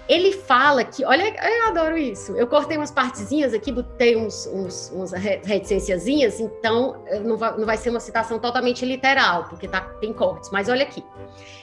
[0.08, 2.34] ele fala que, olha, eu adoro isso.
[2.34, 7.78] Eu cortei umas partezinhas aqui, botei uns, uns, uns reticênciazinhas, então não vai, não vai
[7.78, 11.04] ser uma citação totalmente literal, porque tá, tem cortes, mas olha aqui.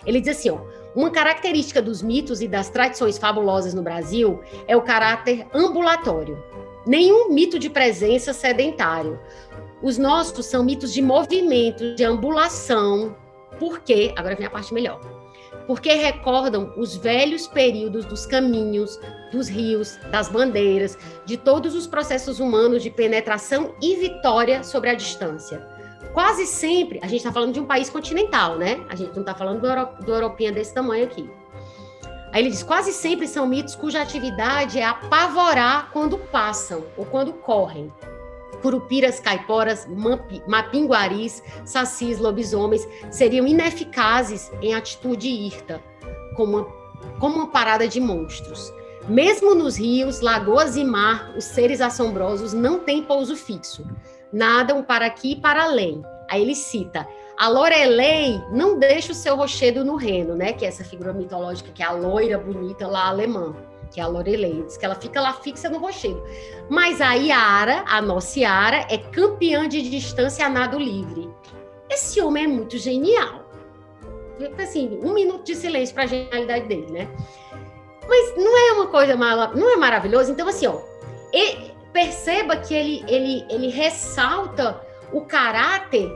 [0.04, 0.58] Ele diz assim, ó,
[0.94, 6.42] uma característica dos mitos e das tradições fabulosas no Brasil é o caráter ambulatório.
[6.84, 9.20] Nenhum mito de presença sedentário.
[9.82, 13.16] Os nossos são mitos de movimento, de ambulação,
[13.58, 15.00] porque, agora vem a parte melhor
[15.66, 18.98] porque recordam os velhos períodos dos caminhos,
[19.30, 24.94] dos rios, das bandeiras, de todos os processos humanos de penetração e vitória sobre a
[24.94, 25.66] distância.
[26.12, 28.84] Quase sempre, a gente está falando de um país continental, né?
[28.88, 31.28] A gente não está falando do, Euro, do europinha desse tamanho aqui.
[32.32, 37.32] Aí ele diz: quase sempre são mitos cuja atividade é apavorar quando passam ou quando
[37.32, 37.90] correm
[38.62, 39.86] curupiras, caiporas,
[40.46, 45.82] mapinguaris, sacis, lobisomens seriam ineficazes em atitude hirta,
[46.36, 46.64] como uma,
[47.18, 48.72] como uma parada de monstros.
[49.08, 53.84] Mesmo nos rios, lagoas e mar, os seres assombrosos não têm pouso fixo.
[54.32, 56.00] Nadam para aqui e para além.
[56.30, 57.06] Aí ele cita:
[57.36, 60.52] a Lorelei não deixa o seu rochedo no reno, né?
[60.52, 63.54] Que é essa figura mitológica que é a loira bonita lá alemã
[63.92, 66.22] que é a Lorelei, diz que ela fica lá fixa no rochedo.
[66.68, 71.28] Mas a Yara, a nossa Yara, é campeã de distância a nado livre.
[71.90, 73.42] Esse homem é muito genial.
[74.58, 77.08] Assim, um minuto de silêncio para a genialidade dele, né?
[78.08, 80.32] Mas não é uma coisa mal, não é maravilhoso?
[80.32, 80.80] Então, assim, ó,
[81.92, 84.80] perceba que ele, ele, ele ressalta
[85.12, 86.10] o caráter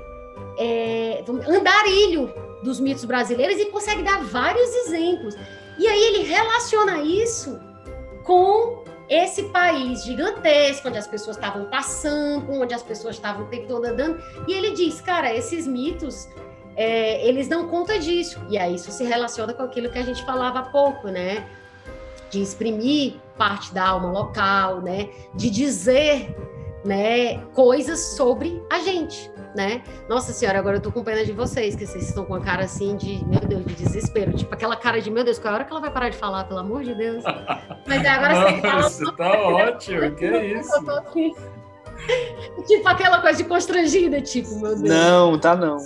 [0.58, 2.32] é, andarilho
[2.62, 5.36] dos mitos brasileiros e consegue dar vários exemplos.
[5.78, 7.60] E aí ele relaciona isso
[8.26, 13.68] com esse país gigantesco, onde as pessoas estavam passando, onde as pessoas estavam o tempo
[13.68, 14.20] todo andando.
[14.48, 16.28] E ele diz, cara, esses mitos,
[16.74, 18.44] é, eles dão conta disso.
[18.50, 21.48] E aí isso se relaciona com aquilo que a gente falava há pouco, né?
[22.28, 25.08] De exprimir parte da alma local, né?
[25.32, 26.34] De dizer,
[26.84, 27.38] né?
[27.54, 29.82] Coisas sobre a gente, né?
[30.08, 32.64] Nossa senhora, agora eu tô com pena de vocês, que vocês estão com a cara
[32.64, 34.32] assim de, meu Deus, de desespero.
[34.34, 36.16] Tipo aquela cara de, meu Deus, qual é a hora que ela vai parar de
[36.16, 37.24] falar, pelo amor de Deus?
[37.88, 38.82] Mas é, agora você fala.
[38.82, 40.76] Nossa, tá ótimo, que isso?
[40.76, 41.34] Eu tô aqui.
[42.66, 44.82] Tipo aquela coisa de constrangida, tipo, meu Deus.
[44.82, 45.78] Não, tá não.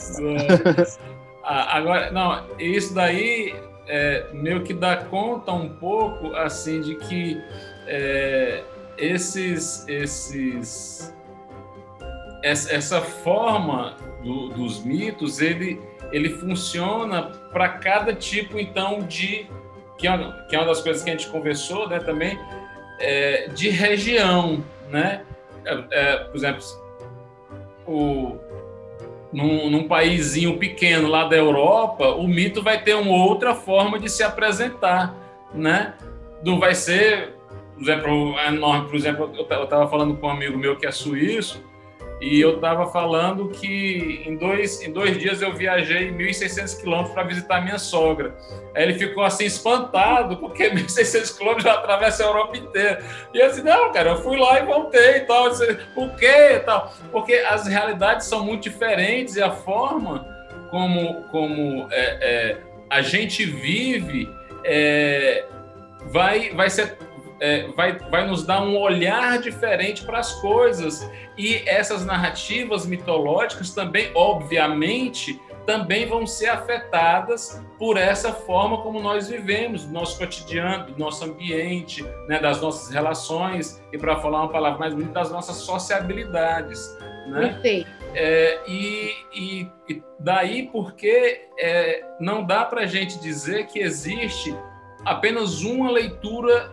[1.43, 3.55] Ah, Agora, não, isso daí
[3.87, 7.43] é, meio que dá conta um pouco, assim, de que
[7.87, 8.63] é,
[8.97, 11.15] esses, esses,
[12.43, 15.81] essa, essa forma do- dos mitos, ele,
[16.13, 17.23] ele funciona
[17.53, 19.47] para cada tipo, então, de
[19.99, 22.39] que é, uma, que é uma das coisas que a gente conversou, né, também,
[22.99, 25.23] é, de região, né?
[25.65, 26.63] É, é, por exemplo,
[27.87, 28.37] o,
[29.33, 34.09] num, num paísinho pequeno lá da Europa, o mito vai ter uma outra forma de
[34.09, 35.15] se apresentar,
[35.55, 35.95] né?
[36.43, 37.35] Não vai ser,
[37.75, 38.89] por exemplo, enorme.
[38.89, 41.63] Por exemplo, eu estava falando com um amigo meu que é suíço
[42.21, 47.23] e eu estava falando que em dois, em dois dias eu viajei 1.600 quilômetros para
[47.23, 48.37] visitar minha sogra.
[48.75, 53.03] Aí ele ficou assim espantado, porque 1.600 quilômetros já atravessa a Europa inteira.
[53.33, 55.49] E eu disse, não, cara, eu fui lá e voltei e tal.
[55.49, 56.93] Disse, Por quê e tal?
[57.11, 60.27] Porque as realidades são muito diferentes e a forma
[60.71, 62.57] como, como é, é,
[62.91, 64.29] a gente vive
[64.65, 65.47] é,
[66.07, 66.99] vai, vai ser
[67.41, 71.09] é, vai, vai nos dar um olhar diferente para as coisas.
[71.39, 79.29] E essas narrativas mitológicas também, obviamente, também vão ser afetadas por essa forma como nós
[79.29, 84.49] vivemos, do nosso cotidiano, do nosso ambiente, né, das nossas relações, e para falar uma
[84.49, 86.97] palavra mais bonita, das nossas sociabilidades.
[87.29, 87.49] Né?
[87.53, 87.91] Perfeito.
[88.15, 94.57] É, e, e- e daí porque é, não dá para a gente dizer que existe
[95.05, 96.73] apenas uma leitura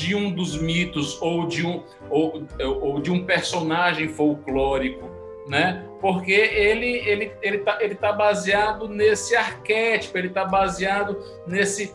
[0.00, 2.42] de um dos mitos ou de um, ou,
[2.80, 5.10] ou de um personagem folclórico,
[5.46, 5.84] né?
[6.00, 11.94] Porque ele ele ele tá, ele tá baseado nesse arquétipo, ele está baseado nesse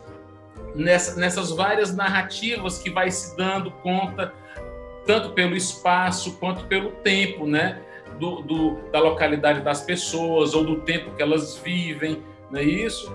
[0.74, 4.32] nessa, nessas várias narrativas que vai se dando conta
[5.04, 7.80] tanto pelo espaço quanto pelo tempo, né?
[8.20, 13.12] Do, do- da localidade das pessoas ou do tempo que elas vivem, não é isso?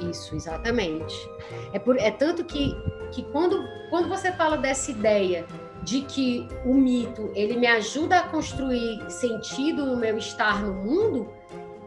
[0.00, 1.14] Isso, exatamente.
[1.74, 2.74] É, por, é tanto que,
[3.10, 5.46] que quando, quando você fala dessa ideia
[5.82, 11.28] de que o mito ele me ajuda a construir sentido no meu estar no mundo,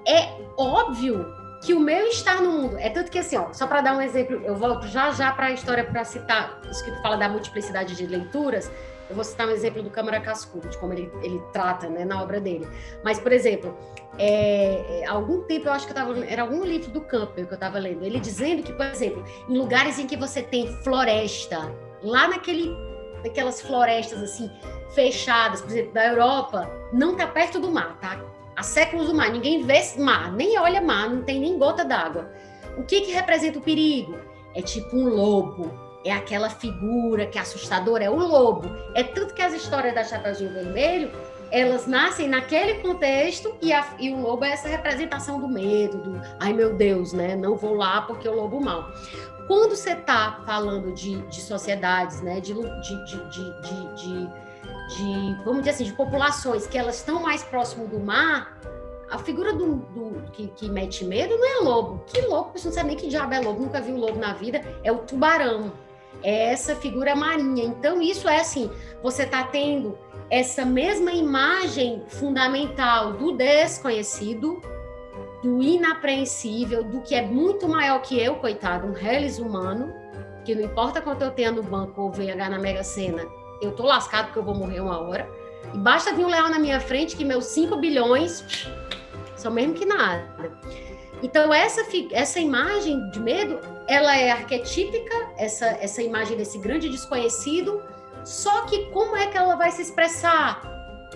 [0.08, 1.26] é óbvio
[1.64, 4.02] que o meu estar no mundo é tanto que assim, ó, só para dar um
[4.02, 7.30] exemplo, eu volto já já para a história para citar isso que tu fala da
[7.30, 8.70] multiplicidade de leituras.
[9.14, 12.20] Eu vou citar um exemplo do Câmara Cascudo, de como ele, ele trata né, na
[12.20, 12.68] obra dele.
[13.04, 13.78] Mas, por exemplo,
[14.18, 17.54] é, é, algum tempo eu acho que eu tava, era algum livro do Campbell que
[17.54, 21.72] eu estava lendo, ele dizendo que, por exemplo, em lugares em que você tem floresta,
[22.02, 22.76] lá naquele,
[23.24, 24.50] naquelas florestas assim
[24.96, 28.20] fechadas, por exemplo, da Europa, não tá perto do mar, tá?
[28.56, 32.32] Há séculos do mar, ninguém vê mar, nem olha mar, não tem nem gota d'água.
[32.80, 34.18] O que que representa o perigo?
[34.56, 35.72] É tipo um lobo,
[36.06, 38.70] é aquela figura que é assustadora, é o lobo.
[38.94, 41.12] É tanto que as histórias da Chapeuzinho Vermelho
[41.52, 46.20] elas nascem naquele contexto e, a- e o lobo é essa representação do medo, do
[46.40, 47.36] ai meu Deus, né?
[47.36, 48.90] Não vou lá porque o lobo mal.
[49.48, 52.40] Quando você está falando de, de sociedades, né?
[52.40, 54.30] De, de, de-
[54.96, 58.58] de, vamos dizer assim, de populações que elas estão mais próximo do mar,
[59.12, 62.04] a figura do, do- que, que mete medo não é lobo.
[62.08, 62.52] Que lobo?
[62.58, 64.62] Você não sabe nem que diabo é lobo, nunca viu lobo na vida.
[64.84, 65.72] É o tubarão.
[66.22, 67.66] É essa figura marinha.
[67.66, 68.70] Então, isso é assim:
[69.02, 69.98] você está tendo
[70.30, 74.62] essa mesma imagem fundamental do desconhecido,
[75.44, 79.94] do inapreensível, do que é muito maior que eu, coitado, um reles humano,
[80.44, 83.26] que não importa quanto eu tenha no banco ou VH na Mega Sena,
[83.62, 85.30] eu tô lascado porque eu vou morrer uma hora.
[85.74, 88.68] E basta vir um leão na minha frente que meus 5 bilhões
[89.36, 90.24] são mesmo que nada.
[91.22, 97.82] Então, essa, essa imagem de medo, ela é arquetípica, essa, essa imagem desse grande desconhecido,
[98.24, 100.62] só que como é que ela vai se expressar?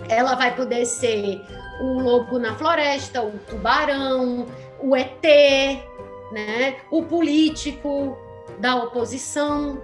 [0.08, 1.40] Ela vai poder ser
[1.80, 4.46] o lobo na floresta, o tubarão,
[4.78, 5.24] o ET,
[6.32, 6.76] né?
[6.90, 8.16] o político
[8.58, 9.80] da oposição,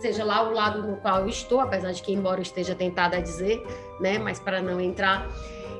[0.00, 3.16] seja lá o lado no qual eu estou, apesar de que, embora eu esteja tentada
[3.16, 3.64] a dizer,
[4.00, 4.18] né?
[4.18, 5.28] mas para não entrar.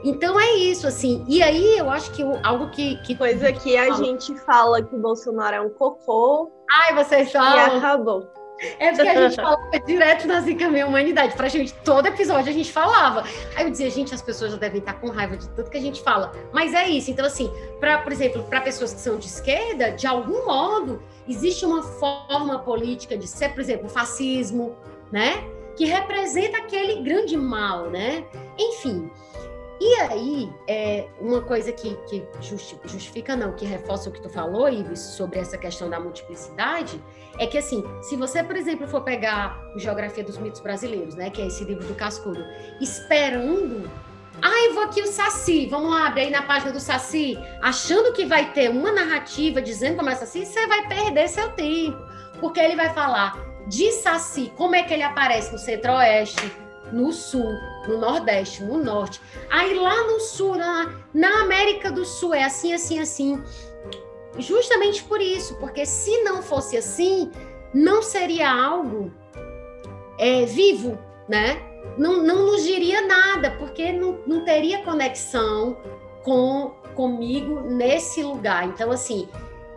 [0.05, 1.25] Então é isso, assim.
[1.27, 2.97] E aí eu acho que algo que.
[3.03, 7.33] que Coisa que a gente fala que o Bolsonaro é um cocô Ai, vocês e
[7.33, 7.79] falam.
[7.79, 8.29] acabou.
[8.79, 11.35] É porque a gente falava direto na Zica Minha Humanidade.
[11.37, 13.25] Pra gente, todo episódio a gente falava.
[13.57, 15.81] Aí eu dizia, gente, as pessoas já devem estar com raiva de tudo que a
[15.81, 16.33] gente fala.
[16.53, 17.11] Mas é isso.
[17.11, 17.51] Então, assim,
[17.81, 22.59] pra, por exemplo, para pessoas que são de esquerda, de algum modo, existe uma forma
[22.61, 24.77] política de ser, por exemplo, o fascismo,
[25.11, 25.45] né?
[25.77, 28.25] Que representa aquele grande mal, né?
[28.59, 29.11] Enfim.
[29.86, 34.66] E aí, é, uma coisa que, que justifica, não, que reforça o que tu falou,
[34.66, 36.98] Ives, sobre essa questão da multiplicidade,
[37.39, 41.28] é que, assim, se você, por exemplo, for pegar o Geografia dos Mitos Brasileiros, né,
[41.28, 42.43] que é esse livro do Cascudo,
[42.81, 43.90] esperando.
[44.40, 48.11] Ah, eu vou aqui o Saci, vamos lá, abrir aí na página do Saci, achando
[48.15, 51.98] que vai ter uma narrativa dizendo como é Saci, você vai perder seu tempo,
[52.40, 53.36] porque ele vai falar
[53.66, 56.64] de Saci, como é que ele aparece no Centro-Oeste,
[56.95, 59.21] no Sul, no Nordeste, no Norte.
[59.51, 63.43] Aí lá no Sul, na, na América do Sul, é assim, assim, assim.
[64.39, 67.31] Justamente por isso, porque se não fosse assim,
[67.73, 69.12] não seria algo
[70.19, 70.99] é, vivo,
[71.29, 71.61] né?
[71.99, 75.77] Não, não nos diria nada, porque não, não teria conexão
[76.25, 78.65] com comigo nesse lugar.
[78.65, 79.29] Então, assim,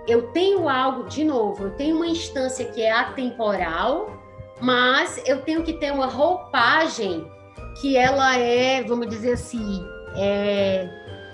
[0.08, 4.17] eu tenho algo, de novo, eu tenho uma instância que é atemporal,
[4.60, 7.30] mas eu tenho que ter uma roupagem
[7.82, 9.86] que ela é, vamos dizer assim,
[10.16, 10.90] é,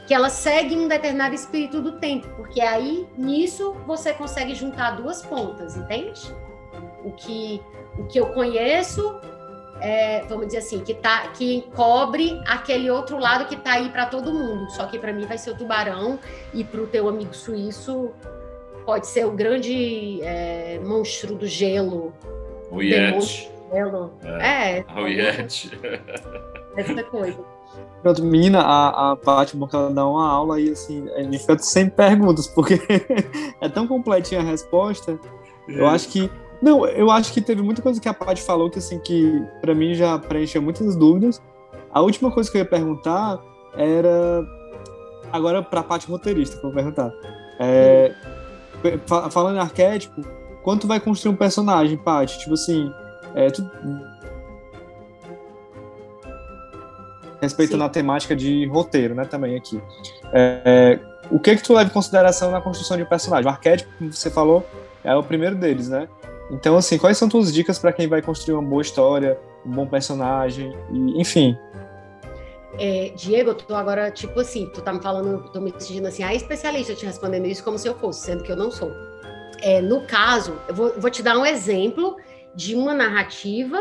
[0.05, 5.21] que ela segue um determinado espírito do tempo, porque aí nisso você consegue juntar duas
[5.21, 6.21] pontas, entende?
[7.03, 7.61] O que,
[7.97, 9.19] o que eu conheço,
[9.79, 14.05] é, vamos dizer assim, que, tá, que cobre aquele outro lado que está aí para
[14.05, 16.19] todo mundo, só que para mim vai ser o tubarão
[16.53, 18.11] e para o teu amigo suíço
[18.85, 22.13] pode ser o grande é, monstro do gelo.
[22.73, 23.49] O Yeti.
[24.41, 25.71] É, é o Yeti.
[26.75, 27.37] Essa coisa.
[28.01, 31.87] Pronto, menina, a, a Paty ela dá uma aula e assim, a gente fica sem
[31.89, 32.81] perguntas, porque
[33.61, 35.17] é tão completinha a resposta.
[35.67, 36.29] Eu acho que.
[36.61, 39.75] Não, eu acho que teve muita coisa que a Paty falou que, assim, que pra
[39.75, 41.41] mim já preencheu muitas dúvidas.
[41.91, 43.39] A última coisa que eu ia perguntar
[43.77, 44.43] era.
[45.31, 47.11] Agora pra Paty roteirista, que eu vou perguntar.
[47.59, 48.13] É,
[49.31, 50.21] falando em arquétipo,
[50.63, 52.39] quando tu vai construir um personagem, Paty?
[52.39, 52.91] Tipo assim,
[53.35, 53.69] é, tu,
[57.41, 57.87] respeitando Sim.
[57.87, 59.81] a temática de roteiro, né, também aqui.
[60.31, 60.97] É,
[61.29, 63.45] o que que tu leva em consideração na construção de um personagem?
[63.45, 64.65] O arquétipo, como você falou,
[65.03, 66.07] é o primeiro deles, né?
[66.49, 69.85] Então, assim, quais são tuas dicas para quem vai construir uma boa história, um bom
[69.85, 71.57] personagem, e, enfim?
[72.77, 76.23] É, Diego, eu tô agora, tipo assim, tu tá me falando, tô me sentindo assim,
[76.23, 78.91] a especialista te respondendo isso como se eu fosse, sendo que eu não sou.
[79.63, 82.17] É, no caso, eu vou, vou te dar um exemplo
[82.53, 83.79] de uma narrativa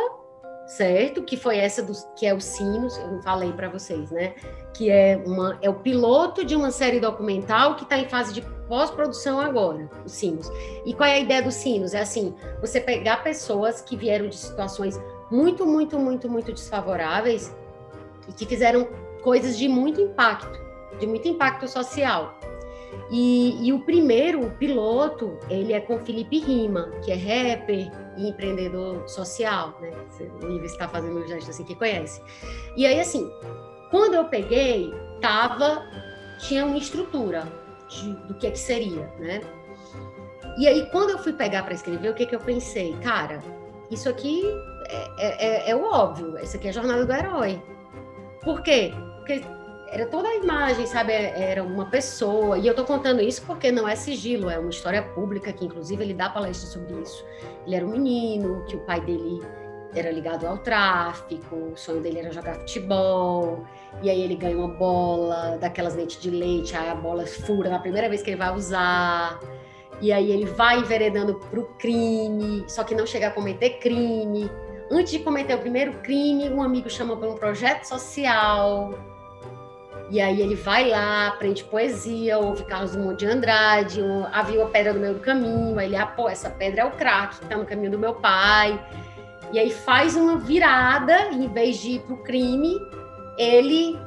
[0.66, 1.22] certo?
[1.22, 4.34] Que foi essa do, que é o Sinos, eu falei para vocês, né?
[4.72, 8.42] Que é uma é o piloto de uma série documental que está em fase de
[8.68, 10.50] pós-produção agora, o Sinos.
[10.86, 11.94] E qual é a ideia do Sinos?
[11.94, 14.98] É assim, você pegar pessoas que vieram de situações
[15.30, 17.54] muito, muito, muito, muito desfavoráveis
[18.28, 18.88] e que fizeram
[19.22, 20.58] coisas de muito impacto,
[20.98, 22.38] de muito impacto social.
[23.10, 28.28] E, e, o primeiro, o piloto, ele é com Felipe Rima, que é rapper, e
[28.28, 29.90] empreendedor social, né?
[30.42, 32.22] O Ives está fazendo um gesto assim que conhece.
[32.76, 33.30] E aí, assim,
[33.90, 35.82] quando eu peguei, tava,
[36.38, 37.44] tinha uma estrutura
[37.88, 39.40] de, do que, é que seria, né?
[40.58, 42.94] E aí, quando eu fui pegar para escrever, o que, que eu pensei?
[43.02, 43.42] Cara,
[43.90, 44.42] isso aqui
[44.88, 47.62] é, é, é, é o óbvio, isso aqui é a jornada do herói.
[48.42, 48.92] Por quê?
[49.18, 49.42] Porque
[49.92, 51.12] era toda a imagem, sabe?
[51.12, 52.56] Era uma pessoa.
[52.56, 56.02] E eu tô contando isso porque não é sigilo, é uma história pública que, inclusive,
[56.02, 57.22] ele dá palestra sobre isso.
[57.66, 59.42] Ele era um menino, que o pai dele
[59.94, 63.66] era ligado ao tráfico, o sonho dele era jogar futebol,
[64.02, 67.78] e aí ele ganha uma bola daquelas dentes de leite, aí a bola fura na
[67.78, 69.38] primeira vez que ele vai usar,
[70.00, 74.50] e aí ele vai enveredando pro crime, só que não chega a cometer crime.
[74.90, 78.94] Antes de cometer o primeiro crime, um amigo chama para um projeto social,
[80.12, 84.92] e aí ele vai lá, aprende poesia, ouve Carlos Drummond de Andrade, havia a pedra
[84.92, 87.56] no meio do caminho, aí ele, ah, pô, essa pedra é o crack que tá
[87.56, 88.78] no caminho do meu pai.
[89.54, 92.78] E aí faz uma virada, em vez de ir pro crime,
[93.38, 93.98] ele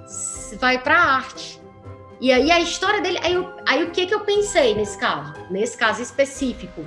[0.59, 1.59] vai pra arte.
[2.21, 5.33] E aí a história dele, aí, eu, aí o que que eu pensei nesse caso?
[5.49, 6.85] Nesse caso específico.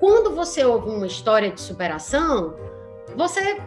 [0.00, 2.56] Quando você ouve uma história de superação,
[3.14, 3.60] você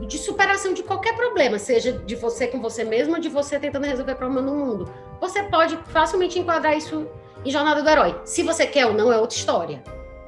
[0.00, 3.86] de superação de qualquer problema, seja de você com você mesmo ou de você tentando
[3.86, 4.92] resolver problema no mundo.
[5.20, 7.08] Você pode facilmente enquadrar isso
[7.44, 8.20] em Jornada do Herói.
[8.24, 9.82] Se você quer ou não, é outra história.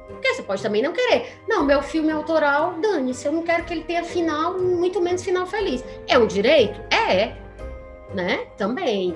[0.07, 1.39] Porque você pode também não querer.
[1.47, 5.45] Não, meu filme autoral, dane-se, eu não quero que ele tenha final, muito menos final
[5.45, 5.83] feliz.
[6.07, 6.81] É um direito?
[6.93, 7.35] É.
[8.13, 8.47] Né?
[8.57, 9.15] Também.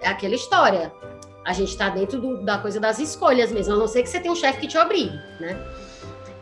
[0.00, 0.92] É aquela história.
[1.44, 4.20] A gente está dentro do, da coisa das escolhas mesmo, a não ser que você
[4.20, 5.56] tenha um chefe que te obrigue, né?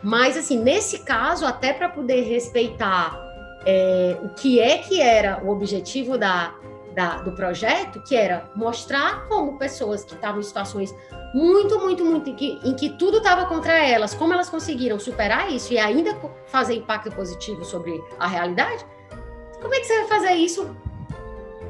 [0.03, 3.19] Mas, assim, nesse caso, até para poder respeitar
[3.65, 6.55] é, o que é que era o objetivo da,
[6.93, 10.93] da, do projeto, que era mostrar como pessoas que estavam em situações
[11.33, 15.51] muito, muito, muito em que, em que tudo estava contra elas, como elas conseguiram superar
[15.51, 16.17] isso e ainda
[16.47, 18.85] fazer impacto positivo sobre a realidade.
[19.61, 20.75] Como é que você vai fazer isso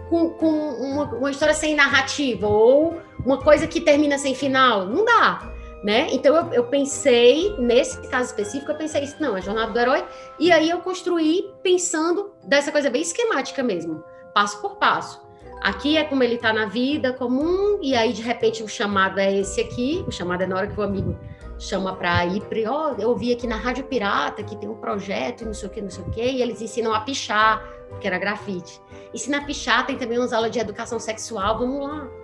[0.09, 4.85] com, com uma, uma história sem narrativa ou uma coisa que termina sem final?
[4.85, 5.50] Não dá
[5.83, 6.07] né?
[6.11, 10.05] Então eu, eu, pensei, nesse caso específico, eu pensei isso, não, é jornada do herói,
[10.39, 14.03] e aí eu construí pensando dessa coisa bem esquemática mesmo,
[14.33, 15.21] passo por passo.
[15.61, 19.39] Aqui é como ele está na vida comum, e aí de repente o chamado é
[19.39, 21.17] esse aqui, o chamado é na hora que o amigo
[21.57, 25.45] chama para ir, ó, oh, eu ouvi aqui na Rádio Pirata que tem um projeto,
[25.45, 27.63] não sei o que, não sei o que, e eles ensinam a pichar,
[27.99, 28.81] que era grafite.
[29.13, 32.20] Ensina a pichar, tem também umas aulas de educação sexual, vamos lá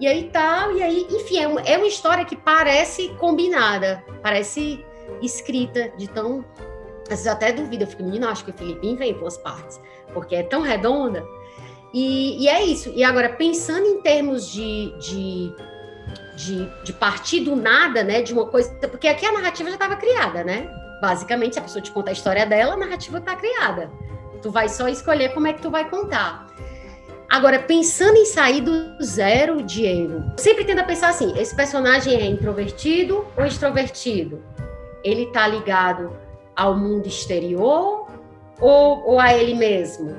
[0.00, 4.84] e aí tal, e aí, enfim, é uma, é uma história que parece combinada, parece
[5.20, 6.44] escrita de tão.
[7.04, 9.80] Às vezes até duvido, eu fico, menino, acho que o Felipe inventou as partes,
[10.12, 11.24] porque é tão redonda.
[11.92, 12.92] E, e é isso.
[12.94, 15.54] E agora, pensando em termos de, de,
[16.36, 18.72] de, de partir do nada, né, de uma coisa.
[18.88, 20.68] Porque aqui a narrativa já estava criada, né?
[21.00, 23.90] Basicamente, se a pessoa te conta a história dela, a narrativa está criada.
[24.42, 26.47] Tu vai só escolher como é que tu vai contar.
[27.28, 32.24] Agora, pensando em sair do zero, Diego, sempre tendo a pensar assim: esse personagem é
[32.24, 34.42] introvertido ou extrovertido?
[35.04, 36.16] Ele tá ligado
[36.56, 38.08] ao mundo exterior
[38.60, 40.16] ou, ou a ele mesmo?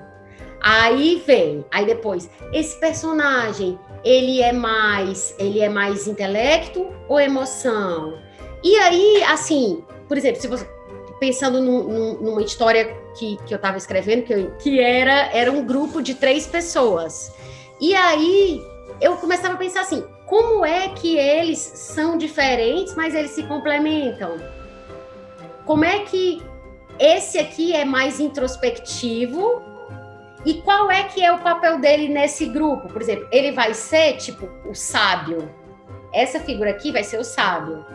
[0.61, 8.19] Aí vem, aí depois, esse personagem, ele é mais, ele é mais intelecto ou emoção?
[8.63, 10.67] E aí, assim, por exemplo, se você
[11.19, 15.65] pensando num, numa história que, que eu estava escrevendo, que, eu, que era, era um
[15.65, 17.33] grupo de três pessoas.
[17.81, 18.63] E aí
[19.01, 24.37] eu começava a pensar assim: como é que eles são diferentes, mas eles se complementam?
[25.65, 26.41] Como é que
[26.97, 29.61] esse aqui é mais introspectivo?
[30.45, 32.87] E qual é que é o papel dele nesse grupo?
[32.87, 35.53] Por exemplo, ele vai ser tipo o sábio.
[36.13, 37.85] Essa figura aqui vai ser o sábio.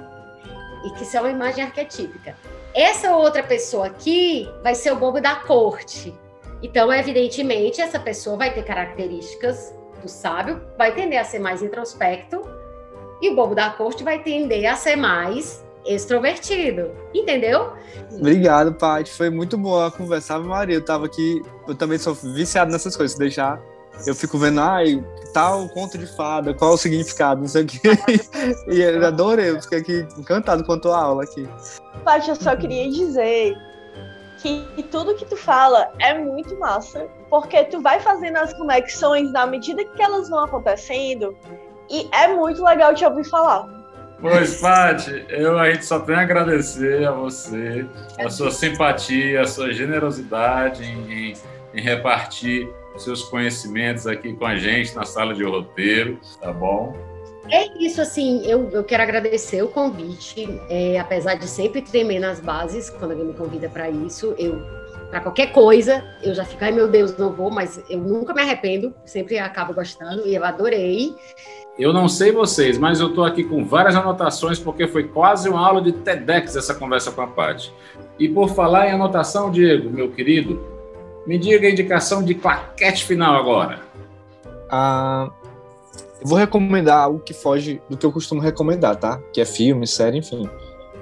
[0.84, 2.36] E que isso é uma imagem arquetípica.
[2.74, 6.12] Essa outra pessoa aqui vai ser o bobo da corte.
[6.60, 9.72] Então, evidentemente, essa pessoa vai ter características
[10.02, 12.42] do sábio, vai tender a ser mais introspecto,
[13.22, 16.90] e o bobo da corte vai tender a ser mais extrovertido.
[17.14, 17.74] Entendeu?
[18.10, 19.10] Obrigado, Paty.
[19.12, 20.38] Foi muito boa a conversa.
[20.38, 23.62] Maria, eu tava aqui, eu também sou viciado nessas coisas, deixar
[24.06, 25.02] eu fico vendo, ai,
[25.32, 27.80] tal conto de fada, qual o significado, não sei o quê.
[28.68, 31.48] e eu adorei, eu fiquei aqui encantado com a tua aula aqui.
[32.04, 33.56] Paty, eu só queria dizer
[34.38, 39.46] que tudo que tu fala é muito massa, porque tu vai fazendo as conexões na
[39.46, 41.36] medida que elas vão acontecendo,
[41.90, 43.66] e é muito legal te ouvir falar.
[44.20, 47.86] Pois, Paty, eu a gente só tem a agradecer a você,
[48.18, 51.34] a sua simpatia, a sua generosidade em, em,
[51.74, 56.94] em repartir seus conhecimentos aqui com a gente na sala de roteiro, tá bom?
[57.50, 62.40] É isso, assim, eu, eu quero agradecer o convite, é, apesar de sempre tremer nas
[62.40, 64.62] bases, quando alguém me convida para isso, eu,
[65.10, 68.40] para qualquer coisa, eu já fico, ai meu Deus, não vou, mas eu nunca me
[68.40, 71.14] arrependo, sempre acabo gostando e eu adorei.
[71.78, 75.66] Eu não sei vocês, mas eu estou aqui com várias anotações, porque foi quase uma
[75.66, 77.72] aula de TEDx essa conversa com a Paty.
[78.18, 80.73] E por falar em anotação, Diego, meu querido,
[81.26, 83.80] me diga a indicação de claquete final agora.
[84.70, 85.30] Ah,
[86.20, 89.20] eu vou recomendar algo que foge do que eu costumo recomendar, tá?
[89.32, 90.48] Que é filme, série, enfim.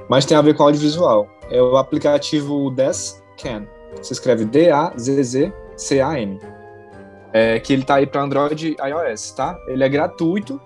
[0.08, 1.28] Mas tem a ver com audiovisual.
[1.50, 3.66] É o aplicativo Dazcan.
[4.00, 6.40] Se escreve D-A-Z-Z-C-A-N.
[7.32, 9.58] É, que ele tá aí para Android e iOS, tá?
[9.66, 10.60] Ele é gratuito,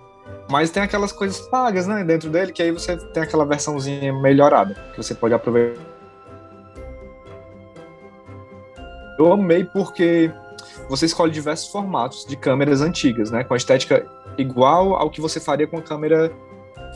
[0.51, 4.75] mas tem aquelas coisas pagas, né, dentro dele, que aí você tem aquela versãozinha melhorada,
[4.93, 5.96] que você pode aproveitar
[9.19, 10.31] Eu amei porque
[10.89, 13.45] você escolhe diversos formatos de câmeras antigas, né?
[13.45, 14.07] Com a estética
[14.39, 16.33] igual ao que você faria com a câmera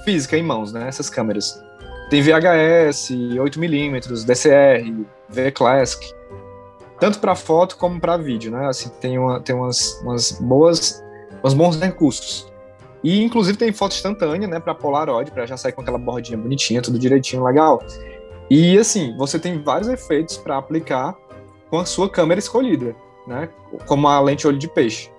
[0.05, 0.87] física em mãos, né?
[0.89, 1.63] Essas câmeras.
[2.11, 6.13] Tem VHS, 8mm, DCR, V-Classic.
[6.99, 8.67] Tanto para foto como para vídeo, né?
[8.67, 11.03] Assim, tem, uma, tem umas, umas boas,
[11.43, 12.51] uns bons recursos.
[13.03, 16.83] E inclusive tem foto instantânea, né, para Polaroid, para já sair com aquela bordinha bonitinha,
[16.83, 17.83] tudo direitinho, legal.
[18.51, 21.17] E assim, você tem vários efeitos para aplicar
[21.71, 22.95] com a sua câmera escolhida,
[23.27, 23.49] né?
[23.87, 25.11] Como a lente olho de peixe.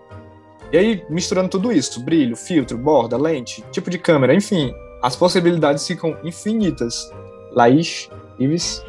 [0.72, 5.88] E aí, misturando tudo isso, brilho, filtro, borda, lente, tipo de câmera, enfim, as possibilidades
[5.88, 7.12] ficam infinitas.
[7.52, 8.10] Laís,
[8.40, 8.84] Ives?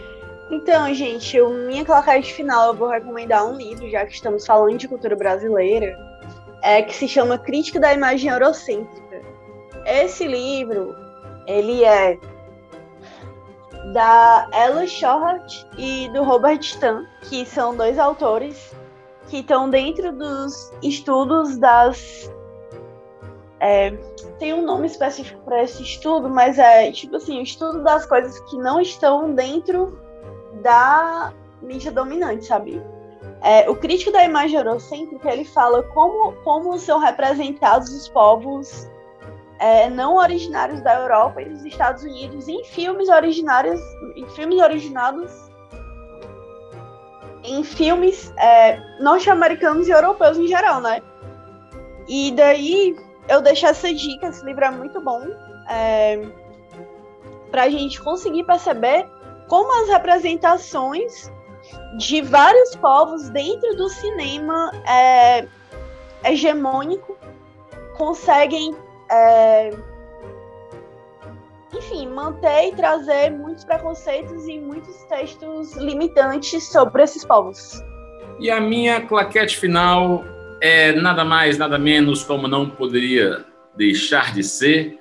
[0.50, 4.86] Então, gente, minha claquete final eu vou recomendar um livro, já que estamos falando de
[4.86, 5.96] cultura brasileira,
[6.62, 9.22] é que se chama Crítica da Imagem Eurocêntrica.
[9.86, 10.94] Esse livro,
[11.46, 12.18] ele é
[13.92, 18.74] da Ella Shorhat e do Robert Stan, que são dois autores
[19.28, 22.30] que estão dentro dos estudos das.
[23.58, 23.90] É,
[24.38, 28.38] tem um nome específico para esse estudo, mas é tipo assim, o estudo das coisas
[28.50, 29.98] que não estão dentro
[30.62, 32.82] da mídia dominante, sabe?
[33.40, 38.88] É, o crítico da imagem eurocêntrica ele fala como, como são representados os povos
[39.62, 43.80] é, não originários da Europa e dos Estados Unidos em filmes originários,
[44.16, 45.30] em filmes originados
[47.44, 51.00] em filmes é, norte-americanos e europeus em geral, né?
[52.08, 52.96] E daí
[53.28, 55.22] eu deixo essa dica, esse livro é muito bom,
[55.68, 56.20] é,
[57.52, 59.08] para a gente conseguir perceber
[59.48, 61.30] como as representações
[61.98, 65.46] de vários povos dentro do cinema é,
[66.24, 67.16] hegemônico
[67.96, 68.74] conseguem
[69.12, 69.70] é,
[71.74, 77.82] enfim, manter e trazer muitos preconceitos e muitos textos limitantes sobre esses povos.
[78.40, 80.24] E a minha claquete final
[80.60, 83.44] é nada mais, nada menos, como não poderia
[83.76, 84.98] deixar de ser,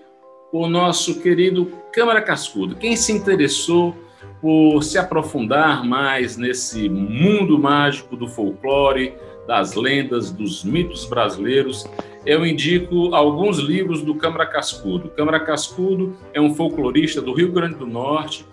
[0.51, 2.75] o nosso querido Câmara Cascudo.
[2.75, 3.95] Quem se interessou
[4.41, 9.13] por se aprofundar mais nesse mundo mágico do folclore,
[9.51, 11.85] das lendas, dos mitos brasileiros,
[12.25, 15.09] eu indico alguns livros do Câmara Cascudo.
[15.09, 18.45] Câmara Cascudo é um folclorista do Rio Grande do Norte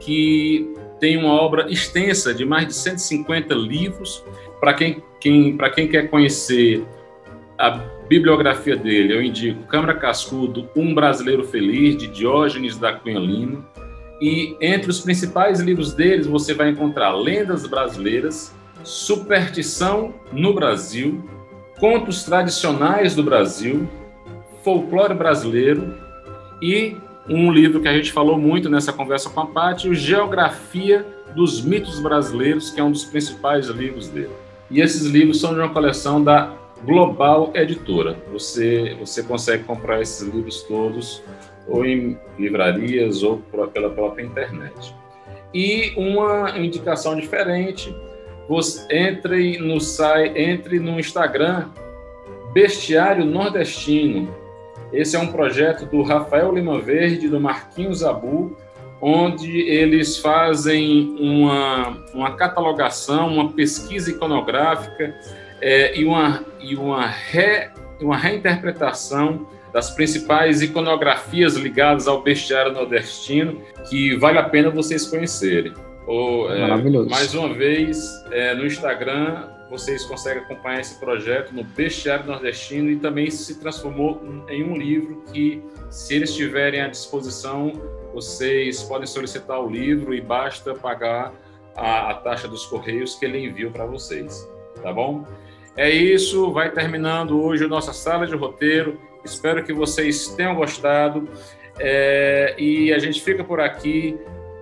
[0.00, 4.24] que tem uma obra extensa de mais de 150 livros.
[4.58, 6.82] Para quem, quem, quem quer conhecer
[7.58, 7.72] a
[8.08, 13.62] bibliografia dele, eu indico Câmara Cascudo, Um Brasileiro Feliz, de Diógenes da Cunha Lima.
[14.22, 18.55] E entre os principais livros deles, você vai encontrar Lendas Brasileiras,
[18.86, 21.28] Superstição no Brasil,
[21.80, 23.88] contos tradicionais do Brasil,
[24.62, 25.98] folclore brasileiro
[26.62, 26.96] e
[27.28, 31.04] um livro que a gente falou muito nessa conversa com a Paty, o Geografia
[31.34, 34.30] dos Mitos Brasileiros, que é um dos principais livros dele.
[34.70, 36.54] E esses livros são de uma coleção da
[36.84, 38.16] Global Editora.
[38.32, 41.24] Você, você consegue comprar esses livros todos
[41.66, 43.38] ou em livrarias ou
[43.74, 44.94] pela própria internet.
[45.52, 47.92] E uma indicação diferente
[48.48, 51.68] você entre no site, entre no Instagram
[52.52, 54.34] Bestiário Nordestino.
[54.92, 58.56] Esse é um projeto do Rafael Lima Verde, do Marquinhos Abu,
[59.00, 65.14] onde eles fazem uma, uma catalogação, uma pesquisa iconográfica
[65.60, 67.68] é, e, uma, e uma, re,
[68.00, 73.60] uma reinterpretação das principais iconografias ligadas ao bestiário nordestino,
[73.90, 75.74] que vale a pena vocês conhecerem.
[76.06, 77.10] Ou, é, Maravilhoso.
[77.10, 77.98] Mais uma vez,
[78.30, 84.22] é, no Instagram, vocês conseguem acompanhar esse projeto no Bestiário Nordestino e também se transformou
[84.48, 87.72] em um livro que, se eles tiverem à disposição,
[88.14, 91.32] vocês podem solicitar o livro e basta pagar
[91.74, 94.48] a, a taxa dos correios que ele enviou para vocês,
[94.82, 95.24] tá bom?
[95.76, 98.98] É isso, vai terminando hoje a nossa sala de roteiro.
[99.24, 101.28] Espero que vocês tenham gostado
[101.78, 104.18] é, e a gente fica por aqui.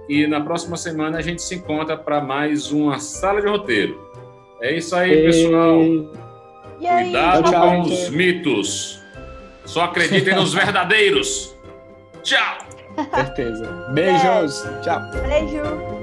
[0.08, 3.98] E na próxima semana a gente se encontra para mais uma sala de roteiro.
[4.60, 5.80] É isso aí, pessoal.
[6.80, 9.00] E aí, Cuidado tchau, com os mitos.
[9.64, 11.54] Só acreditem nos verdadeiros.
[12.22, 12.58] Tchau.
[13.14, 13.64] Certeza.
[13.92, 14.64] Beijos.
[14.64, 14.80] É.
[14.80, 15.00] Tchau.
[15.26, 15.94] Beijo.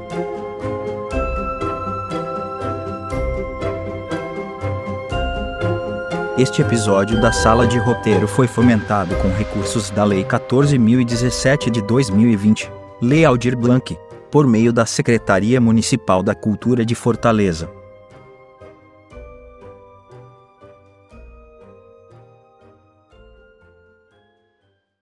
[6.37, 12.80] Este episódio da Sala de Roteiro foi fomentado com recursos da Lei 14.017 de 2020.
[13.03, 13.97] Lei Aldir Blanc,
[14.29, 17.80] por meio da Secretaria Municipal da Cultura de Fortaleza.